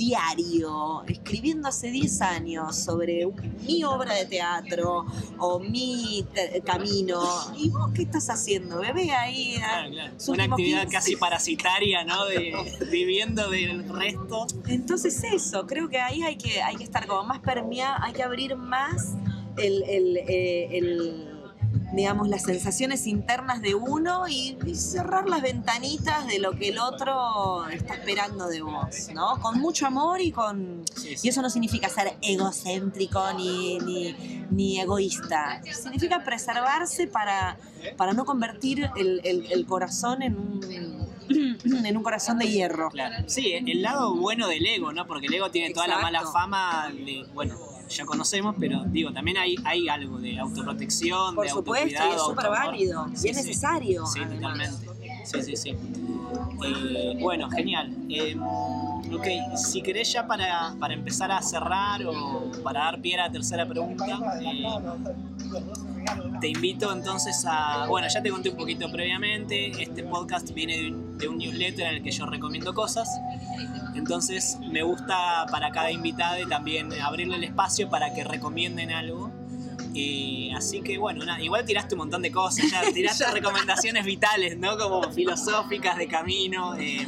diario, 0.00 1.02
escribiendo 1.06 1.68
hace 1.68 1.90
10 1.90 2.22
años 2.22 2.74
sobre 2.76 3.26
mi 3.66 3.84
obra 3.84 4.14
de 4.14 4.24
teatro 4.26 5.04
o 5.38 5.58
mi 5.60 6.24
te- 6.34 6.62
camino, 6.62 7.20
¿y 7.56 7.68
vos 7.68 7.90
qué 7.94 8.02
estás 8.02 8.30
haciendo, 8.30 8.78
bebé? 8.80 9.10
Ahí, 9.12 9.56
ah, 9.58 9.84
Claro, 9.88 9.90
claro. 9.92 10.12
Una 10.28 10.44
actividad 10.44 10.80
15. 10.82 10.92
casi 10.96 11.16
parasitaria, 11.16 12.04
¿no? 12.04 12.24
De, 12.26 12.54
viviendo 12.90 13.50
del 13.50 13.86
resto. 13.88 14.46
Entonces 14.68 15.22
eso, 15.22 15.66
creo 15.66 15.88
que 15.88 15.98
ahí 15.98 16.22
hay 16.22 16.36
que, 16.36 16.62
hay 16.62 16.76
que 16.76 16.84
estar 16.84 17.06
como 17.06 17.24
más 17.24 17.40
permeado, 17.40 17.96
hay 18.02 18.12
que 18.12 18.22
abrir 18.22 18.56
más 18.56 19.12
el, 19.58 19.82
el, 19.82 20.16
eh, 20.16 20.78
el, 20.78 21.29
digamos, 21.92 22.28
las 22.28 22.42
sensaciones 22.42 23.06
internas 23.06 23.60
de 23.62 23.74
uno 23.74 24.28
y, 24.28 24.56
y 24.64 24.74
cerrar 24.76 25.28
las 25.28 25.42
ventanitas 25.42 26.26
de 26.26 26.38
lo 26.38 26.52
que 26.52 26.68
el 26.68 26.78
otro 26.78 27.68
está 27.68 27.94
esperando 27.94 28.46
de 28.48 28.62
vos, 28.62 29.08
¿no? 29.14 29.38
Con 29.40 29.58
mucho 29.60 29.86
amor 29.86 30.20
y 30.20 30.30
con... 30.32 30.84
Sí, 30.94 31.16
sí. 31.16 31.26
Y 31.26 31.30
eso 31.30 31.42
no 31.42 31.50
significa 31.50 31.88
ser 31.88 32.16
egocéntrico 32.22 33.20
ni, 33.36 33.78
ni, 33.80 34.14
ni 34.50 34.80
egoísta. 34.80 35.60
Significa 35.72 36.22
preservarse 36.24 37.06
para, 37.06 37.56
para 37.96 38.12
no 38.12 38.24
convertir 38.24 38.90
el, 38.96 39.20
el- 39.24 39.46
el 39.50 39.66
corazón 39.66 40.22
en 40.22 40.36
un, 40.36 41.08
en 41.86 41.96
un 41.96 42.02
corazón 42.02 42.38
de 42.38 42.48
hierro. 42.48 42.90
Claro. 42.90 43.24
Sí, 43.28 43.52
el 43.52 43.82
lado 43.82 44.14
bueno 44.14 44.46
del 44.48 44.64
ego, 44.66 44.92
¿no? 44.92 45.06
Porque 45.06 45.26
el 45.26 45.34
ego 45.34 45.50
tiene 45.50 45.72
toda 45.74 45.86
la 45.86 45.98
mala 45.98 46.22
fama 46.32 46.90
de, 46.92 47.24
bueno, 47.34 47.56
ya 47.90 48.04
conocemos, 48.04 48.54
pero 48.58 48.84
digo, 48.86 49.12
también 49.12 49.36
hay, 49.36 49.56
hay 49.64 49.88
algo 49.88 50.18
de 50.18 50.38
autoprotección, 50.38 51.34
Por 51.34 51.44
de 51.44 51.50
supuesto, 51.50 52.02
y 52.08 52.14
es 52.14 52.22
súper 52.22 52.48
válido. 52.48 53.06
Sí, 53.14 53.26
y 53.26 53.30
es 53.30 53.36
necesario. 53.36 54.06
Sí, 54.06 54.20
totalmente. 54.20 54.88
Sí, 55.24 55.42
sí, 55.42 55.56
sí. 55.56 55.76
Eh, 56.64 57.18
bueno, 57.20 57.50
genial. 57.50 57.94
Eh, 58.08 58.36
ok, 59.12 59.56
si 59.56 59.82
querés 59.82 60.12
ya 60.12 60.26
para, 60.26 60.74
para 60.78 60.94
empezar 60.94 61.30
a 61.32 61.42
cerrar 61.42 62.04
o 62.06 62.50
para 62.62 62.80
dar 62.80 63.00
pie 63.00 63.14
a 63.18 63.26
la 63.26 63.32
tercera 63.32 63.66
pregunta, 63.66 64.06
eh, 64.40 64.64
te 66.40 66.48
invito 66.48 66.92
entonces 66.92 67.44
a... 67.46 67.86
Bueno, 67.86 68.08
ya 68.08 68.22
te 68.22 68.30
conté 68.30 68.50
un 68.50 68.56
poquito 68.56 68.90
previamente, 68.90 69.70
este 69.82 70.02
podcast 70.04 70.52
viene 70.52 70.78
de 70.78 70.90
un, 70.90 71.18
de 71.18 71.28
un 71.28 71.38
newsletter 71.38 71.86
en 71.86 71.96
el 71.96 72.02
que 72.02 72.10
yo 72.10 72.26
recomiendo 72.26 72.72
cosas. 72.74 73.08
Entonces 73.94 74.58
me 74.70 74.82
gusta 74.82 75.46
para 75.50 75.70
cada 75.70 75.90
invitado 75.90 76.46
también 76.48 76.88
abrirle 77.02 77.36
el 77.36 77.44
espacio 77.44 77.90
para 77.90 78.14
que 78.14 78.24
recomienden 78.24 78.90
algo. 78.90 79.30
Eh, 79.94 80.50
así 80.56 80.82
que 80.82 80.98
bueno, 80.98 81.24
nada, 81.24 81.42
igual 81.42 81.64
tiraste 81.64 81.96
un 81.96 82.00
montón 82.00 82.22
de 82.22 82.30
cosas, 82.30 82.70
ya 82.70 82.80
tiraste 82.92 83.24
recomendaciones 83.32 84.04
vitales, 84.04 84.56
¿no? 84.56 84.78
Como 84.78 85.02
filosóficas 85.10 85.98
de 85.98 86.06
camino. 86.06 86.76
eh, 86.76 87.06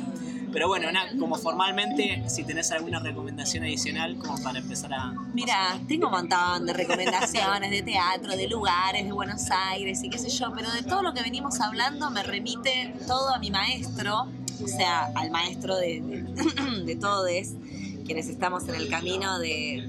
pero 0.53 0.69
bueno, 0.69 0.93
nada, 0.93 1.11
como 1.19 1.37
formalmente, 1.37 2.23
si 2.29 2.45
tenés 2.45 2.71
alguna 2.73 3.01
recomendación 3.01 3.65
adicional, 3.65 4.17
como 4.19 4.41
para 4.43 4.59
empezar 4.59 4.93
a... 4.93 5.13
Mira, 5.33 5.81
tengo 5.89 6.07
un 6.07 6.13
montón 6.13 6.67
de 6.67 6.73
recomendaciones 6.73 7.71
de 7.71 7.83
teatro, 7.93 8.37
de 8.37 8.49
lugares, 8.49 9.05
de 9.05 9.13
Buenos 9.13 9.51
Aires 9.51 10.03
y 10.03 10.11
qué 10.11 10.19
sé 10.19 10.29
yo, 10.29 10.53
pero 10.55 10.71
de 10.71 10.83
todo 10.83 11.03
lo 11.03 11.15
que 11.15 11.23
venimos 11.23 11.61
hablando 11.61 12.11
me 12.11 12.23
remite 12.23 12.95
todo 13.07 13.35
a 13.35 13.39
mi 13.39 13.51
maestro, 13.51 14.29
o 14.63 14.69
sea, 14.69 15.11
al 15.15 15.31
maestro 15.31 15.77
de, 15.77 16.01
de, 16.01 16.83
de 16.85 16.97
todos, 16.97 17.31
quienes 18.05 18.29
estamos 18.29 18.69
en 18.69 18.75
el 18.75 18.91
camino 18.91 19.39
de, 19.39 19.89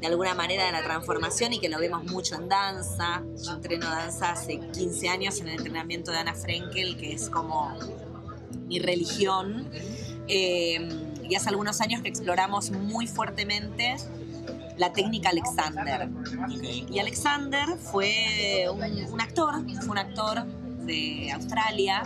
de 0.00 0.06
alguna 0.06 0.34
manera 0.34 0.66
de 0.66 0.72
la 0.72 0.82
transformación 0.82 1.54
y 1.54 1.60
que 1.60 1.68
lo 1.68 1.78
vemos 1.78 2.04
mucho 2.04 2.34
en 2.34 2.48
danza. 2.48 3.22
Yo 3.44 3.52
entreno 3.52 3.86
danza 3.86 4.32
hace 4.32 4.58
15 4.58 5.08
años 5.08 5.40
en 5.40 5.48
el 5.48 5.54
entrenamiento 5.56 6.10
de 6.10 6.18
Ana 6.18 6.34
Frenkel, 6.34 6.96
que 6.96 7.12
es 7.12 7.30
como 7.30 7.74
mi 8.66 8.78
religión. 8.78 9.68
Eh, 10.28 10.88
y 11.28 11.34
hace 11.34 11.48
algunos 11.48 11.80
años 11.80 12.02
que 12.02 12.08
exploramos 12.08 12.70
muy 12.70 13.06
fuertemente 13.06 13.96
la 14.76 14.92
técnica 14.92 15.30
Alexander. 15.30 16.08
Y 16.90 16.98
Alexander 16.98 17.66
fue 17.78 18.66
un, 18.72 19.12
un 19.12 19.20
actor, 19.20 19.54
fue 19.80 19.88
un 19.90 19.98
actor 19.98 20.44
de 20.84 21.30
Australia 21.32 22.02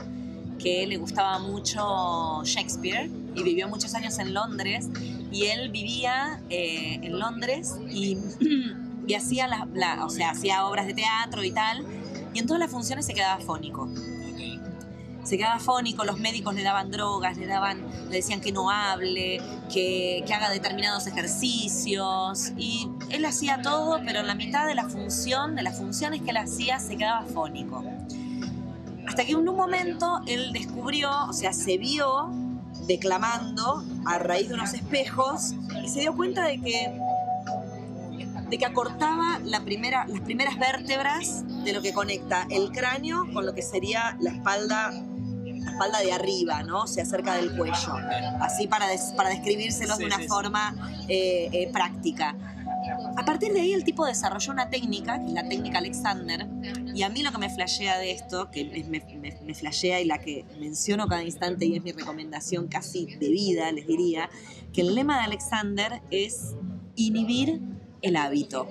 que 0.58 0.86
le 0.86 0.96
gustaba 0.98 1.38
mucho 1.38 2.42
Shakespeare 2.44 3.10
y 3.34 3.42
vivió 3.42 3.68
muchos 3.68 3.94
años 3.94 4.18
en 4.18 4.32
Londres 4.34 4.88
y 5.32 5.44
él 5.46 5.70
vivía 5.70 6.40
eh, 6.50 6.98
en 7.02 7.18
Londres 7.18 7.74
y, 7.90 8.18
y 9.06 9.14
hacía, 9.14 9.48
la, 9.48 9.66
la- 9.74 10.04
o 10.04 10.10
sea, 10.10 10.30
hacía 10.30 10.66
obras 10.66 10.86
de 10.86 10.94
teatro 10.94 11.42
y 11.44 11.50
tal 11.50 11.84
y 12.34 12.38
en 12.38 12.46
todas 12.46 12.60
las 12.60 12.70
funciones 12.70 13.06
se 13.06 13.14
quedaba 13.14 13.40
fónico. 13.42 13.88
Se 15.30 15.38
quedaba 15.38 15.60
fónico, 15.60 16.02
los 16.02 16.18
médicos 16.18 16.56
le 16.56 16.64
daban 16.64 16.90
drogas, 16.90 17.36
le 17.36 17.46
daban, 17.46 17.86
le 18.08 18.16
decían 18.16 18.40
que 18.40 18.50
no 18.50 18.68
hable, 18.68 19.40
que, 19.72 20.24
que 20.26 20.34
haga 20.34 20.50
determinados 20.50 21.06
ejercicios. 21.06 22.50
Y 22.56 22.88
él 23.10 23.24
hacía 23.24 23.62
todo, 23.62 24.00
pero 24.04 24.18
en 24.18 24.26
la 24.26 24.34
mitad 24.34 24.66
de 24.66 24.74
la 24.74 24.88
función, 24.88 25.54
de 25.54 25.62
las 25.62 25.78
funciones 25.78 26.22
que 26.22 26.30
él 26.30 26.36
hacía, 26.36 26.80
se 26.80 26.96
quedaba 26.96 27.24
fónico. 27.26 27.84
Hasta 29.06 29.24
que 29.24 29.30
en 29.30 29.48
un 29.48 29.54
momento 29.54 30.20
él 30.26 30.52
descubrió, 30.52 31.08
o 31.28 31.32
sea, 31.32 31.52
se 31.52 31.78
vio 31.78 32.30
declamando 32.88 33.84
a 34.06 34.18
raíz 34.18 34.48
de 34.48 34.54
unos 34.54 34.74
espejos 34.74 35.54
y 35.84 35.88
se 35.88 36.00
dio 36.00 36.16
cuenta 36.16 36.42
de 36.42 36.60
que 36.60 36.92
de 38.50 38.58
que 38.58 38.66
acortaba 38.66 39.38
las 39.44 39.60
primeras 39.60 40.58
vértebras 40.58 41.44
de 41.64 41.72
lo 41.72 41.82
que 41.82 41.92
conecta 41.92 42.48
el 42.50 42.72
cráneo 42.72 43.32
con 43.32 43.46
lo 43.46 43.54
que 43.54 43.62
sería 43.62 44.16
la 44.20 44.30
espalda, 44.30 44.90
la 45.60 45.70
espalda 45.72 46.00
de 46.00 46.12
arriba, 46.12 46.62
¿no? 46.62 46.82
O 46.82 46.86
sea, 46.86 47.04
cerca 47.04 47.34
del 47.36 47.56
cuello. 47.56 47.94
Así 48.40 48.66
para, 48.66 48.88
des- 48.88 49.12
para 49.16 49.30
describírselos 49.30 49.96
Sí, 49.96 50.02
de 50.02 50.06
una 50.06 50.18
sí, 50.18 50.28
forma 50.28 50.74
eh, 51.08 51.48
eh, 51.52 51.70
práctica. 51.72 52.34
A 53.16 53.24
partir 53.24 53.52
de 53.52 53.60
ahí 53.60 53.72
el 53.72 53.84
tipo 53.84 54.06
desarrolló 54.06 54.52
una 54.52 54.70
técnica, 54.70 55.18
que 55.20 55.26
es 55.26 55.32
la 55.32 55.46
técnica 55.48 55.78
Alexander, 55.78 56.46
y 56.94 57.02
a 57.02 57.08
mí 57.10 57.22
lo 57.22 57.30
que 57.30 57.38
me 57.38 57.50
flashea 57.50 57.98
de 57.98 58.10
esto, 58.12 58.50
que 58.50 58.64
me, 58.64 58.82
me- 58.84 59.16
me- 59.16 59.38
me 59.42 59.54
flashea 59.54 60.00
y 60.00 60.06
la 60.06 60.18
que 60.18 60.44
menciono 60.58 61.06
cada 61.06 61.22
instante 61.22 61.66
y 61.66 61.76
es 61.76 61.82
mi 61.82 61.92
recomendación 61.92 62.68
casi 62.68 63.06
de 63.06 63.28
vida, 63.28 63.70
les 63.72 63.86
diría, 63.86 64.30
que 64.72 64.80
el 64.80 64.94
lema 64.94 65.18
de 65.18 65.24
Alexander 65.24 66.00
es 66.10 66.54
inhibir 66.96 67.60
el 68.02 68.16
hábito. 68.16 68.66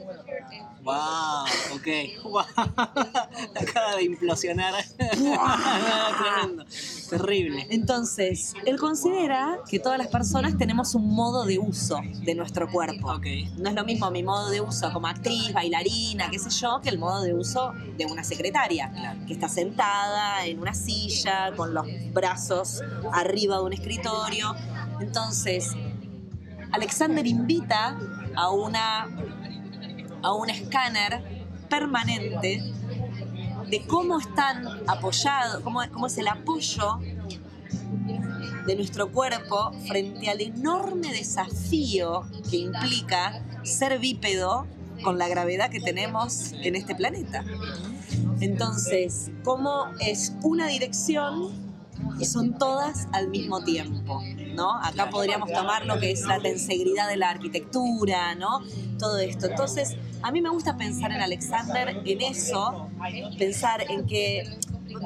Wow, 0.84 1.46
ok. 1.76 1.88
Wow. 2.24 2.40
Acaba 3.60 3.96
de 3.98 4.04
implosionar. 4.04 4.74
Tremendo. 4.98 6.66
Terrible. 7.10 7.68
Entonces, 7.70 8.54
él 8.66 8.78
considera 8.80 9.60
que 9.70 9.80
todas 9.80 9.98
las 9.98 10.08
personas 10.08 10.58
tenemos 10.58 10.96
un 10.96 11.14
modo 11.14 11.46
de 11.46 11.60
uso 11.60 12.00
de 12.24 12.36
nuestro 12.36 12.70
cuerpo. 12.72 13.12
Ok. 13.14 13.26
No 13.58 13.70
es 13.70 13.76
lo 13.76 13.84
mismo 13.84 14.10
mi 14.12 14.24
modo 14.24 14.50
de 14.50 14.62
uso 14.62 14.92
como 14.94 15.08
actriz, 15.08 15.54
bailarina, 15.54 16.30
qué 16.30 16.40
sé 16.40 16.50
yo, 16.50 16.80
que 16.82 16.90
el 16.90 16.98
modo 16.98 17.22
de 17.24 17.34
uso 17.34 17.74
de 17.98 18.06
una 18.06 18.24
secretaria, 18.24 18.92
Claro. 18.92 19.20
que 19.28 19.34
está 19.34 19.50
sentada 19.50 20.46
en 20.46 20.60
una 20.60 20.74
silla, 20.74 21.52
con 21.56 21.74
los 21.74 21.86
brazos 22.14 22.82
arriba 23.12 23.58
de 23.58 23.64
un 23.64 23.74
escritorio. 23.74 24.56
Entonces, 25.02 25.76
Alexander 26.72 27.26
invita 27.26 27.98
a 28.36 28.52
una 28.52 29.10
a 30.22 30.34
un 30.34 30.50
escáner 30.50 31.46
permanente 31.70 32.64
de 33.70 33.86
cómo 33.86 34.20
están 34.20 34.66
apoyados, 34.88 35.62
cómo, 35.64 35.82
cómo 35.92 36.08
es 36.08 36.18
el 36.18 36.28
apoyo 36.28 37.00
de 38.66 38.76
nuestro 38.76 39.12
cuerpo 39.12 39.72
frente 39.88 40.30
al 40.30 40.42
enorme 40.42 41.12
desafío 41.12 42.24
que 42.50 42.58
implica 42.58 43.44
ser 43.64 44.00
bípedo 44.00 44.68
con 45.04 45.18
la 45.18 45.28
gravedad 45.28 45.70
que 45.70 45.80
tenemos 45.80 46.52
en 46.54 46.76
este 46.76 46.96
planeta. 46.96 47.44
Entonces, 48.42 49.32
cómo 49.44 49.86
es 50.00 50.34
una 50.44 50.68
dirección 50.68 51.52
y 52.20 52.26
son 52.26 52.58
todas 52.58 53.08
al 53.12 53.30
mismo 53.30 53.64
tiempo, 53.64 54.22
¿no? 54.60 54.76
Acá 54.84 55.10
podríamos 55.10 55.50
tomar 55.54 55.86
lo 55.86 56.00
que 56.00 56.12
es 56.12 56.22
la 56.26 56.40
tensegridad 56.40 57.08
de 57.08 57.16
la 57.18 57.30
arquitectura, 57.30 58.36
¿no? 58.36 58.60
Todo 59.00 59.18
esto. 59.20 59.46
Entonces, 59.48 59.96
a 60.22 60.32
mí 60.34 60.42
me 60.42 60.50
gusta 60.50 60.76
pensar 60.76 61.12
en 61.14 61.22
Alexander 61.22 62.02
en 62.06 62.22
eso, 62.22 62.90
pensar 63.38 63.86
en 63.90 64.06
que 64.06 64.44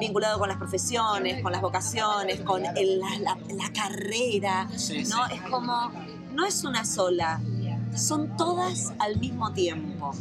vinculado 0.00 0.40
con 0.40 0.48
las 0.48 0.58
profesiones, 0.58 1.40
con 1.40 1.52
las 1.52 1.60
vocaciones, 1.62 2.40
con 2.40 2.64
el- 2.76 2.98
la, 2.98 3.10
la- 3.20 3.38
la 3.54 3.72
carrera, 3.72 4.68
Sí, 4.76 5.04
¿no? 5.04 5.26
sí. 5.28 5.34
Es 5.36 5.42
como, 5.42 5.92
no 6.32 6.44
es 6.44 6.64
una 6.64 6.84
sola, 6.84 7.40
son 7.94 8.36
todas 8.36 8.92
al 8.98 9.18
mismo 9.20 9.52
tiempo. 9.52 10.12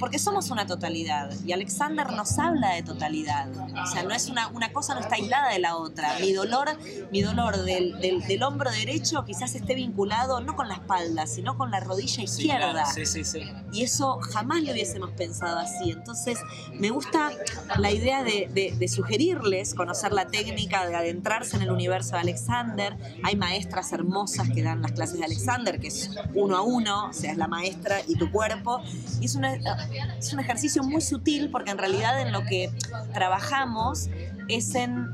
Porque 0.00 0.18
somos 0.18 0.50
una 0.50 0.66
totalidad 0.66 1.30
y 1.46 1.52
Alexander 1.52 2.10
nos 2.12 2.38
habla 2.38 2.70
de 2.74 2.82
totalidad. 2.82 3.48
O 3.82 3.86
sea, 3.86 4.02
no 4.02 4.14
es 4.14 4.28
una, 4.28 4.48
una 4.48 4.72
cosa 4.72 4.94
no 4.94 5.00
está 5.00 5.14
aislada 5.16 5.52
de 5.52 5.58
la 5.58 5.76
otra. 5.76 6.18
Mi 6.20 6.32
dolor, 6.32 6.68
mi 7.12 7.22
dolor 7.22 7.62
del, 7.64 8.00
del- 8.00 8.20
del 8.22 8.42
hombro 8.42 8.70
derecho 8.70 9.24
quizás 9.24 9.54
esté 9.54 9.74
vinculado 9.74 10.40
no 10.40 10.56
con 10.56 10.68
la 10.68 10.74
espalda, 10.74 11.26
sino 11.26 11.56
con 11.56 11.70
la 11.70 11.80
rodilla 11.80 12.14
Sí, 12.14 12.22
izquierda. 12.22 12.72
claro. 12.72 12.88
Sí, 12.94 13.06
sí, 13.06 13.24
sí. 13.24 13.42
Y 13.72 13.82
eso 13.82 14.18
jamás 14.32 14.62
lo 14.62 14.72
hubiésemos 14.72 15.10
pensado 15.10 15.58
así. 15.58 15.90
Entonces, 15.90 16.38
me 16.72 16.90
gusta 16.90 17.30
la 17.78 17.90
idea 17.92 18.24
de, 18.24 18.48
de- 18.52 18.74
de 18.76 18.88
sugerirles 18.88 19.74
conocer 19.74 20.12
la 20.12 20.26
técnica, 20.26 20.86
de 20.86 20.96
adentrarse 20.96 21.56
en 21.56 21.62
el 21.62 21.70
universo 21.70 22.12
de 22.12 22.18
Alexander. 22.20 22.96
Hay 23.22 23.36
maestras 23.36 23.92
hermosas 23.92 24.48
que 24.48 24.62
dan 24.62 24.80
las 24.82 24.92
clases 24.92 25.18
de 25.18 25.24
Alexander, 25.24 25.78
que 25.78 25.88
es 25.88 26.10
uno 26.34 26.56
a 26.56 26.62
uno, 26.62 27.08
o 27.08 27.12
sea, 27.12 27.32
es 27.32 27.36
la 27.38 27.48
maestra 27.48 27.98
y 28.08 28.14
tu 28.16 28.30
cuerpo. 28.30 28.80
Y 29.20 29.26
es, 29.26 29.34
una- 29.34 29.58
es 30.18 30.32
un 30.32 30.40
ejercicio 30.40 30.82
muy 30.82 31.00
sutil 31.00 31.50
porque 31.50 31.70
en 31.70 31.78
realidad 31.78 32.20
en 32.20 32.32
lo 32.32 32.42
que 32.44 32.70
trabajamos 33.12 34.08
es 34.48 34.74
en 34.74 35.08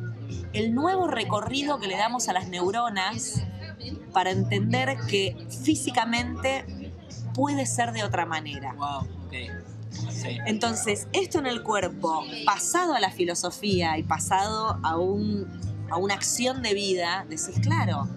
el 0.53 0.74
nuevo 0.74 1.07
recorrido 1.09 1.79
que 1.79 1.87
le 1.87 1.97
damos 1.97 2.29
a 2.29 2.33
las 2.33 2.49
neuronas 2.49 3.43
para 4.12 4.31
entender 4.31 4.97
que 5.09 5.37
físicamente 5.62 6.64
puede 7.35 7.66
ser 7.66 7.93
de 7.93 8.03
otra 8.03 8.27
manera. 8.27 8.72
Wow, 8.74 8.99
ok. 9.27 9.35
Sí. 10.11 10.39
Entonces, 10.47 11.07
esto 11.12 11.39
en 11.39 11.47
el 11.47 11.62
cuerpo, 11.62 12.24
pasado 12.45 12.95
a 12.95 13.01
la 13.01 13.11
filosofía 13.11 13.97
y 13.99 14.03
pasado 14.03 14.79
a, 14.83 14.97
un, 14.99 15.47
a 15.91 15.97
una 15.97 16.14
acción 16.14 16.62
de 16.62 16.74
vida, 16.74 17.24
decís, 17.29 17.59
claro, 17.62 18.09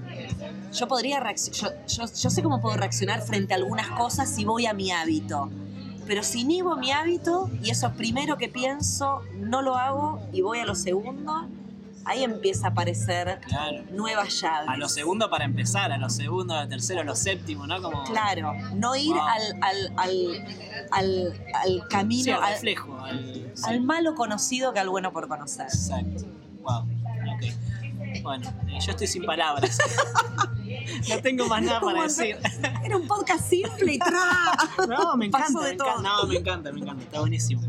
yo 0.74 0.88
podría 0.88 1.20
reaccionar, 1.20 1.86
yo, 1.88 2.06
yo- 2.06 2.14
yo 2.14 2.30
sé 2.30 2.44
cómo 2.44 2.62
puedo 2.62 2.76
reaccionar 2.78 3.22
frente 3.22 3.54
a 3.54 3.58
algunas 3.58 3.88
cosas 3.92 4.30
si 4.34 4.46
voy 4.46 4.66
a 4.66 4.74
mi 4.74 4.92
hábito. 4.92 5.50
Pero 6.10 6.24
si 6.24 6.42
inhibo 6.42 6.76
mi 6.76 6.92
hábito 6.92 7.52
y 7.62 7.70
eso 7.70 7.92
primero 7.94 8.36
que 8.40 8.50
pienso, 8.50 9.22
no 9.36 9.62
lo 9.62 9.76
hago 9.76 10.20
y 10.34 10.42
voy 10.42 10.58
a 10.58 10.66
lo 10.66 10.74
segundo, 10.74 11.48
ahí 12.04 12.24
empieza 12.24 12.66
a 12.66 12.70
aparecer 12.72 13.40
Claro. 13.42 13.84
nuevas 13.92 14.42
llaves. 14.42 14.70
A 14.70 14.76
lo 14.78 14.90
segundo 14.90 15.30
para 15.30 15.46
empezar, 15.46 15.92
a 15.92 16.00
lo 16.00 16.10
segundo, 16.10 16.56
a 16.56 16.64
lo 16.64 16.68
tercero, 16.68 17.02
a 17.02 17.04
lo 17.04 17.16
séptimo, 17.16 17.68
¿no? 17.68 17.80
Como 17.80 18.04
Claro, 18.06 18.54
no 18.74 18.96
ir 18.96 19.12
Wow. 19.14 19.22
al, 19.22 19.42
al, 19.62 19.94
al, 19.98 20.46
al, 20.90 21.34
al 21.64 21.88
camino, 21.90 22.24
sí, 22.24 22.32
al 22.32 22.54
reflejo. 22.54 23.00
Al, 23.04 23.52
sí. 23.54 23.64
al 23.68 23.82
malo 23.82 24.16
conocido 24.16 24.74
que 24.74 24.80
al 24.80 24.90
bueno 24.90 25.14
por 25.14 25.28
conocer. 25.28 25.68
Exacto. 25.68 26.26
Wow. 26.64 26.86
Bueno, 28.22 28.50
eh, 28.68 28.80
yo 28.86 28.92
estoy 28.92 29.08
sin 29.08 29.24
palabras. 29.24 29.78
no 31.10 31.22
tengo 31.22 31.48
más 31.48 31.62
nada 31.62 31.80
para 31.80 31.94
¿Cómo 31.94 32.04
decir. 32.04 32.38
Era 32.84 32.98
un 32.98 33.08
podcast 33.08 33.50
simple 33.50 33.94
y 33.94 34.00
tra. 34.00 34.52
No, 34.88 35.16
me 35.18 35.28
encanta, 35.28 35.62
me 35.62 35.70
encanta. 35.70 36.02
No, 36.02 36.26
me 36.26 36.36
encanta, 36.38 36.72
me 36.72 36.80
encanta. 36.82 37.04
Está 37.04 37.20
buenísimo. 37.20 37.62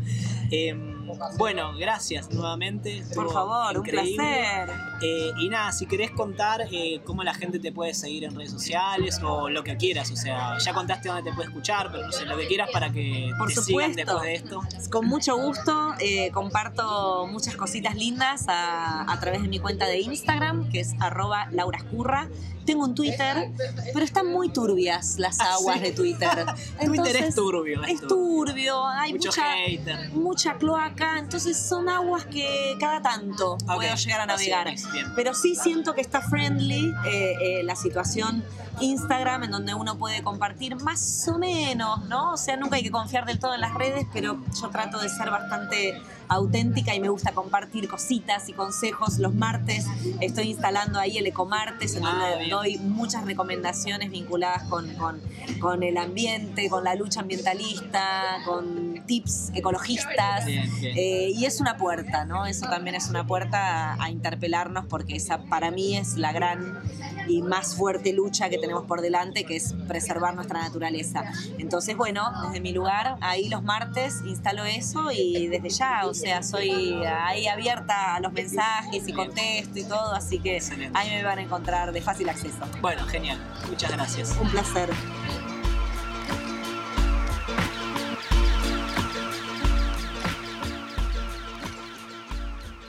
Em, 0.49 0.90
bueno, 1.37 1.73
gracias 1.77 2.29
nuevamente. 2.31 3.03
Por 3.15 3.31
favor, 3.31 3.75
increíble. 3.77 4.11
un 4.11 4.15
placer. 4.17 4.69
Eh, 5.01 5.31
y 5.39 5.49
nada, 5.49 5.71
si 5.71 5.85
querés 5.87 6.11
contar 6.11 6.61
eh, 6.71 7.01
cómo 7.05 7.23
la 7.23 7.33
gente 7.33 7.59
te 7.59 7.71
puede 7.71 7.93
seguir 7.93 8.23
en 8.23 8.35
redes 8.35 8.51
sociales 8.51 9.19
o 9.23 9.49
lo 9.49 9.63
que 9.63 9.75
quieras, 9.77 10.11
o 10.11 10.15
sea, 10.15 10.57
ya 10.59 10.73
contaste 10.73 11.09
dónde 11.09 11.29
te 11.29 11.35
puede 11.35 11.49
escuchar, 11.49 11.89
pero 11.91 12.05
no 12.05 12.11
sé, 12.11 12.25
lo 12.25 12.37
que 12.37 12.47
quieras 12.47 12.69
para 12.71 12.91
que 12.91 13.31
Por 13.37 13.47
te 13.49 13.55
sigan 13.61 13.93
supuesto. 13.93 13.95
después 14.21 14.23
de 14.23 14.33
esto. 14.35 14.89
Con 14.91 15.07
mucho 15.07 15.37
gusto 15.37 15.93
eh, 15.99 16.29
comparto 16.31 17.27
muchas 17.27 17.55
cositas 17.55 17.95
lindas 17.95 18.45
a, 18.47 19.11
a 19.11 19.19
través 19.19 19.41
de 19.41 19.47
mi 19.47 19.59
cuenta 19.59 19.87
de 19.87 19.99
Instagram, 20.01 20.69
que 20.69 20.79
es 20.81 20.93
arroba 20.99 21.47
laurascurra. 21.51 22.27
Tengo 22.65 22.83
un 22.85 22.93
Twitter, 22.93 23.49
pero 23.91 24.05
están 24.05 24.27
muy 24.27 24.49
turbias 24.49 25.17
las 25.17 25.39
Ah, 25.39 25.55
aguas 25.55 25.77
sí. 25.77 25.81
de 25.85 25.91
Twitter. 25.93 26.45
Twitter 26.85 27.15
es 27.15 27.33
turbio. 27.33 27.83
Es 27.83 28.01
turbio, 28.01 28.85
hay 28.87 29.13
Mucho 29.13 29.29
mucha, 29.29 29.53
hater. 29.53 30.09
mucha 30.11 30.53
cloaca, 30.57 30.90
entonces 30.97 31.57
son 31.57 31.89
aguas 31.89 32.25
que 32.25 32.75
cada 32.79 33.01
tanto 33.01 33.57
puedo 33.65 33.95
llegar 33.95 34.21
a 34.21 34.25
navegar. 34.25 34.67
así 34.67 34.85
es, 34.85 34.91
bien. 34.91 35.07
Pero 35.15 35.33
sí 35.33 35.55
siento 35.55 35.93
que 35.93 36.01
está 36.01 36.21
friendly 36.21 36.93
eh, 37.05 37.33
eh, 37.41 37.63
la 37.63 37.75
situación 37.75 38.43
Instagram, 38.79 39.43
en 39.43 39.51
donde 39.51 39.73
uno 39.73 39.97
puede 39.97 40.23
compartir 40.23 40.75
más 40.77 41.27
o 41.27 41.37
menos, 41.37 42.03
¿no? 42.05 42.33
O 42.33 42.37
sea, 42.37 42.57
nunca 42.57 42.77
hay 42.77 42.83
que 42.83 42.91
confiar 42.91 43.25
del 43.25 43.39
todo 43.39 43.53
en 43.53 43.61
las 43.61 43.73
redes, 43.73 44.07
pero 44.13 44.39
yo 44.59 44.69
trato 44.69 44.99
de 44.99 45.09
ser 45.09 45.29
bastante 45.29 46.01
auténtica 46.31 46.95
y 46.95 46.99
me 46.99 47.09
gusta 47.09 47.33
compartir 47.33 47.89
cositas 47.89 48.47
y 48.47 48.53
consejos. 48.53 49.19
Los 49.19 49.33
martes 49.33 49.85
estoy 50.21 50.49
instalando 50.51 50.99
ahí 50.99 51.17
el 51.17 51.27
Ecomartes, 51.27 51.95
en 51.95 52.05
Ah, 52.05 52.31
donde 52.31 52.49
doy 52.49 52.77
muchas 52.77 53.25
recomendaciones 53.25 54.09
vinculadas 54.11 54.63
con, 54.63 54.93
con, 54.95 55.19
con 55.59 55.83
el 55.83 55.97
ambiente, 55.97 56.69
con 56.69 56.83
la 56.83 56.95
lucha 56.95 57.19
ambientalista, 57.19 58.37
con 58.45 59.03
tips 59.05 59.51
ecologistas. 59.53 60.45
Bien. 60.45 60.69
Eh, 60.81 61.31
y 61.33 61.45
es 61.45 61.59
una 61.59 61.77
puerta, 61.77 62.23
¿no? 62.25 62.45
Eso 62.45 62.67
también 62.67 62.95
es 62.95 63.09
una 63.09 63.27
puerta 63.27 63.93
a, 63.93 64.03
a, 64.03 64.09
interpelarnos 64.09 64.85
porque 64.85 65.17
esa 65.17 65.43
para 65.43 65.69
mí 65.69 65.97
es 65.97 66.15
la 66.15 66.31
gran 66.31 66.81
y 67.27 67.41
más 67.41 67.75
fuerte 67.75 68.13
lucha 68.13 68.49
que 68.49 68.57
tenemos 68.57 68.85
por 68.85 69.01
delante, 69.01 69.43
que 69.45 69.55
es 69.55 69.73
preservar 69.87 70.35
nuestra 70.35 70.61
naturaleza. 70.61 71.23
Entonces, 71.57 71.95
bueno, 71.95 72.31
desde 72.45 72.61
mi 72.61 72.71
lugar, 72.71 73.17
ahí 73.21 73.49
los 73.49 73.63
martes 73.63 74.21
instalo 74.25 74.65
eso 74.65 75.11
y 75.11 75.47
desde 75.47 75.69
ya, 75.69 76.05
o 76.05 76.13
sea, 76.13 76.20
soy 76.41 76.93
ahí 77.03 77.47
abierta 77.47 78.15
a 78.15 78.19
los 78.19 78.31
mensajes 78.33 79.07
y 79.07 79.13
contesto 79.13 79.79
y 79.79 79.83
todo, 79.83 80.13
así 80.13 80.39
que 80.39 80.59
ahí 80.93 81.09
me 81.09 81.23
van 81.23 81.39
a 81.39 81.41
encontrar 81.41 81.91
de 81.91 82.01
fácil 82.01 82.29
acceso. 82.29 82.59
Bueno, 82.81 83.05
genial. 83.05 83.37
Muchas 83.69 83.91
gracias. 83.91 84.37
Un 84.39 84.49
placer. 84.49 84.89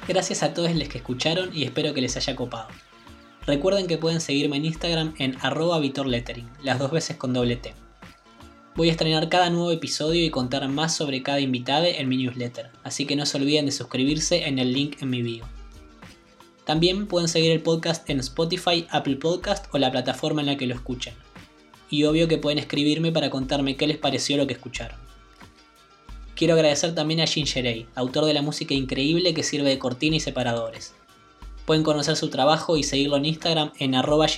Gracias 0.09 0.43
a 0.43 0.53
todos 0.53 0.75
los 0.75 0.89
que 0.89 0.99
escucharon 0.99 1.51
y 1.55 1.65
espero 1.65 1.95
que 1.95 2.01
les 2.01 2.17
haya 2.17 2.35
copado. 2.35 2.69
Recuerden 3.47 3.87
que 3.87 3.99
pueden 3.99 4.21
seguirme 4.21 4.57
en 4.57 4.67
Instagram 4.67 5.15
en 5.19 5.37
arroba 5.41 5.79
vitorlettering, 5.79 6.49
las 6.63 6.79
dos 6.79 6.91
veces 6.91 7.17
con 7.17 7.33
doble 7.33 7.57
T. 7.57 7.75
Voy 8.75 8.89
a 8.89 8.93
estrenar 8.93 9.29
cada 9.29 9.51
nuevo 9.51 9.71
episodio 9.71 10.25
y 10.25 10.31
contar 10.31 10.67
más 10.67 10.97
sobre 10.97 11.23
cada 11.23 11.41
invitado 11.41 11.85
en 11.85 12.09
mi 12.09 12.17
newsletter, 12.17 12.71
así 12.83 13.05
que 13.05 13.17
no 13.17 13.27
se 13.27 13.37
olviden 13.37 13.67
de 13.67 13.73
suscribirse 13.73 14.47
en 14.47 14.59
el 14.59 14.73
link 14.73 15.03
en 15.03 15.11
mi 15.11 15.21
bio. 15.21 15.45
También 16.65 17.07
pueden 17.07 17.29
seguir 17.29 17.53
el 17.53 17.61
podcast 17.61 18.09
en 18.09 18.21
Spotify, 18.21 18.87
Apple 18.89 19.17
Podcast 19.17 19.67
o 19.75 19.79
la 19.79 19.91
plataforma 19.91 20.41
en 20.41 20.47
la 20.47 20.57
que 20.57 20.67
lo 20.67 20.75
escuchen. 20.75 21.13
Y 21.91 22.05
obvio 22.05 22.29
que 22.29 22.39
pueden 22.39 22.59
escribirme 22.59 23.13
para 23.13 23.29
contarme 23.29 23.77
qué 23.77 23.87
les 23.87 23.99
pareció 23.99 24.39
lo 24.39 24.47
que 24.47 24.55
escucharon. 24.55 24.99
Quiero 26.35 26.55
agradecer 26.55 26.95
también 26.95 27.21
a 27.21 27.27
Ginger 27.27 27.87
autor 27.95 28.25
de 28.25 28.33
la 28.33 28.41
música 28.41 28.73
increíble 28.73 29.35
que 29.35 29.43
sirve 29.43 29.69
de 29.69 29.79
cortina 29.79 30.17
y 30.17 30.21
separadores. 30.21 30.95
Pueden 31.67 31.83
conocer 31.83 32.17
su 32.17 32.31
trabajo 32.31 32.79
y 32.79 32.85
seguirlo 32.85 33.19
en 33.19 33.27
Instagram 33.27 33.73
en 33.79 33.95
arroba. 33.95 34.29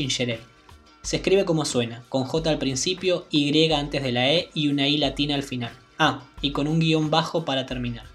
Se 1.05 1.17
escribe 1.17 1.45
como 1.45 1.67
suena, 1.67 2.03
con 2.09 2.25
J 2.25 2.49
al 2.49 2.57
principio, 2.57 3.27
Y 3.31 3.71
antes 3.73 4.03
de 4.03 4.11
la 4.11 4.33
E 4.33 4.49
y 4.55 4.69
una 4.69 4.89
I 4.89 4.97
latina 4.97 5.35
al 5.35 5.43
final. 5.43 5.71
Ah, 5.99 6.23
y 6.41 6.53
con 6.53 6.67
un 6.67 6.81
guion 6.81 7.11
bajo 7.11 7.45
para 7.45 7.67
terminar. 7.67 8.07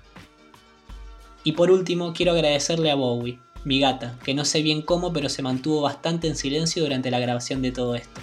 Y 1.44 1.52
por 1.52 1.70
último, 1.70 2.14
quiero 2.14 2.32
agradecerle 2.32 2.90
a 2.90 2.96
Bowie, 2.96 3.38
mi 3.64 3.80
gata, 3.80 4.18
que 4.24 4.34
no 4.34 4.44
sé 4.44 4.64
bien 4.64 4.82
cómo, 4.82 5.14
pero 5.14 5.30
se 5.30 5.44
mantuvo 5.44 5.82
bastante 5.82 6.28
en 6.28 6.36
silencio 6.36 6.82
durante 6.82 7.12
la 7.12 7.20
grabación 7.20 7.62
de 7.62 7.72
todo 7.72 7.94
esto. 7.94 8.22